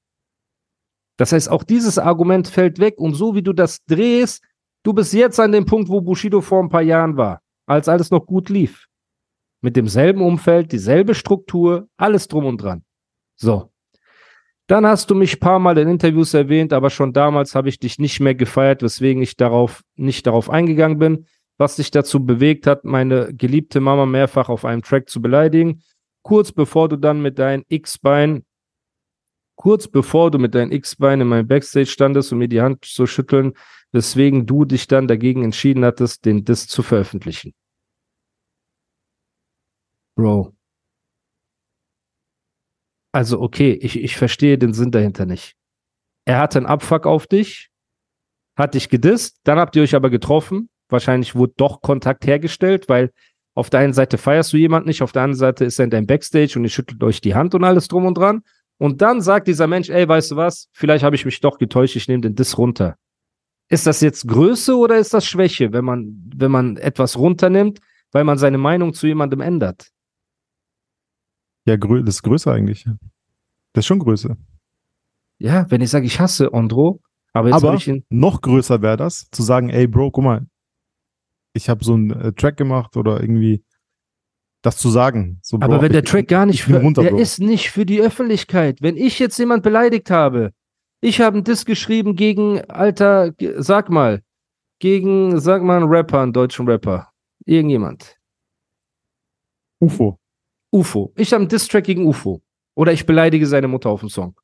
Das 1.16 1.32
heißt, 1.32 1.48
auch 1.48 1.64
dieses 1.64 1.98
Argument 1.98 2.46
fällt 2.46 2.78
weg 2.78 2.98
und 2.98 3.14
so 3.14 3.34
wie 3.34 3.42
du 3.42 3.54
das 3.54 3.82
drehst, 3.86 4.44
du 4.82 4.92
bist 4.92 5.12
jetzt 5.12 5.38
an 5.40 5.52
dem 5.52 5.66
Punkt, 5.66 5.88
wo 5.88 6.00
Bushido 6.00 6.40
vor 6.40 6.62
ein 6.62 6.68
paar 6.68 6.82
Jahren 6.82 7.16
war, 7.16 7.40
als 7.66 7.88
alles 7.88 8.10
noch 8.10 8.26
gut 8.26 8.48
lief. 8.48 8.86
Mit 9.60 9.76
demselben 9.76 10.22
Umfeld, 10.22 10.72
dieselbe 10.72 11.14
Struktur, 11.14 11.88
alles 11.96 12.28
drum 12.28 12.46
und 12.46 12.62
dran. 12.62 12.82
So. 13.36 13.70
Dann 14.66 14.86
hast 14.86 15.10
du 15.10 15.14
mich 15.14 15.36
ein 15.36 15.40
paar 15.40 15.58
Mal 15.58 15.76
in 15.78 15.88
Interviews 15.88 16.32
erwähnt, 16.32 16.72
aber 16.72 16.90
schon 16.90 17.12
damals 17.12 17.54
habe 17.54 17.68
ich 17.68 17.78
dich 17.78 17.98
nicht 17.98 18.20
mehr 18.20 18.34
gefeiert, 18.34 18.82
weswegen 18.82 19.22
ich 19.22 19.36
darauf 19.36 19.82
nicht 19.96 20.26
darauf 20.26 20.48
eingegangen 20.48 20.98
bin, 20.98 21.26
was 21.58 21.76
dich 21.76 21.90
dazu 21.90 22.24
bewegt 22.24 22.66
hat, 22.66 22.84
meine 22.84 23.34
geliebte 23.34 23.80
Mama 23.80 24.06
mehrfach 24.06 24.48
auf 24.48 24.64
einem 24.64 24.82
Track 24.82 25.08
zu 25.08 25.20
beleidigen 25.20 25.82
kurz 26.22 26.52
bevor 26.52 26.88
du 26.88 26.96
dann 26.96 27.22
mit 27.22 27.38
deinen 27.38 27.64
X-Bein, 27.68 28.44
kurz 29.56 29.88
bevor 29.88 30.30
du 30.30 30.38
mit 30.38 30.54
deinen 30.54 30.72
X-Bein 30.72 31.20
in 31.20 31.28
meinem 31.28 31.46
Backstage 31.46 31.86
standest, 31.86 32.32
um 32.32 32.38
mir 32.38 32.48
die 32.48 32.60
Hand 32.60 32.84
zu 32.84 33.06
schütteln, 33.06 33.54
weswegen 33.92 34.46
du 34.46 34.64
dich 34.64 34.86
dann 34.86 35.08
dagegen 35.08 35.44
entschieden 35.44 35.84
hattest, 35.84 36.24
den 36.24 36.44
Diss 36.44 36.66
zu 36.66 36.82
veröffentlichen. 36.82 37.54
Bro. 40.16 40.54
Also, 43.12 43.40
okay, 43.40 43.72
ich, 43.72 43.98
ich 43.98 44.16
verstehe 44.16 44.58
den 44.58 44.72
Sinn 44.72 44.90
dahinter 44.92 45.26
nicht. 45.26 45.54
Er 46.26 46.38
hatte 46.38 46.58
einen 46.58 46.66
Abfuck 46.66 47.06
auf 47.06 47.26
dich, 47.26 47.70
hat 48.56 48.74
dich 48.74 48.88
gedisst, 48.88 49.38
dann 49.44 49.58
habt 49.58 49.74
ihr 49.74 49.82
euch 49.82 49.94
aber 49.94 50.10
getroffen. 50.10 50.68
Wahrscheinlich 50.88 51.34
wurde 51.34 51.54
doch 51.56 51.80
Kontakt 51.80 52.26
hergestellt, 52.26 52.88
weil 52.88 53.10
auf 53.54 53.70
der 53.70 53.80
einen 53.80 53.92
Seite 53.92 54.18
feierst 54.18 54.52
du 54.52 54.56
jemanden 54.56 54.88
nicht, 54.88 55.02
auf 55.02 55.12
der 55.12 55.22
anderen 55.22 55.38
Seite 55.38 55.64
ist 55.64 55.78
er 55.78 55.84
in 55.84 55.90
deinem 55.90 56.06
Backstage 56.06 56.52
und 56.56 56.64
ihr 56.64 56.70
schüttelt 56.70 57.02
euch 57.02 57.20
die 57.20 57.34
Hand 57.34 57.54
und 57.54 57.64
alles 57.64 57.88
drum 57.88 58.06
und 58.06 58.14
dran. 58.14 58.42
Und 58.78 59.02
dann 59.02 59.20
sagt 59.20 59.48
dieser 59.48 59.66
Mensch, 59.66 59.90
ey, 59.90 60.08
weißt 60.08 60.30
du 60.30 60.36
was, 60.36 60.68
vielleicht 60.72 61.04
habe 61.04 61.16
ich 61.16 61.24
mich 61.24 61.40
doch 61.40 61.58
getäuscht, 61.58 61.96
ich 61.96 62.08
nehme 62.08 62.22
den 62.22 62.34
Diss 62.34 62.56
runter. 62.56 62.96
Ist 63.70 63.86
das 63.86 64.00
jetzt 64.00 64.26
Größe 64.26 64.76
oder 64.76 64.98
ist 64.98 65.14
das 65.14 65.24
Schwäche, 65.24 65.72
wenn 65.72 65.84
man, 65.84 66.30
wenn 66.34 66.50
man 66.50 66.76
etwas 66.76 67.16
runternimmt, 67.16 67.78
weil 68.10 68.24
man 68.24 68.36
seine 68.36 68.58
Meinung 68.58 68.92
zu 68.92 69.06
jemandem 69.06 69.40
ändert? 69.40 69.90
Ja, 71.66 71.76
grö 71.76 72.02
das 72.02 72.16
ist 72.16 72.22
größer 72.22 72.52
eigentlich. 72.52 72.84
Das 73.72 73.82
ist 73.82 73.86
schon 73.86 74.00
größer. 74.00 74.36
Ja, 75.38 75.70
wenn 75.70 75.80
ich 75.80 75.90
sage, 75.90 76.06
ich 76.06 76.18
hasse 76.18 76.52
Andro, 76.52 77.00
aber 77.32 77.48
jetzt 77.48 77.56
Aber 77.56 77.68
soll 77.68 77.76
ich 77.76 77.88
ihn. 77.88 78.04
noch 78.10 78.40
größer 78.40 78.82
wäre 78.82 78.96
das, 78.96 79.28
zu 79.30 79.42
sagen, 79.44 79.70
ey 79.70 79.86
Bro, 79.86 80.10
guck 80.10 80.24
mal, 80.24 80.46
ich 81.52 81.68
habe 81.68 81.84
so 81.84 81.94
einen 81.94 82.10
äh, 82.10 82.32
Track 82.32 82.56
gemacht 82.56 82.96
oder 82.96 83.20
irgendwie 83.20 83.64
das 84.62 84.78
zu 84.78 84.90
sagen. 84.90 85.38
So, 85.42 85.58
Bro, 85.58 85.66
Aber 85.66 85.82
wenn 85.82 85.92
der 85.92 86.04
Track 86.04 86.26
gar 86.26 86.44
nicht 86.44 86.64
für, 86.64 86.80
runter, 86.80 87.02
der 87.02 87.10
Bro. 87.10 87.18
ist 87.18 87.38
nicht 87.38 87.70
für 87.70 87.86
die 87.86 88.00
Öffentlichkeit. 88.00 88.78
Wenn 88.82 88.96
ich 88.96 89.18
jetzt 89.20 89.38
jemand 89.38 89.62
beleidigt 89.62 90.10
habe, 90.10 90.50
ich 91.00 91.20
habe 91.20 91.36
einen 91.36 91.44
Diss 91.44 91.64
geschrieben 91.64 92.14
gegen, 92.14 92.60
Alter, 92.70 93.32
sag 93.56 93.90
mal, 93.90 94.22
gegen, 94.80 95.40
sag 95.40 95.62
mal, 95.62 95.78
einen 95.78 95.88
Rapper, 95.88 96.20
einen 96.20 96.32
deutschen 96.32 96.68
Rapper. 96.68 97.12
Irgendjemand. 97.44 98.16
UFO. 99.80 100.18
UFO. 100.72 101.12
Ich 101.16 101.32
habe 101.32 101.42
einen 101.42 101.48
Distrack 101.48 101.84
gegen 101.84 102.06
UFO. 102.06 102.42
Oder 102.74 102.92
ich 102.92 103.06
beleidige 103.06 103.46
seine 103.46 103.68
Mutter 103.68 103.90
auf 103.90 104.00
dem 104.00 104.08
Song. 104.08 104.38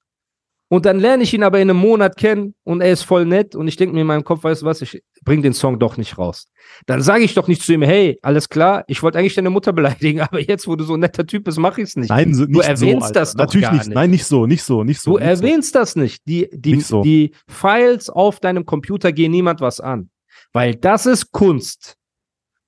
Und 0.69 0.85
dann 0.85 0.99
lerne 0.99 1.23
ich 1.23 1.33
ihn 1.33 1.45
aber 1.45 1.61
in 1.61 1.71
einem 1.71 1.79
Monat 1.79 2.17
kennen 2.17 2.55
und 2.65 2.81
er 2.81 2.91
ist 2.91 3.03
voll 3.03 3.25
nett 3.25 3.55
und 3.55 3.69
ich 3.69 3.77
denke 3.77 3.95
mir 3.95 4.01
in 4.01 4.07
meinem 4.09 4.25
Kopf, 4.25 4.43
weißt 4.43 4.63
du 4.63 4.67
was, 4.67 4.83
ich 4.83 5.01
bring 5.25 5.41
den 5.41 5.53
Song 5.53 5.79
doch 5.79 5.97
nicht 5.97 6.19
raus. 6.19 6.49
Dann 6.87 7.03
sage 7.03 7.23
ich 7.23 7.35
doch 7.35 7.47
nicht 7.47 7.63
zu 7.63 7.73
ihm, 7.73 7.83
hey, 7.83 8.19
alles 8.23 8.49
klar, 8.49 8.83
ich 8.89 9.01
wollte 9.01 9.19
eigentlich 9.19 9.37
deine 9.37 9.51
Mutter 9.51 9.73
beleidigen, 9.75 10.21
aber 10.23 10.41
jetzt, 10.41 10.67
wo 10.67 10.75
du 10.75 10.83
so 10.83 10.95
ein 10.95 11.01
netter 11.01 11.25
Typ 11.25 11.45
bist, 11.45 11.59
mache 11.59 11.83
ich 11.83 11.91
es 11.91 11.97
nicht. 11.97 12.09
Nein, 12.09 12.35
so, 12.35 12.45
nicht 12.45 12.57
du 12.57 12.61
erwähnst 12.61 13.09
so, 13.09 13.13
das 13.15 13.33
doch 13.35 13.45
Natürlich 13.45 13.67
gar 13.67 13.75
nicht. 13.75 13.87
nicht. 13.87 13.95
Nein, 13.95 14.11
nicht 14.11 14.25
so, 14.25 14.47
nicht 14.47 14.65
so, 14.65 14.83
nicht 14.83 15.01
so. 15.01 15.13
Du 15.13 15.19
nicht 15.19 15.29
erwähnst 15.29 15.75
das 15.77 15.95
nicht. 15.95 16.27
Die, 16.27 16.49
die, 16.53 16.77
Nicht 16.77 16.87
so. 16.89 17.03
die 17.03 17.33
Files 17.47 18.11
auf 18.11 18.41
deinem 18.41 18.67
Computer 18.67 19.13
gehen 19.13 19.31
niemand 19.31 19.61
was 19.61 19.79
an. 19.79 20.11
Weil 20.53 20.75
das 20.75 21.07
ist 21.07 21.31
Kunst. 21.31 21.97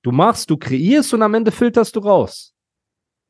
Du 0.03 0.13
machst, 0.13 0.49
du 0.49 0.55
kreierst 0.55 1.13
und 1.13 1.21
am 1.21 1.33
Ende 1.33 1.51
filterst 1.51 1.97
du 1.97 1.99
raus. 1.99 2.53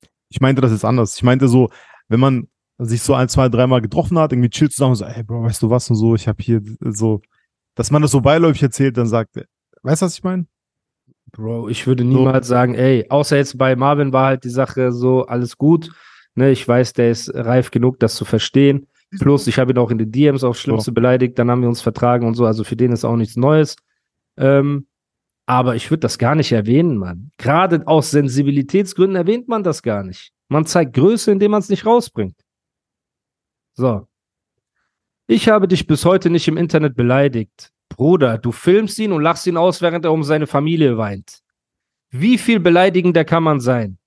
So. 0.01 0.09
Ich 0.29 0.41
meinte 0.41 0.61
das 0.61 0.71
jetzt 0.71 0.85
anders. 0.85 1.15
Ich 1.15 1.23
meinte 1.23 1.47
so, 1.47 1.69
wenn 2.07 2.19
man 2.19 2.47
sich 2.79 3.01
so 3.01 3.13
ein, 3.13 3.27
zwei, 3.27 3.49
dreimal 3.49 3.81
getroffen 3.81 4.17
hat, 4.17 4.31
irgendwie 4.31 4.49
chillt 4.49 4.71
zusammen 4.71 4.91
und 4.91 4.95
so, 4.95 5.05
ey, 5.05 5.23
Bro, 5.23 5.43
weißt 5.43 5.61
du 5.61 5.69
was 5.69 5.89
und 5.89 5.97
so, 5.97 6.15
ich 6.15 6.27
habe 6.27 6.41
hier 6.41 6.61
so, 6.79 7.21
dass 7.75 7.91
man 7.91 8.01
das 8.01 8.11
so 8.11 8.21
beiläufig 8.21 8.63
erzählt, 8.63 8.97
dann 8.97 9.07
sagt, 9.07 9.35
weißt 9.83 10.01
du, 10.01 10.05
was 10.05 10.13
ich 10.13 10.23
meine? 10.23 10.45
Bro, 11.31 11.69
ich 11.69 11.85
würde 11.85 12.03
niemals 12.03 12.47
sagen, 12.47 12.73
ey, 12.73 13.05
außer 13.09 13.37
jetzt 13.37 13.57
bei 13.57 13.75
Marvin 13.75 14.13
war 14.13 14.27
halt 14.27 14.43
die 14.43 14.49
Sache 14.49 14.91
so, 14.91 15.25
alles 15.25 15.57
gut. 15.57 15.91
Ne, 16.35 16.51
ich 16.51 16.65
weiß, 16.67 16.93
der 16.93 17.11
ist 17.11 17.31
reif 17.33 17.69
genug, 17.69 17.99
das 17.99 18.15
zu 18.15 18.23
verstehen. 18.23 18.87
Plus, 19.19 19.47
ich 19.47 19.57
habe 19.57 19.71
ihn 19.71 19.77
auch 19.77 19.91
in 19.91 19.97
den 19.97 20.11
DMs 20.11 20.43
aufs 20.43 20.61
Schlimmste 20.61 20.91
beleidigt, 20.91 21.37
dann 21.37 21.49
haben 21.49 21.61
wir 21.61 21.69
uns 21.69 21.81
vertragen 21.81 22.27
und 22.27 22.35
so, 22.35 22.45
also 22.45 22.63
für 22.63 22.75
den 22.75 22.91
ist 22.91 23.03
auch 23.03 23.15
nichts 23.15 23.35
Neues. 23.35 23.75
Ähm, 24.37 24.87
aber 25.47 25.75
ich 25.75 25.89
würde 25.89 26.01
das 26.01 26.19
gar 26.19 26.35
nicht 26.35 26.51
erwähnen, 26.51 26.97
Mann. 26.97 27.31
Gerade 27.37 27.85
aus 27.87 28.11
Sensibilitätsgründen 28.11 29.15
erwähnt 29.15 29.47
man 29.47 29.63
das 29.63 29.81
gar 29.81 30.03
nicht. 30.03 30.31
Man 30.47 30.65
zeigt 30.67 30.93
Größe, 30.93 31.31
indem 31.31 31.51
man 31.51 31.59
es 31.59 31.69
nicht 31.69 31.87
rausbringt. 31.87 32.35
So. 33.79 34.09
Ich 35.25 35.47
habe 35.47 35.65
dich 35.69 35.87
bis 35.87 36.03
heute 36.03 36.29
nicht 36.29 36.49
im 36.49 36.57
Internet 36.57 36.97
beleidigt. 36.97 37.71
Bruder, 37.87 38.37
du 38.37 38.51
filmst 38.51 38.99
ihn 38.99 39.13
und 39.13 39.21
lachst 39.21 39.47
ihn 39.47 39.55
aus, 39.55 39.81
während 39.81 40.03
er 40.03 40.11
um 40.11 40.25
seine 40.25 40.47
Familie 40.47 40.97
weint. 40.97 41.39
Wie 42.09 42.37
viel 42.37 42.59
beleidigender 42.59 43.23
kann 43.23 43.43
man 43.43 43.61
sein? 43.61 43.97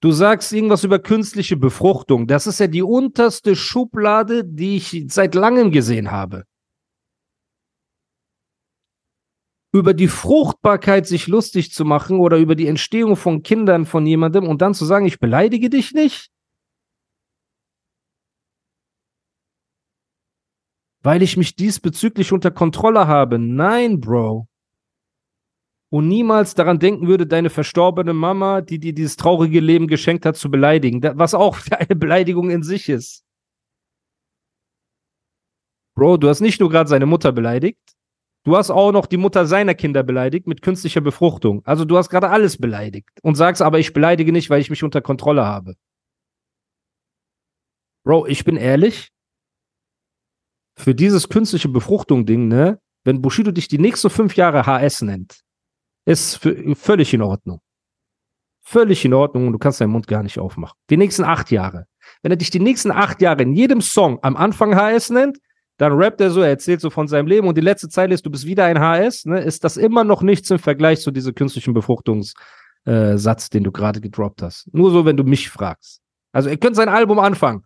Du 0.00 0.10
sagst 0.10 0.52
irgendwas 0.52 0.82
über 0.82 0.98
künstliche 0.98 1.56
Befruchtung. 1.56 2.26
Das 2.26 2.48
ist 2.48 2.58
ja 2.58 2.66
die 2.66 2.82
unterste 2.82 3.54
Schublade, 3.54 4.44
die 4.44 4.78
ich 4.78 5.04
seit 5.06 5.36
langem 5.36 5.70
gesehen 5.70 6.10
habe. 6.10 6.42
Über 9.72 9.94
die 9.94 10.08
Fruchtbarkeit 10.08 11.06
sich 11.06 11.28
lustig 11.28 11.70
zu 11.70 11.84
machen 11.84 12.18
oder 12.18 12.38
über 12.38 12.56
die 12.56 12.66
Entstehung 12.66 13.14
von 13.14 13.44
Kindern 13.44 13.86
von 13.86 14.04
jemandem 14.04 14.48
und 14.48 14.62
dann 14.62 14.74
zu 14.74 14.84
sagen, 14.84 15.06
ich 15.06 15.20
beleidige 15.20 15.70
dich 15.70 15.92
nicht? 15.92 16.31
Weil 21.02 21.22
ich 21.22 21.36
mich 21.36 21.56
diesbezüglich 21.56 22.32
unter 22.32 22.50
Kontrolle 22.50 23.06
habe. 23.06 23.38
Nein, 23.38 24.00
Bro 24.00 24.48
und 25.92 26.08
niemals 26.08 26.54
daran 26.54 26.78
denken 26.78 27.06
würde, 27.06 27.26
deine 27.26 27.50
verstorbene 27.50 28.14
Mama, 28.14 28.62
die 28.62 28.78
dir 28.78 28.94
dieses 28.94 29.16
traurige 29.16 29.60
Leben 29.60 29.88
geschenkt 29.88 30.24
hat, 30.24 30.38
zu 30.38 30.50
beleidigen. 30.50 31.02
Was 31.18 31.34
auch 31.34 31.58
eine 31.70 31.94
Beleidigung 31.94 32.48
in 32.48 32.62
sich 32.62 32.88
ist. 32.88 33.26
Bro, 35.94 36.16
du 36.16 36.30
hast 36.30 36.40
nicht 36.40 36.60
nur 36.60 36.70
gerade 36.70 36.88
seine 36.88 37.04
Mutter 37.04 37.30
beleidigt, 37.30 37.78
du 38.44 38.56
hast 38.56 38.70
auch 38.70 38.90
noch 38.90 39.04
die 39.04 39.18
Mutter 39.18 39.44
seiner 39.44 39.74
Kinder 39.74 40.02
beleidigt 40.02 40.46
mit 40.46 40.62
künstlicher 40.62 41.02
Befruchtung. 41.02 41.60
Also 41.66 41.84
du 41.84 41.98
hast 41.98 42.08
gerade 42.08 42.30
alles 42.30 42.56
beleidigt 42.56 43.10
und 43.22 43.34
sagst 43.34 43.60
aber, 43.60 43.78
ich 43.78 43.92
beleidige 43.92 44.32
nicht, 44.32 44.48
weil 44.48 44.62
ich 44.62 44.70
mich 44.70 44.82
unter 44.82 45.02
Kontrolle 45.02 45.44
habe. 45.44 45.74
Bro, 48.06 48.28
ich 48.28 48.46
bin 48.46 48.56
ehrlich, 48.56 49.10
für 50.76 50.94
dieses 50.94 51.28
künstliche 51.28 51.68
Befruchtung-Ding, 51.68 52.48
ne, 52.48 52.78
wenn 53.04 53.20
Bushido 53.20 53.50
dich 53.50 53.68
die 53.68 53.78
nächsten 53.78 54.10
fünf 54.10 54.36
Jahre 54.36 54.66
HS 54.66 55.02
nennt, 55.02 55.40
ist 56.04 56.40
völlig 56.74 57.14
in 57.14 57.22
Ordnung. 57.22 57.60
Völlig 58.64 59.04
in 59.04 59.14
Ordnung 59.14 59.48
und 59.48 59.52
du 59.52 59.58
kannst 59.58 59.80
deinen 59.80 59.90
Mund 59.90 60.06
gar 60.06 60.22
nicht 60.22 60.38
aufmachen. 60.38 60.76
Die 60.88 60.96
nächsten 60.96 61.24
acht 61.24 61.50
Jahre. 61.50 61.86
Wenn 62.22 62.32
er 62.32 62.36
dich 62.36 62.50
die 62.50 62.60
nächsten 62.60 62.90
acht 62.90 63.20
Jahre 63.20 63.42
in 63.42 63.52
jedem 63.52 63.80
Song 63.80 64.18
am 64.22 64.36
Anfang 64.36 64.74
HS 64.74 65.10
nennt, 65.10 65.38
dann 65.78 65.92
rappt 65.92 66.20
er 66.20 66.30
so, 66.30 66.40
er 66.40 66.48
erzählt 66.48 66.80
so 66.80 66.90
von 66.90 67.08
seinem 67.08 67.26
Leben 67.26 67.48
und 67.48 67.56
die 67.56 67.62
letzte 67.62 67.88
Zeile 67.88 68.14
ist, 68.14 68.24
du 68.24 68.30
bist 68.30 68.46
wieder 68.46 68.64
ein 68.66 68.78
HS, 68.78 69.24
ne, 69.24 69.40
ist 69.40 69.64
das 69.64 69.76
immer 69.76 70.04
noch 70.04 70.22
nichts 70.22 70.50
im 70.50 70.58
Vergleich 70.58 71.00
zu 71.00 71.10
diesem 71.10 71.34
künstlichen 71.34 71.74
Befruchtungssatz, 71.74 73.46
äh, 73.46 73.50
den 73.52 73.64
du 73.64 73.72
gerade 73.72 74.00
gedroppt 74.00 74.42
hast. 74.42 74.72
Nur 74.72 74.92
so, 74.92 75.04
wenn 75.04 75.16
du 75.16 75.24
mich 75.24 75.50
fragst. 75.50 76.00
Also, 76.32 76.50
ihr 76.50 76.56
könnt 76.56 76.76
sein 76.76 76.88
Album 76.88 77.18
anfangen. 77.18 77.64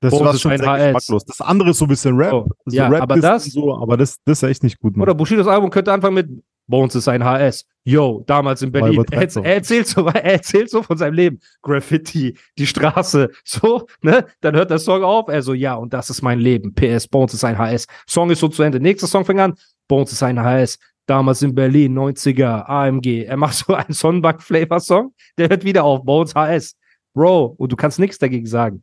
Das 0.00 0.12
Bones 0.12 0.26
war 0.26 0.34
ist 0.34 0.40
schon 0.40 0.52
ein 0.52 0.58
sehr 0.58 0.68
HS. 0.70 0.84
geschmacklos. 0.94 1.24
Das 1.24 1.40
andere 1.40 1.70
ist 1.70 1.78
so 1.78 1.84
ein 1.84 1.88
bisschen 1.88 2.16
Rap. 2.16 2.32
Oh, 2.32 2.46
so 2.66 2.76
ja, 2.76 2.88
Rap 2.88 3.02
aber 3.02 3.16
das- 3.16 3.44
so, 3.46 3.74
aber 3.74 3.96
das, 3.96 4.18
das 4.24 4.42
ist 4.42 4.48
echt 4.48 4.62
nicht 4.62 4.78
gut. 4.78 4.96
Mann. 4.96 5.02
Oder 5.02 5.14
Bushidos 5.14 5.46
Album 5.46 5.70
könnte 5.70 5.92
anfangen 5.92 6.14
mit 6.14 6.28
Bones 6.68 6.94
ist 6.94 7.08
ein 7.08 7.24
HS. 7.24 7.64
Yo, 7.84 8.22
damals 8.26 8.60
in 8.60 8.70
Berlin. 8.70 9.02
Er, 9.10 9.22
er, 9.22 9.54
erzählt 9.54 9.86
so, 9.86 10.06
er 10.06 10.22
erzählt 10.24 10.68
so 10.70 10.82
von 10.82 10.98
seinem 10.98 11.14
Leben. 11.14 11.40
Graffiti, 11.62 12.36
die 12.58 12.66
Straße, 12.66 13.30
so, 13.44 13.86
ne? 14.02 14.26
Dann 14.42 14.54
hört 14.54 14.70
der 14.70 14.78
Song 14.78 15.02
auf. 15.02 15.28
Er 15.28 15.40
so, 15.42 15.54
ja, 15.54 15.74
und 15.74 15.94
das 15.94 16.10
ist 16.10 16.20
mein 16.20 16.38
Leben. 16.38 16.74
PS, 16.74 17.08
Bones 17.08 17.32
ist 17.32 17.44
ein 17.44 17.56
HS. 17.56 17.86
Song 18.06 18.30
ist 18.30 18.40
so 18.40 18.48
zu 18.48 18.62
Ende. 18.62 18.78
Nächster 18.80 19.06
Song 19.06 19.24
fängt 19.24 19.40
an. 19.40 19.54
Bones 19.88 20.12
ist 20.12 20.22
ein 20.22 20.38
HS. 20.38 20.78
Damals 21.06 21.40
in 21.40 21.54
Berlin, 21.54 21.98
90er, 21.98 22.66
AMG. 22.66 23.24
Er 23.24 23.38
macht 23.38 23.54
so 23.54 23.72
einen 23.72 23.94
Sonnenbank-Flavor-Song. 23.94 25.14
Der 25.38 25.48
hört 25.48 25.64
wieder 25.64 25.84
auf. 25.84 26.04
Bones 26.04 26.34
HS. 26.34 26.76
Bro, 27.14 27.54
und 27.56 27.72
du 27.72 27.76
kannst 27.76 27.98
nichts 27.98 28.18
dagegen 28.18 28.44
sagen. 28.46 28.82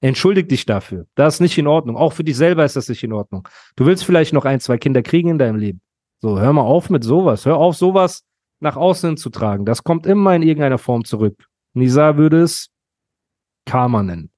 Entschuldig 0.00 0.48
dich 0.48 0.66
dafür. 0.66 1.06
Das 1.14 1.34
ist 1.34 1.40
nicht 1.40 1.56
in 1.56 1.66
Ordnung. 1.66 1.96
Auch 1.96 2.12
für 2.12 2.24
dich 2.24 2.36
selber 2.36 2.64
ist 2.64 2.76
das 2.76 2.88
nicht 2.88 3.02
in 3.02 3.12
Ordnung. 3.12 3.48
Du 3.76 3.86
willst 3.86 4.04
vielleicht 4.04 4.32
noch 4.32 4.44
ein, 4.44 4.60
zwei 4.60 4.76
Kinder 4.76 5.02
kriegen 5.02 5.30
in 5.30 5.38
deinem 5.38 5.56
Leben. 5.56 5.80
So, 6.20 6.38
hör 6.38 6.52
mal 6.52 6.62
auf 6.62 6.90
mit 6.90 7.04
sowas. 7.04 7.46
Hör 7.46 7.56
auf, 7.56 7.76
sowas 7.76 8.24
nach 8.60 8.76
außen 8.76 9.16
zu 9.16 9.30
tragen. 9.30 9.64
Das 9.64 9.84
kommt 9.84 10.06
immer 10.06 10.34
in 10.34 10.42
irgendeiner 10.42 10.78
Form 10.78 11.04
zurück. 11.04 11.46
Nisa 11.72 12.16
würde 12.16 12.42
es 12.42 12.68
Karma 13.64 14.02
nennen. 14.02 14.30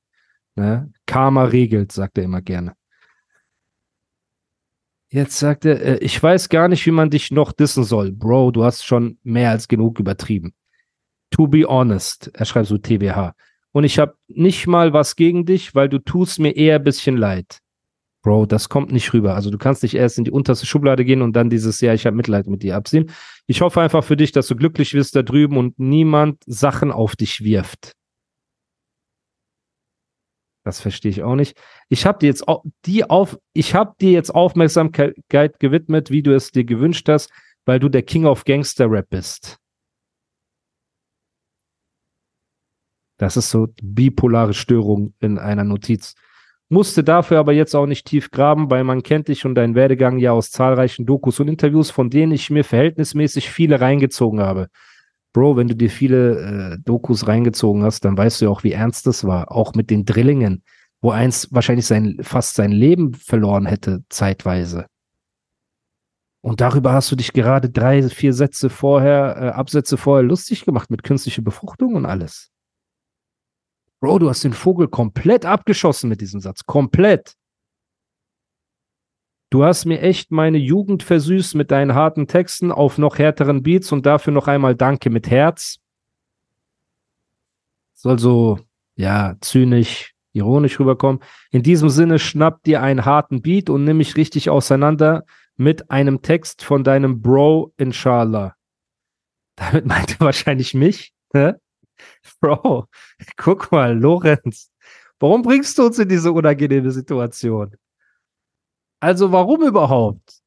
Ne? 0.54 0.92
Karma 1.06 1.44
regelt, 1.44 1.92
sagt 1.92 2.18
er 2.18 2.24
immer 2.24 2.42
gerne. 2.42 2.74
Jetzt 5.10 5.38
sagt 5.38 5.64
er, 5.64 5.80
äh, 5.80 5.98
ich 5.98 6.22
weiß 6.22 6.48
gar 6.48 6.68
nicht, 6.68 6.84
wie 6.84 6.90
man 6.90 7.10
dich 7.10 7.30
noch 7.30 7.52
dissen 7.52 7.84
soll. 7.84 8.12
Bro, 8.12 8.50
du 8.50 8.64
hast 8.64 8.84
schon 8.84 9.18
mehr 9.22 9.50
als 9.50 9.68
genug 9.68 9.98
übertrieben. 10.00 10.54
To 11.30 11.46
be 11.46 11.64
honest, 11.64 12.30
er 12.34 12.44
schreibt 12.44 12.66
so 12.66 12.76
TBH. 12.76 13.34
Und 13.72 13.84
ich 13.84 13.98
habe 13.98 14.16
nicht 14.28 14.66
mal 14.66 14.92
was 14.92 15.16
gegen 15.16 15.44
dich, 15.44 15.74
weil 15.74 15.88
du 15.88 15.98
tust 15.98 16.38
mir 16.38 16.56
eher 16.56 16.76
ein 16.76 16.84
bisschen 16.84 17.16
leid. 17.16 17.58
Bro, 18.22 18.46
das 18.46 18.68
kommt 18.68 18.92
nicht 18.92 19.12
rüber. 19.12 19.34
Also 19.34 19.50
du 19.50 19.58
kannst 19.58 19.82
nicht 19.82 19.94
erst 19.94 20.18
in 20.18 20.24
die 20.24 20.30
unterste 20.30 20.66
Schublade 20.66 21.04
gehen 21.04 21.22
und 21.22 21.34
dann 21.34 21.50
dieses, 21.50 21.80
ja, 21.80 21.94
ich 21.94 22.04
habe 22.04 22.16
Mitleid 22.16 22.46
mit 22.48 22.62
dir 22.62 22.76
absehen. 22.76 23.10
Ich 23.46 23.60
hoffe 23.60 23.80
einfach 23.80 24.02
für 24.02 24.16
dich, 24.16 24.32
dass 24.32 24.48
du 24.48 24.56
glücklich 24.56 24.92
wirst 24.94 25.14
da 25.14 25.22
drüben 25.22 25.56
und 25.56 25.78
niemand 25.78 26.42
Sachen 26.46 26.90
auf 26.90 27.14
dich 27.14 27.44
wirft. 27.44 27.92
Das 30.64 30.80
verstehe 30.80 31.10
ich 31.10 31.22
auch 31.22 31.36
nicht. 31.36 31.56
Ich 31.88 32.04
habe 32.04 32.18
dir 32.18 32.26
jetzt 32.26 32.46
au- 32.48 32.62
die 32.84 33.08
auf, 33.08 33.38
ich 33.54 33.74
habe 33.74 33.94
dir 34.00 34.10
jetzt 34.10 34.34
Aufmerksamkeit 34.34 35.14
gewidmet, 35.60 36.10
wie 36.10 36.22
du 36.22 36.34
es 36.34 36.50
dir 36.50 36.64
gewünscht 36.64 37.08
hast, 37.08 37.30
weil 37.64 37.78
du 37.78 37.88
der 37.88 38.02
King 38.02 38.26
of 38.26 38.44
Gangster 38.44 38.90
Rap 38.90 39.08
bist. 39.08 39.58
Das 43.18 43.36
ist 43.36 43.50
so 43.50 43.68
bipolare 43.82 44.54
Störung 44.54 45.12
in 45.20 45.38
einer 45.38 45.64
Notiz. 45.64 46.14
Musste 46.70 47.02
dafür 47.02 47.38
aber 47.38 47.52
jetzt 47.52 47.74
auch 47.74 47.86
nicht 47.86 48.06
tief 48.06 48.30
graben, 48.30 48.70
weil 48.70 48.84
man 48.84 49.02
kennt 49.02 49.28
dich 49.28 49.44
und 49.44 49.54
deinen 49.54 49.74
Werdegang 49.74 50.18
ja 50.18 50.32
aus 50.32 50.50
zahlreichen 50.50 51.06
Dokus 51.06 51.40
und 51.40 51.48
Interviews, 51.48 51.90
von 51.90 52.10
denen 52.10 52.32
ich 52.32 52.50
mir 52.50 52.62
verhältnismäßig 52.62 53.50
viele 53.50 53.80
reingezogen 53.80 54.40
habe. 54.40 54.68
Bro, 55.32 55.56
wenn 55.56 55.68
du 55.68 55.74
dir 55.76 55.90
viele 55.90 56.74
äh, 56.74 56.78
Dokus 56.84 57.26
reingezogen 57.26 57.82
hast, 57.82 58.04
dann 58.04 58.16
weißt 58.16 58.40
du 58.40 58.46
ja 58.46 58.50
auch, 58.50 58.64
wie 58.64 58.72
ernst 58.72 59.06
das 59.06 59.24
war. 59.24 59.50
Auch 59.50 59.74
mit 59.74 59.90
den 59.90 60.04
Drillingen, 60.04 60.62
wo 61.00 61.10
eins 61.10 61.48
wahrscheinlich 61.50 61.86
sein, 61.86 62.18
fast 62.20 62.54
sein 62.54 62.72
Leben 62.72 63.14
verloren 63.14 63.66
hätte, 63.66 64.04
zeitweise. 64.10 64.86
Und 66.40 66.60
darüber 66.60 66.92
hast 66.92 67.10
du 67.10 67.16
dich 67.16 67.32
gerade 67.32 67.70
drei, 67.70 68.02
vier 68.02 68.32
Sätze 68.32 68.70
vorher, 68.70 69.36
äh, 69.36 69.48
Absätze 69.50 69.96
vorher 69.96 70.22
lustig 70.22 70.64
gemacht 70.64 70.90
mit 70.90 71.02
künstlicher 71.02 71.42
Befruchtung 71.42 71.94
und 71.94 72.06
alles. 72.06 72.50
Bro, 74.00 74.20
du 74.20 74.28
hast 74.28 74.44
den 74.44 74.52
Vogel 74.52 74.88
komplett 74.88 75.44
abgeschossen 75.44 76.08
mit 76.08 76.20
diesem 76.20 76.40
Satz. 76.40 76.64
Komplett. 76.64 77.34
Du 79.50 79.64
hast 79.64 79.86
mir 79.86 80.00
echt 80.02 80.30
meine 80.30 80.58
Jugend 80.58 81.02
versüßt 81.02 81.54
mit 81.54 81.70
deinen 81.70 81.94
harten 81.94 82.26
Texten 82.26 82.70
auf 82.70 82.98
noch 82.98 83.18
härteren 83.18 83.62
Beats 83.62 83.90
und 83.92 84.04
dafür 84.04 84.32
noch 84.32 84.46
einmal 84.46 84.74
Danke 84.74 85.08
mit 85.10 85.30
Herz. 85.30 85.78
Soll 87.94 88.18
so, 88.18 88.60
ja, 88.94 89.36
zynisch, 89.40 90.14
ironisch 90.32 90.78
rüberkommen. 90.78 91.22
In 91.50 91.62
diesem 91.62 91.88
Sinne, 91.88 92.18
schnapp 92.18 92.62
dir 92.62 92.82
einen 92.82 93.04
harten 93.04 93.40
Beat 93.40 93.70
und 93.70 93.84
nimm 93.84 93.96
mich 93.96 94.16
richtig 94.16 94.50
auseinander 94.50 95.24
mit 95.56 95.90
einem 95.90 96.22
Text 96.22 96.62
von 96.62 96.84
deinem 96.84 97.22
Bro, 97.22 97.72
inshallah. 97.78 98.54
Damit 99.56 99.86
meint 99.86 100.20
er 100.20 100.26
wahrscheinlich 100.26 100.74
mich. 100.74 101.12
Ne? 101.32 101.58
Bro, 102.40 102.86
guck 103.36 103.70
mal, 103.72 103.98
Lorenz, 103.98 104.70
warum 105.18 105.42
bringst 105.42 105.78
du 105.78 105.86
uns 105.86 105.98
in 105.98 106.08
diese 106.08 106.32
unangenehme 106.32 106.90
Situation? 106.90 107.74
Also 109.00 109.30
warum 109.32 109.62
überhaupt? 109.62 110.40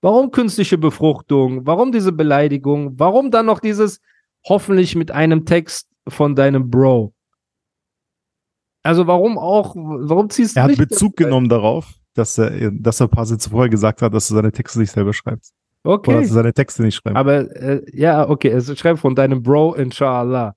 Warum 0.00 0.30
künstliche 0.30 0.78
Befruchtung? 0.78 1.66
Warum 1.66 1.92
diese 1.92 2.12
Beleidigung? 2.12 2.98
Warum 2.98 3.30
dann 3.30 3.46
noch 3.46 3.60
dieses 3.60 4.00
hoffentlich 4.44 4.96
mit 4.96 5.10
einem 5.10 5.44
Text 5.44 5.88
von 6.08 6.34
deinem 6.34 6.70
Bro? 6.70 7.12
Also 8.82 9.06
warum 9.06 9.38
auch, 9.38 9.76
warum 9.76 10.28
ziehst 10.28 10.56
du 10.56 10.60
Er 10.60 10.64
hat 10.64 10.70
nicht 10.70 10.78
Bezug 10.78 11.16
genommen 11.16 11.48
darauf, 11.48 11.94
dass 12.14 12.36
er, 12.38 12.70
dass 12.72 13.00
er 13.00 13.06
ein 13.06 13.10
paar 13.10 13.26
Sätze 13.26 13.48
vorher 13.50 13.68
gesagt 13.68 14.02
hat, 14.02 14.12
dass 14.12 14.30
er 14.30 14.36
seine 14.36 14.50
Texte 14.50 14.80
nicht 14.80 14.90
selber 14.90 15.12
schreibt. 15.12 15.46
Oder 15.84 15.94
Okay. 15.94 16.12
dass 16.14 16.26
er 16.28 16.34
seine 16.34 16.52
Texte 16.52 16.82
nicht 16.82 16.96
schreibt. 16.96 17.16
Aber 17.16 17.54
äh, 17.56 17.82
ja, 17.92 18.28
okay, 18.28 18.48
es 18.48 18.76
schreibt 18.78 18.98
von 19.00 19.14
deinem 19.14 19.42
Bro, 19.42 19.74
inshallah. 19.74 20.56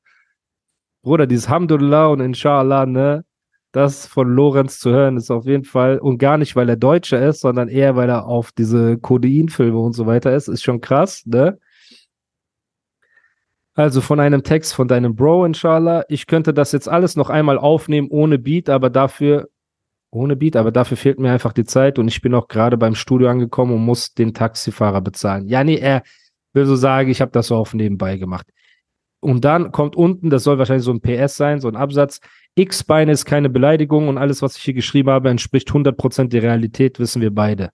Bruder, 1.06 1.28
dieses 1.28 1.49
Hamdulillah 1.49 2.08
und 2.08 2.20
inshallah, 2.20 2.88
ne? 2.88 3.26
Das 3.72 4.08
von 4.08 4.28
Lorenz 4.28 4.80
zu 4.80 4.89
hören, 4.89 5.18
ist 5.18 5.30
auf 5.30 5.45
jeden 5.45 5.66
Fall, 5.66 5.99
und 5.99 6.18
gar 6.18 6.38
nicht, 6.39 6.56
weil 6.56 6.68
er 6.68 6.78
Deutscher 6.78 7.24
ist, 7.28 7.41
sondern 7.41 7.68
eher, 7.68 7.95
weil 7.95 8.10
er 8.10 8.26
auf 8.26 8.51
diese 8.51 8.97
Codein-Filme 8.97 9.78
und 9.78 9.93
so 9.93 10.08
weiter 10.08 10.34
ist, 10.36 10.47
ist 10.47 10.64
schon 10.64 10.82
krass, 10.82 11.24
ne? 11.28 11.60
Also 13.76 14.01
von 14.01 14.20
einem 14.20 14.41
Text 14.41 14.74
von 14.74 14.88
deinem 14.88 15.16
Bro, 15.16 15.45
inshallah. 15.45 16.06
Ich 16.08 16.26
könnte 16.26 16.53
das 16.56 16.72
jetzt 16.72 16.89
alles 16.89 17.16
noch 17.16 17.30
einmal 17.30 17.60
aufnehmen 17.60 18.08
ohne 18.10 18.39
Beat, 18.39 18.70
aber 18.70 18.89
dafür, 18.89 19.47
ohne 20.10 20.36
Beat, 20.36 20.56
aber 20.56 20.72
dafür 20.72 20.97
fehlt 20.97 21.20
mir 21.20 21.32
einfach 21.32 21.53
die 21.53 21.66
Zeit 21.66 21.99
und 21.99 22.08
ich 22.08 22.22
bin 22.22 22.34
auch 22.34 22.47
gerade 22.47 22.78
beim 22.78 22.95
Studio 22.95 23.30
angekommen 23.30 23.74
und 23.76 23.82
muss 23.86 24.14
den 24.14 24.34
Taxifahrer 24.34 25.01
bezahlen. 25.01 25.47
Ja, 25.49 25.64
nee, 25.64 25.78
er 25.78 26.01
will 26.53 26.66
so 26.66 26.76
sagen, 26.76 27.12
ich 27.12 27.22
habe 27.22 27.32
das 27.32 27.47
so 27.47 27.58
auf 27.58 27.76
nebenbei 27.76 28.18
gemacht. 28.18 28.47
Und 29.26 29.43
dann 29.43 29.71
kommt 29.71 29.95
unten, 29.95 30.30
das 30.30 30.43
soll 30.43 30.59
wahrscheinlich 30.59 30.86
so 30.86 30.91
ein 30.91 31.01
PS 31.01 31.36
sein, 31.36 31.59
so 31.59 31.67
ein 31.67 31.76
Absatz. 31.76 32.19
X-Beine 32.53 33.11
ist 33.11 33.26
keine 33.26 33.49
Beleidigung 33.49 34.07
und 34.07 34.19
alles, 34.19 34.43
was 34.43 34.55
ich 34.55 34.61
hier 34.61 34.76
geschrieben 34.76 35.09
habe, 35.09 35.32
entspricht 35.32 35.71
100% 35.71 36.28
der 36.28 36.43
Realität, 36.43 36.99
wissen 36.99 37.23
wir 37.23 37.34
beide. 37.34 37.71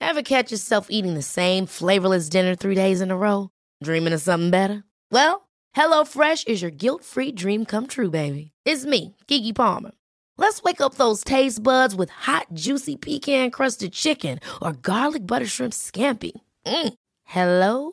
Ever 0.00 0.22
catch 0.22 0.50
yourself 0.50 0.86
eating 0.88 1.14
the 1.14 1.20
same 1.22 1.66
flavorless 1.66 2.30
dinner 2.30 2.56
three 2.56 2.74
days 2.74 3.02
in 3.02 3.10
a 3.10 3.14
row? 3.14 3.50
Dreaming 3.84 4.14
of 4.14 4.22
something 4.22 4.50
better? 4.50 4.84
Well, 5.10 5.48
HelloFresh 5.76 6.48
is 6.48 6.62
your 6.62 6.72
guilt-free 6.72 7.32
dream 7.32 7.66
come 7.66 7.86
true, 7.88 8.08
baby. 8.08 8.52
It's 8.64 8.86
me, 8.86 9.16
Kiki 9.28 9.52
Palmer. 9.52 9.90
Let's 10.38 10.62
wake 10.62 10.80
up 10.80 10.94
those 10.94 11.22
taste 11.22 11.62
buds 11.62 11.94
with 11.94 12.08
hot, 12.08 12.46
juicy 12.54 12.96
pecan-crusted 12.96 13.92
chicken 13.92 14.40
or 14.62 14.72
garlic 14.72 15.26
butter 15.26 15.46
shrimp 15.46 15.74
scampi. 15.74 16.32
Mm. 16.66 16.94
Hello 17.24 17.92